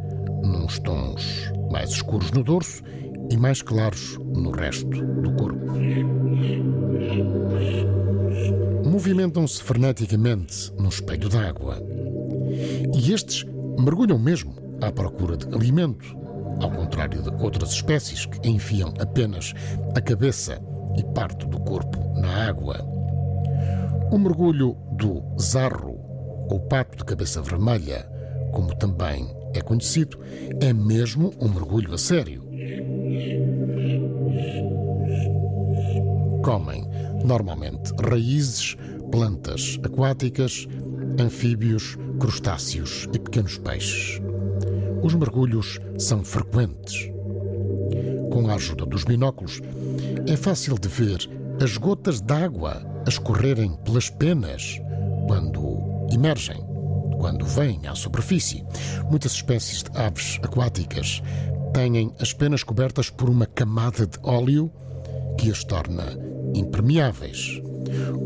nos 0.43 0.79
tons 0.81 1.53
mais 1.71 1.91
escuros 1.91 2.31
no 2.33 2.43
dorso 2.43 2.83
e 3.31 3.37
mais 3.37 3.63
claros 3.63 4.19
no 4.19 4.51
resto 4.51 4.87
do 4.87 5.33
corpo. 5.33 5.73
Movimentam-se 8.85 9.63
freneticamente 9.63 10.73
no 10.79 10.89
espelho 10.89 11.29
d'água. 11.29 11.83
E 12.95 13.13
estes 13.13 13.45
mergulham 13.79 14.19
mesmo 14.19 14.55
à 14.81 14.93
procura 14.93 15.37
de 15.37 15.47
alimento, 15.55 16.17
ao 16.61 16.71
contrário 16.71 17.23
de 17.23 17.31
outras 17.43 17.73
espécies 17.73 18.27
que 18.27 18.49
enfiam 18.49 18.93
apenas 19.01 19.53
a 19.97 20.01
cabeça 20.01 20.61
e 20.97 21.03
parte 21.15 21.47
do 21.47 21.59
corpo 21.61 21.99
na 22.21 22.49
água. 22.49 22.79
O 24.13 24.19
mergulho 24.19 24.77
do 24.93 25.23
zarro, 25.41 25.94
ou 26.49 26.61
pato 26.61 26.99
de 26.99 27.05
cabeça 27.05 27.41
vermelha, 27.43 28.09
como 28.53 28.75
também 28.75 29.29
é 29.55 29.61
conhecido, 29.61 30.19
é 30.61 30.73
mesmo 30.73 31.33
um 31.41 31.49
mergulho 31.49 31.95
a 31.95 31.99
sério. 31.99 32.43
Comem 36.43 36.85
normalmente 37.25 37.93
raízes, 38.03 38.77
plantas 39.11 39.79
aquáticas, 39.83 40.69
anfíbios, 41.19 41.97
crustáceos 42.19 43.09
e 43.13 43.19
pequenos 43.19 43.59
peixes. 43.59 44.21
Os 45.03 45.15
mergulhos 45.15 45.81
são 45.99 46.25
frequentes. 46.25 47.11
Com 48.31 48.49
a 48.49 48.55
ajuda 48.55 48.85
dos 48.85 49.05
binóculos, 49.05 49.61
é 50.27 50.37
fácil 50.37 50.79
de 50.79 50.89
ver 50.89 51.29
as 51.63 51.77
gotas 51.77 52.21
d'água 52.21 52.83
a 53.07 53.09
escorrerem 53.09 53.77
pelas 53.85 54.11
penas 54.11 54.81
quando 55.27 55.74
emergem, 56.15 56.65
quando 57.19 57.45
vêm 57.45 57.81
à 57.87 57.95
superfície. 57.95 58.65
Muitas 59.11 59.33
espécies 59.33 59.83
de 59.83 59.99
aves 59.99 60.39
aquáticas 60.43 61.23
têm 61.73 62.15
as 62.21 62.33
penas 62.33 62.63
cobertas 62.63 63.11
por 63.11 63.29
uma 63.29 63.47
camada 63.47 64.07
de 64.07 64.19
óleo 64.23 64.71
que 65.39 65.51
as 65.51 65.65
torna 65.65 66.19
impermeáveis. 66.55 67.61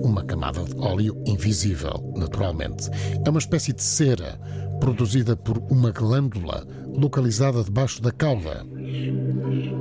Uma 0.02 0.22
camada 0.24 0.62
de 0.62 0.76
óleo 0.78 1.20
invisível, 1.26 2.12
naturalmente. 2.16 2.88
É 3.24 3.30
uma 3.30 3.38
espécie 3.38 3.72
de 3.72 3.82
cera 3.82 4.38
produzida 4.80 5.36
por 5.36 5.58
uma 5.70 5.90
glândula 5.90 6.66
localizada 6.86 7.62
debaixo 7.62 8.00
da 8.02 8.12
cauda. 8.12 8.64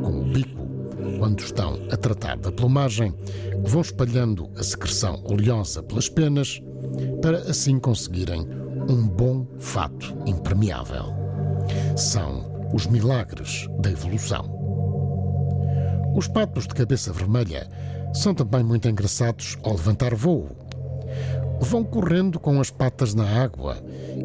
Com 0.03 0.21
o 0.21 0.23
bico, 0.31 0.67
quando 1.19 1.39
estão 1.39 1.79
a 1.91 1.97
tratar 1.97 2.37
da 2.37 2.51
plumagem, 2.51 3.13
vão 3.63 3.81
espalhando 3.81 4.49
a 4.55 4.63
secreção 4.63 5.21
oleosa 5.25 5.83
pelas 5.83 6.09
penas 6.09 6.61
para 7.21 7.39
assim 7.39 7.79
conseguirem 7.79 8.47
um 8.89 9.07
bom 9.07 9.45
fato 9.59 10.15
impermeável. 10.25 11.13
São 11.95 12.69
os 12.73 12.87
milagres 12.87 13.67
da 13.79 13.91
evolução. 13.91 14.55
Os 16.15 16.27
patos 16.27 16.67
de 16.67 16.73
cabeça 16.73 17.13
vermelha 17.13 17.67
são 18.13 18.33
também 18.33 18.63
muito 18.63 18.87
engraçados 18.87 19.57
ao 19.63 19.73
levantar 19.73 20.15
voo. 20.15 20.49
Vão 21.59 21.83
correndo 21.83 22.39
com 22.39 22.59
as 22.59 22.69
patas 22.69 23.13
na 23.13 23.25
água 23.43 23.77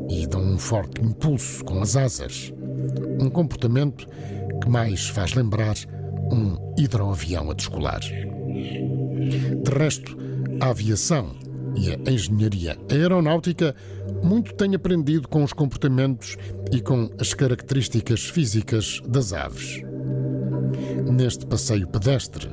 e 0.09 0.27
dão 0.27 0.43
um 0.43 0.59
forte 0.59 1.03
impulso 1.03 1.65
com 1.65 1.81
as 1.83 1.97
asas. 1.97 2.53
Um 3.21 3.29
comportamento 3.29 4.07
que 4.61 4.69
mais 4.69 5.09
faz 5.09 5.35
lembrar 5.35 5.75
um 6.31 6.57
hidroavião 6.79 7.51
a 7.51 7.55
descolar. 7.55 8.01
De 8.01 9.71
resto, 9.79 10.17
a 10.61 10.69
aviação 10.71 11.35
e 11.75 11.91
a 11.91 12.13
engenharia 12.13 12.77
aeronáutica 12.91 13.75
muito 14.23 14.55
têm 14.55 14.75
aprendido 14.75 15.29
com 15.29 15.43
os 15.43 15.53
comportamentos 15.53 16.37
e 16.71 16.81
com 16.81 17.11
as 17.19 17.35
características 17.35 18.25
físicas 18.25 19.01
das 19.07 19.33
aves. 19.33 19.83
Neste 21.11 21.47
passeio 21.47 21.87
pedestre, 21.89 22.49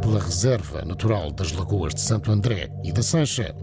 pela 0.00 0.20
Reserva 0.20 0.84
Natural 0.84 1.30
das 1.30 1.52
Lagoas 1.52 1.94
de 1.94 2.00
Santo 2.00 2.30
André 2.30 2.70
e 2.84 2.92
da 2.92 3.02
Sancha, 3.02 3.54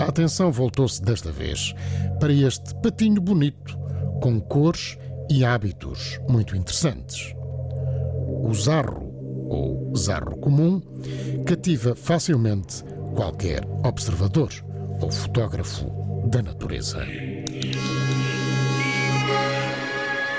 a 0.00 0.04
atenção 0.04 0.50
voltou-se 0.50 1.02
desta 1.02 1.30
vez 1.30 1.74
para 2.20 2.32
este 2.32 2.74
patinho 2.76 3.20
bonito, 3.20 3.78
com 4.20 4.40
cores 4.40 4.98
e 5.30 5.44
hábitos 5.44 6.20
muito 6.28 6.56
interessantes. 6.56 7.34
O 8.44 8.52
zarro, 8.54 9.12
ou 9.48 9.94
zarro 9.96 10.36
comum, 10.38 10.80
cativa 11.46 11.94
facilmente 11.94 12.84
qualquer 13.14 13.64
observador 13.84 14.50
ou 15.00 15.10
fotógrafo 15.10 15.86
da 16.28 16.42
natureza. 16.42 17.06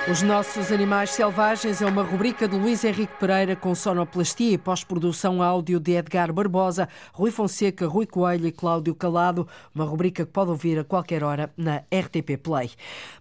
Os 0.09 0.23
Nossos 0.23 0.71
Animais 0.71 1.11
Selvagens 1.11 1.83
é 1.83 1.85
uma 1.85 2.01
rubrica 2.01 2.47
de 2.47 2.57
Luís 2.57 2.83
Henrique 2.83 3.13
Pereira 3.19 3.55
com 3.55 3.75
sonoplastia 3.75 4.53
e 4.53 4.57
pós-produção 4.57 5.39
áudio 5.39 5.79
de 5.79 5.91
Edgar 5.91 6.33
Barbosa, 6.33 6.89
Rui 7.13 7.29
Fonseca, 7.29 7.85
Rui 7.85 8.07
Coelho 8.07 8.47
e 8.47 8.51
Cláudio 8.51 8.95
Calado. 8.95 9.47
Uma 9.73 9.85
rubrica 9.85 10.25
que 10.25 10.31
pode 10.31 10.49
ouvir 10.49 10.79
a 10.79 10.83
qualquer 10.83 11.23
hora 11.23 11.53
na 11.55 11.83
RTP 11.93 12.37
Play. 12.41 12.71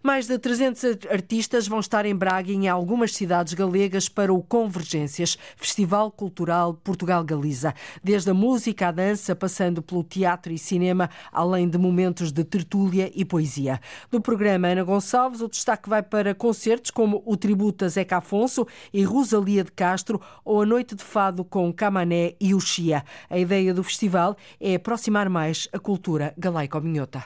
Mais 0.03 0.27
de 0.27 0.39
300 0.39 1.07
artistas 1.11 1.69
vão 1.69 1.79
estar 1.79 2.07
em 2.07 2.17
Braga 2.17 2.51
e 2.51 2.55
em 2.55 2.69
algumas 2.69 3.15
cidades 3.15 3.53
galegas 3.53 4.09
para 4.09 4.33
o 4.33 4.43
Convergências, 4.43 5.37
Festival 5.59 6.11
Cultural 6.11 6.73
Portugal-Galiza. 6.73 7.75
Desde 8.03 8.31
a 8.31 8.35
música 8.35 8.89
à 8.89 8.91
dança, 8.91 9.37
passando 9.37 9.83
pelo 9.83 10.03
teatro 10.03 10.55
e 10.55 10.59
cinema, 10.59 11.11
além 11.31 11.69
de 11.69 11.77
momentos 11.77 12.33
de 12.33 12.45
tertúlia 12.45 13.13
e 13.15 13.27
poesia. 13.27 13.79
Do 14.11 14.23
programa 14.23 14.69
Ana 14.69 14.85
Gonçalves, 14.85 15.43
o 15.43 15.49
destaque 15.49 15.87
vai 15.87 16.03
para 16.03 16.35
concertos 16.35 16.78
concertos 16.79 16.91
como 16.91 17.23
o 17.27 17.37
tributo 17.37 17.85
a 17.85 17.89
Zeca 17.89 18.19
Afonso 18.19 18.67
e 18.93 19.03
Rosalia 19.03 19.65
de 19.65 19.73
Castro 19.73 20.21
ou 20.45 20.63
a 20.63 20.67
Noite 20.67 20.95
de 20.95 21.03
Fado 21.03 21.45
com 21.45 21.73
Camané 21.73 22.35
e 22.41 22.59
Chia. 22.61 23.05
A 23.29 23.39
ideia 23.39 23.75
do 23.75 23.83
festival 23.83 24.37
é 24.61 24.77
aproximar 24.77 25.29
mais 25.29 25.69
a 25.73 25.79
cultura 25.79 26.33
galaico-minhota. 26.39 27.25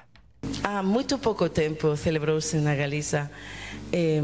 Há 0.64 0.82
muito 0.82 1.18
pouco 1.18 1.48
tempo 1.48 1.96
celebrou-se 1.96 2.56
na 2.56 2.74
Galiza 2.74 3.30
eh, 3.92 4.20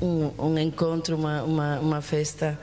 um, 0.00 0.30
um, 0.38 0.58
encontro, 0.58 1.16
uma, 1.16 1.42
uma, 1.42 1.80
uma 1.80 2.00
festa 2.00 2.58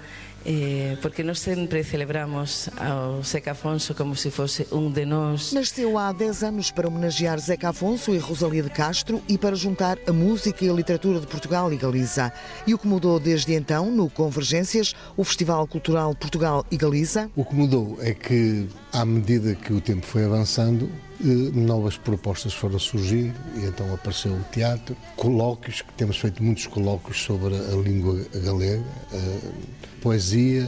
eh, 0.50 0.96
porque 1.02 1.24
nós 1.24 1.40
sempre 1.42 1.84
celebramos 1.84 2.70
ao 2.78 3.22
Zeca 3.22 3.52
Afonso 3.52 3.94
como 3.94 4.16
se 4.16 4.32
fosse 4.32 4.66
um 4.72 4.90
de 4.90 5.06
nós. 5.06 5.52
Nasceu 5.52 5.98
há 5.98 6.14
10 6.14 6.44
anos 6.44 6.72
para 6.72 6.88
homenagear 6.88 7.38
Zeca 7.38 7.70
Afonso 7.70 8.16
e 8.16 8.18
Rosalia 8.18 8.64
de 8.64 8.70
Castro 8.70 9.22
e 9.28 9.38
para 9.38 9.58
juntar 9.58 9.98
a 10.08 10.14
música 10.14 10.64
e 10.64 10.70
a 10.70 10.74
literatura 10.74 11.20
de 11.20 11.28
Portugal 11.28 11.74
e 11.74 11.76
Galiza. 11.76 12.32
E 12.66 12.74
o 12.74 12.78
que 12.78 12.88
mudou 12.88 13.20
desde 13.20 13.54
então, 13.54 13.92
no 13.92 14.10
Convergências, 14.10 14.96
o 15.18 15.24
Festival 15.26 15.68
Cultural 15.68 16.16
Portugal 16.16 16.66
e 16.72 16.78
Galiza? 16.78 17.30
O 17.36 17.44
que 17.44 17.54
mudou 17.54 17.98
é 18.02 18.14
que, 18.14 18.70
à 18.94 19.04
medida 19.04 19.54
que 19.54 19.74
o 19.74 19.82
tempo 19.82 20.06
foi 20.06 20.24
avançando, 20.24 20.90
novas 21.20 21.98
propostas 21.98 22.54
foram 22.54 22.78
surgindo 22.78 23.34
e 23.56 23.66
então 23.66 23.92
apareceu 23.94 24.34
o 24.34 24.44
teatro, 24.52 24.96
colóquios, 25.16 25.82
que 25.82 25.92
temos 25.94 26.18
feito 26.18 26.44
muitos 26.44 26.68
colóquios 26.68 27.22
sobre 27.24 27.56
a 27.56 27.76
língua 27.76 28.20
galega, 28.44 28.84
a 29.12 30.02
poesia, 30.02 30.64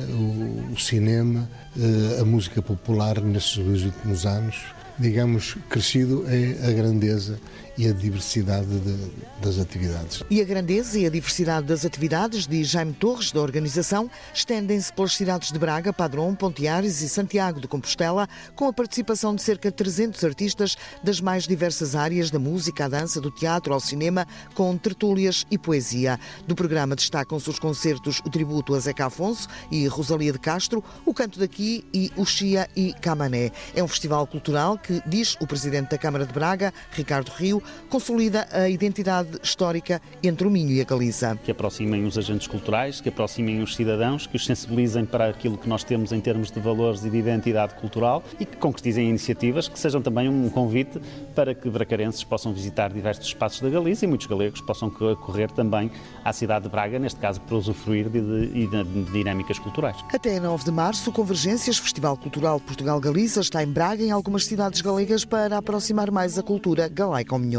o, 0.72 0.78
cinema, 0.80 1.50
eh, 1.78 2.22
a 2.22 2.26
música 2.26 2.62
popular 2.62 3.22
nestes 3.22 3.64
dois 3.64 3.84
últimos 3.84 4.26
anos. 4.26 4.58
Digamos, 4.98 5.56
crescido 5.70 6.26
é 6.28 6.68
a 6.68 6.72
grandeza 6.72 7.40
e 7.80 7.88
a 7.88 7.94
diversidade 7.94 8.68
de, 8.68 9.10
das 9.42 9.58
atividades. 9.58 10.22
E 10.30 10.42
a 10.42 10.44
grandeza 10.44 11.00
e 11.00 11.06
a 11.06 11.10
diversidade 11.10 11.66
das 11.66 11.86
atividades, 11.86 12.46
diz 12.46 12.68
Jaime 12.68 12.92
Torres, 12.92 13.32
da 13.32 13.40
organização, 13.40 14.12
estendem-se 14.34 14.92
pelas 14.92 15.16
cidades 15.16 15.50
de 15.50 15.58
Braga, 15.58 15.94
Padrão, 15.94 16.36
Pontiares 16.36 17.02
e 17.02 17.08
Santiago 17.08 17.62
de 17.62 17.70
Compostela, 17.70 18.28
com 18.54 18.68
a 18.68 18.74
participação 18.74 19.34
de 19.34 19.42
cerca 19.42 19.72
de 19.72 19.78
300 19.78 20.26
artistas 20.26 20.76
das 21.02 21.22
mais 21.22 21.48
diversas 21.48 21.96
áreas 21.96 22.30
da 22.30 22.38
música, 22.38 22.84
à 22.84 22.90
dança, 22.90 23.22
do 23.22 23.32
teatro 23.32 23.74
ao 23.74 23.80
cinema, 23.80 24.28
com 24.54 24.76
tertúlias 24.76 25.46
e 25.50 25.58
poesia. 25.58 26.20
Do 26.46 26.56
programa 26.56 26.98
destacam-se 26.98 27.50
os 27.50 27.60
concertos 27.60 28.20
O 28.26 28.30
Tributo 28.30 28.76
a 28.76 28.80
Zeca 28.82 29.06
Afonso 29.06 29.48
e 29.72 29.88
Rosalia 29.88 30.34
de 30.34 30.40
Castro, 30.40 30.84
O 31.06 31.14
Canto 31.14 31.40
daqui 31.40 31.86
e 31.94 32.12
O 32.18 32.26
Chia 32.26 32.68
e 32.76 32.92
Camané. 32.92 33.54
É 33.74 33.82
um 33.82 33.88
festival 33.88 34.28
cultural 34.28 34.78
que, 34.78 35.02
diz 35.08 35.38
o 35.40 35.48
presidente 35.48 35.92
da 35.92 35.98
Câmara 35.98 36.26
de 36.26 36.34
Braga, 36.34 36.74
Ricardo 36.92 37.30
Rio, 37.30 37.64
consolida 37.90 38.48
a 38.52 38.70
identidade 38.70 39.40
histórica 39.44 40.02
entre 40.24 40.48
o 40.48 40.52
Minho 40.52 40.72
e 40.72 40.82
a 40.82 40.84
Galiza. 40.84 41.38
Que 41.44 41.52
aproximem 41.52 42.06
os 42.06 42.18
agentes 42.18 42.48
culturais, 42.48 43.02
que 43.02 43.10
aproximem 43.10 43.62
os 43.62 43.76
cidadãos, 43.76 44.28
que 44.28 44.36
os 44.36 44.46
sensibilizem 44.46 45.06
para 45.06 45.30
aquilo 45.30 45.58
que 45.58 45.68
nós 45.68 45.84
temos 45.84 46.12
em 46.12 46.22
termos 46.22 46.52
de 46.52 46.60
valores 46.60 47.04
e 47.04 47.10
de 47.10 47.18
identidade 47.18 47.76
cultural 47.76 48.24
e 48.40 48.46
que 48.46 48.58
concretizem 48.58 49.10
iniciativas 49.10 49.68
que 49.68 49.78
sejam 49.78 50.02
também 50.02 50.30
um 50.30 50.50
convite 50.50 51.00
para 51.36 51.54
que 51.54 51.70
bracarenses 51.70 52.24
possam 52.24 52.54
visitar 52.54 52.92
diversos 52.92 53.28
espaços 53.28 53.62
da 53.62 53.70
Galiza 53.70 54.06
e 54.06 54.08
muitos 54.08 54.28
galegos 54.28 54.62
possam 54.62 54.90
correr 54.90 55.52
também 55.52 55.92
à 56.24 56.32
cidade 56.32 56.66
de 56.66 56.70
Braga, 56.70 57.00
neste 57.00 57.20
caso 57.20 57.42
para 57.42 57.56
usufruir 57.56 58.10
de, 58.10 58.22
de, 58.22 58.68
de, 58.68 59.12
dinâmicas 59.12 59.58
culturais. 59.60 59.98
Até 60.14 60.40
9 60.40 60.64
de 60.64 60.72
março, 60.72 61.10
o 61.10 61.14
Convergências, 61.14 61.78
Festival 61.78 62.16
Cultural 62.16 62.60
Portugal-Galiza, 62.60 63.42
está 63.42 63.64
em 63.64 63.68
Braga, 63.68 64.04
em 64.04 64.12
algumas 64.12 64.46
cidades 64.46 64.82
galegas, 64.82 65.26
para 65.26 65.58
aproximar 65.58 66.12
mais 66.12 66.38
a 66.38 66.44
cultura 66.44 66.88
galaico-minhota 66.88 67.40
minhota. 67.40 67.59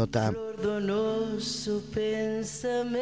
pensamento. 1.93 3.01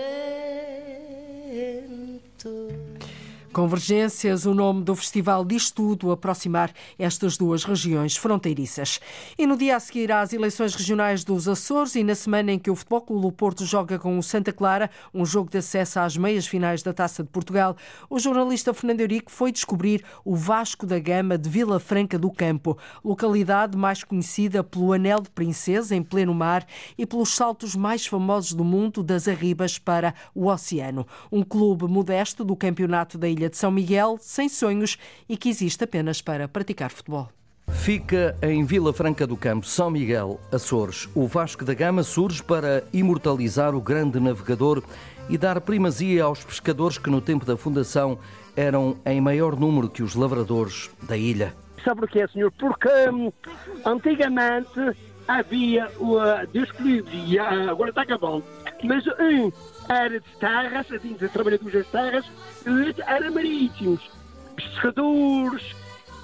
Convergências, 3.52 4.46
o 4.46 4.54
nome 4.54 4.84
do 4.84 4.96
festival 4.96 5.44
diz 5.44 5.72
tudo, 5.72 6.12
aproximar 6.12 6.72
estas 7.00 7.36
duas 7.36 7.64
regiões 7.64 8.16
fronteiriças. 8.16 9.00
E 9.38 9.48
no 9.48 9.58
dia 9.58 9.76
a 9.76 9.80
seguir 9.80 10.12
às 10.12 10.34
eleições 10.34 10.76
regionais 10.76 11.24
dos 11.24 11.48
Açores 11.48 11.96
e 11.96 12.04
na 12.04 12.14
semana 12.14 12.52
em 12.52 12.60
que 12.60 12.70
o 12.70 12.76
Futebol 12.76 13.02
Clube 13.02 13.22
do 13.24 13.32
Porto 13.32 13.66
joga 13.66 13.98
com 13.98 14.18
o 14.20 14.24
Santa 14.24 14.54
Clara, 14.54 14.90
um 15.12 15.26
jogo 15.26 15.50
de 15.50 15.58
acesso 15.58 16.00
às 16.00 16.16
meias 16.16 16.46
finais 16.46 16.84
da 16.84 16.94
Taça 16.94 17.24
de 17.24 17.30
Portugal, 17.30 17.76
o 18.08 18.20
jornalista 18.20 18.74
Fernando 18.74 19.02
Eurico 19.02 19.32
foi 19.32 19.52
descobrir 19.52 20.04
o 20.24 20.36
Vasco 20.36 20.86
da 20.86 21.00
Gama 21.00 21.36
de 21.36 21.50
Vila 21.50 21.80
Franca 21.80 22.20
do 22.20 22.30
Campo, 22.30 22.78
localidade 23.04 23.76
mais 23.76 24.04
conhecida 24.04 24.64
pelo 24.64 24.94
Anel 24.94 25.22
de 25.22 25.30
Princesa 25.32 25.96
em 25.96 26.04
pleno 26.04 26.36
mar 26.36 26.68
e 26.98 27.06
pelos 27.06 27.34
saltos 27.36 27.76
mais 27.76 28.06
famosos 28.06 28.54
do 28.54 28.64
mundo 28.64 29.02
das 29.02 29.28
Arribas 29.28 29.80
para 29.80 30.14
o 30.36 30.48
oceano. 30.48 31.08
Um 31.32 31.42
clube 31.42 31.88
modesto 31.88 32.44
do 32.46 32.56
campeonato 32.56 33.18
da 33.18 33.28
Ilha 33.28 33.39
ilha 33.40 33.50
de 33.50 33.58
São 33.58 33.72
Miguel, 33.72 34.18
sem 34.20 34.50
sonhos 34.50 34.98
e 35.28 35.38
que 35.38 35.50
existe 35.50 35.84
apenas 35.84 36.22
para 36.22 36.48
praticar 36.48 36.92
futebol. 36.92 37.30
Fica 37.70 38.36
em 38.42 38.66
Vila 38.66 38.92
Franca 38.92 39.26
do 39.26 39.38
Campo, 39.38 39.66
São 39.66 39.90
Miguel, 39.90 40.40
Açores. 40.52 41.08
O 41.16 41.28
Vasco 41.28 41.64
da 41.64 41.74
Gama 41.74 42.04
surge 42.04 42.44
para 42.44 42.84
imortalizar 42.92 43.74
o 43.74 43.82
grande 43.82 44.20
navegador 44.20 44.84
e 45.30 45.38
dar 45.38 45.62
primazia 45.62 46.24
aos 46.24 46.44
pescadores 46.44 46.98
que 46.98 47.10
no 47.10 47.22
tempo 47.22 47.46
da 47.46 47.56
fundação 47.56 48.18
eram 48.58 48.98
em 49.06 49.22
maior 49.22 49.56
número 49.56 49.88
que 49.88 50.04
os 50.04 50.16
lavradores 50.16 50.90
da 51.04 51.16
ilha. 51.16 51.54
Sabe 51.84 52.02
porquê, 52.02 52.28
senhor? 52.28 52.52
Porque 52.52 52.90
hum, 53.10 53.32
antigamente 53.86 54.98
havia 55.28 55.88
o 56.00 56.18
uh, 56.18 56.46
Deus 56.52 56.70
que 56.72 57.38
ah, 57.40 57.70
agora 57.70 57.92
está 57.92 58.02
acabando, 58.02 58.44
mas 58.84 59.06
um 59.08 59.52
era 59.90 60.20
de 60.20 60.30
terras, 60.40 60.92
assim, 60.92 61.14
de 61.14 61.28
trabalhadores 61.28 61.74
das 61.74 61.88
terras, 61.88 62.26
era 63.08 63.32
marítimos, 63.32 64.00
pescadores, 64.56 65.76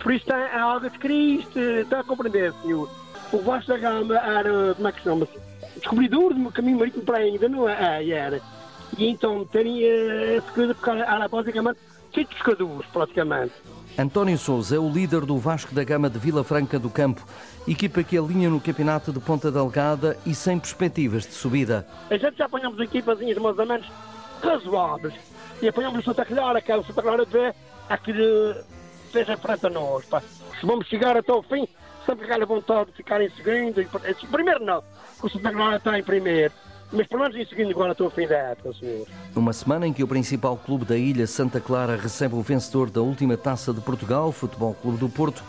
por 0.02 0.14
isso 0.14 0.24
está 0.24 0.38
a 0.38 0.76
água 0.76 0.90
de 0.90 1.00
Cristo, 1.00 1.60
está 1.60 2.02
a 2.02 2.04
compreender, 2.04 2.54
senhor. 2.62 2.88
O 3.34 3.40
Vasco 3.40 3.72
da 3.72 3.78
Gama 3.78 4.16
era, 4.18 4.76
como 4.76 4.88
é 4.88 4.92
que 4.92 5.00
se 5.00 5.04
chama? 5.04 5.28
Descobridor 5.78 6.34
do 6.34 6.52
caminho 6.52 6.78
marítimo 6.78 7.04
para 7.04 7.18
ainda, 7.18 7.50
não 7.50 7.68
é? 7.68 8.08
Era. 8.08 8.40
E 8.98 9.08
então 9.08 9.44
teria 9.46 10.38
essa 10.38 10.52
coisa, 10.52 10.76
porque 10.76 10.92
era 10.92 11.28
basicamente 11.28 11.80
de 12.14 12.24
pescadores, 12.24 12.88
praticamente. 12.94 13.54
António 13.98 14.38
Souza 14.38 14.76
é 14.76 14.80
o 14.80 14.90
líder 14.90 15.22
do 15.22 15.38
Vasco 15.38 15.74
da 15.74 15.82
Gama 15.82 16.10
de 16.10 16.20
Vila 16.20 16.44
Franca 16.44 16.78
do 16.78 16.90
Campo, 16.90 17.26
equipa 17.66 18.04
que 18.04 18.18
alinha 18.18 18.50
no 18.50 18.60
campeonato 18.60 19.14
de 19.14 19.22
Ponta 19.22 19.50
Delgada 19.50 20.18
e 20.26 20.36
sem 20.36 20.60
perspectivas 20.60 21.24
de 21.24 21.32
subida. 21.32 21.88
A 22.10 22.18
gente 22.18 22.38
já 22.38 22.46
apanhamos 22.46 22.78
equipazinhas 22.82 23.38
mais 23.38 23.58
ou 23.58 23.66
menos 23.66 23.88
razoáveis 24.44 25.14
e 25.62 25.68
apanhamos 25.70 26.02
o 26.02 26.04
Santa 26.04 26.26
Clara, 26.26 26.60
aquela 26.60 26.84
Santa 26.84 27.02
Clara 27.02 27.26
de 27.26 27.54
aqui 27.88 28.12
de, 28.12 28.56
seja 29.14 29.38
frente 29.38 29.66
a 29.66 29.70
nós. 29.70 30.06
Pá. 30.06 30.22
Se 30.60 30.66
vamos 30.66 30.88
chegar 30.88 31.16
até 31.16 31.32
o 31.32 31.42
fim, 31.42 31.66
sempre 32.06 32.26
aquela 32.26 32.46
vontade 32.46 32.92
de 32.92 32.98
ficar 32.98 33.22
em 33.22 33.30
segundo. 33.30 33.82
Primeiro 34.30 34.66
não, 34.66 34.84
o 35.24 35.30
Santa 35.30 35.54
Clara 35.54 35.78
está 35.78 35.98
em 35.98 36.04
primeiro. 36.04 36.54
Mas 36.92 37.08
pelo 37.08 37.22
menos 37.22 37.36
em 37.36 37.46
segundo 37.46 37.72
agora 37.72 37.92
estou 37.92 38.08
a 38.08 38.12
fim 38.12 38.28
da 38.28 38.38
época, 38.38 38.74
senhor. 38.74 39.08
Numa 39.36 39.54
semana 39.54 39.88
em 39.88 39.94
que 39.94 40.04
o 40.04 40.08
principal 40.08 40.56
clube 40.58 40.86
da 40.86 40.98
ilha, 40.98 41.28
Santa 41.28 41.60
Clara, 41.60 41.96
recebe 41.96 42.36
o 42.36 42.42
vencedor 42.42 42.90
da 42.90 43.02
última 43.02 43.36
taça 43.36 43.74
de 43.74 43.82
Portugal, 43.82 44.32
Futebol 44.32 44.74
Clube 44.76 44.98
do 44.98 45.10
Porto, 45.10 45.44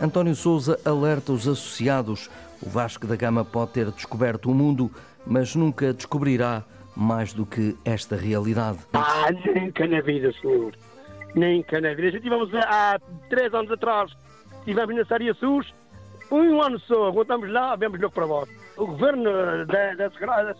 António 0.00 0.34
Souza 0.34 0.78
alerta 0.84 1.32
os 1.32 1.48
associados. 1.48 2.28
O 2.60 2.68
Vasco 2.68 3.06
da 3.06 3.16
Gama 3.16 3.44
pode 3.44 3.72
ter 3.72 3.90
descoberto 3.90 4.50
o 4.50 4.54
mundo, 4.54 4.90
mas 5.26 5.54
nunca 5.54 5.92
descobrirá 5.92 6.64
mais 6.96 7.32
do 7.32 7.44
que 7.44 7.76
esta 7.84 8.16
realidade. 8.16 8.78
Ah, 8.92 9.28
nunca 9.54 9.86
na 9.86 10.00
vida, 10.00 10.32
senhor. 10.40 10.74
Nunca 11.34 11.80
na 11.80 11.94
vida. 11.94 12.12
Já 12.12 12.20
tivemos 12.20 12.54
há 12.54 12.98
três 13.28 13.52
anos 13.52 13.70
atrás, 13.70 14.12
estivemos 14.58 14.94
na 14.96 15.04
Saria 15.04 15.34
SUS, 15.34 15.72
um 16.30 16.62
ano 16.62 16.78
só, 16.80 17.10
voltamos 17.10 17.50
lá, 17.50 17.76
vemos 17.76 18.00
logo 18.00 18.14
para 18.14 18.26
vós. 18.26 18.48
O 18.76 18.86
governo 18.86 19.64
da, 19.66 19.94
da 19.94 20.10
Sagrada, 20.10 20.56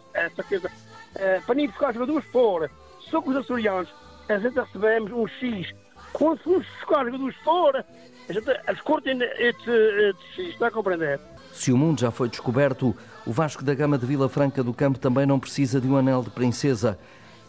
coisa, 0.48 0.70
é, 1.16 1.40
ficar 1.40 1.88
os 1.88 1.94
jogadores 1.94 2.24
fora, 2.26 2.70
com 3.10 3.30
os 3.30 3.36
açorianos, 3.36 3.88
a 4.28 4.38
gente 4.38 4.58
recebemos 4.58 5.12
um 5.12 5.26
X. 5.26 5.72
Quando 6.12 6.38
fomos 6.42 6.66
buscar 6.66 7.04
os 7.04 7.12
jogadores 7.12 7.36
fora, 7.42 7.86
está 10.38 10.66
a 10.66 10.70
compreender? 10.70 11.20
Se 11.52 11.72
o 11.72 11.76
mundo 11.76 12.00
já 12.00 12.10
foi 12.10 12.28
descoberto, 12.28 12.96
o 13.26 13.32
Vasco 13.32 13.64
da 13.64 13.74
Gama 13.74 13.98
de 13.98 14.06
Vila 14.06 14.28
Franca 14.28 14.62
do 14.62 14.72
Campo 14.72 14.98
também 14.98 15.26
não 15.26 15.38
precisa 15.38 15.80
de 15.80 15.88
um 15.88 15.96
anel 15.96 16.22
de 16.22 16.30
princesa. 16.30 16.98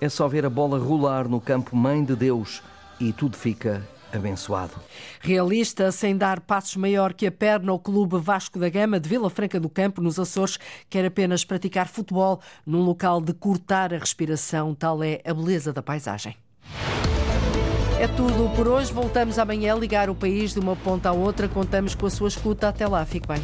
É 0.02 0.10
só 0.10 0.28
ver 0.28 0.46
a 0.46 0.50
bola 0.50 0.78
rolar 0.78 1.28
no 1.28 1.40
campo 1.40 1.76
Mãe 1.76 2.04
de 2.04 2.16
Deus 2.16 2.62
e 3.00 3.14
tudo 3.14 3.38
fica 3.38 3.82
abençoado. 4.14 4.74
Realista, 5.22 5.92
sem 5.92 6.18
dar 6.18 6.40
passos 6.40 6.76
maior 6.76 7.14
que 7.14 7.28
a 7.28 7.32
perna, 7.32 7.74
o 7.74 7.80
Clube 7.80 8.18
Vasco 8.18 8.60
da 8.60 8.70
Gama 8.70 9.00
de 9.00 9.10
Vila 9.10 9.30
Franca 9.30 9.60
do 9.60 9.70
Campo, 9.70 10.02
nos 10.02 10.20
Açores, 10.20 10.58
quer 10.90 11.06
apenas 11.06 11.44
praticar 11.44 11.88
futebol 11.88 12.42
num 12.66 12.82
local 12.82 13.22
de 13.22 13.34
cortar 13.34 13.94
a 13.94 13.98
respiração. 13.98 14.74
Tal 14.74 15.04
é 15.04 15.22
a 15.26 15.34
beleza 15.34 15.74
da 15.74 15.82
paisagem. 15.82 16.36
É 18.00 18.08
tudo 18.08 18.54
por 18.56 18.68
hoje. 18.68 18.92
Voltamos 18.92 19.40
amanhã 19.40 19.74
a 19.74 19.78
ligar 19.78 20.10
o 20.10 20.16
país 20.16 20.54
de 20.54 20.60
uma 20.60 20.76
ponta 20.76 21.10
à 21.10 21.12
outra. 21.14 21.48
Contamos 21.48 21.96
com 21.96 22.06
a 22.06 22.10
sua 22.10 22.28
escuta. 22.28 22.68
Até 22.68 22.86
lá. 22.88 23.06
Fique 23.06 23.28
bem. 23.28 23.42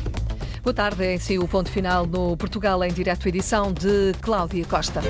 Boa 0.61 0.73
tarde. 0.73 1.03
É 1.03 1.15
em 1.15 1.19
si 1.19 1.39
o 1.39 1.47
ponto 1.47 1.71
final 1.71 2.05
no 2.05 2.35
Portugal 2.35 2.83
em 2.83 2.91
direto 2.91 3.27
edição 3.27 3.71
de 3.71 4.13
Cláudia 4.21 4.65
Costa. 4.65 5.01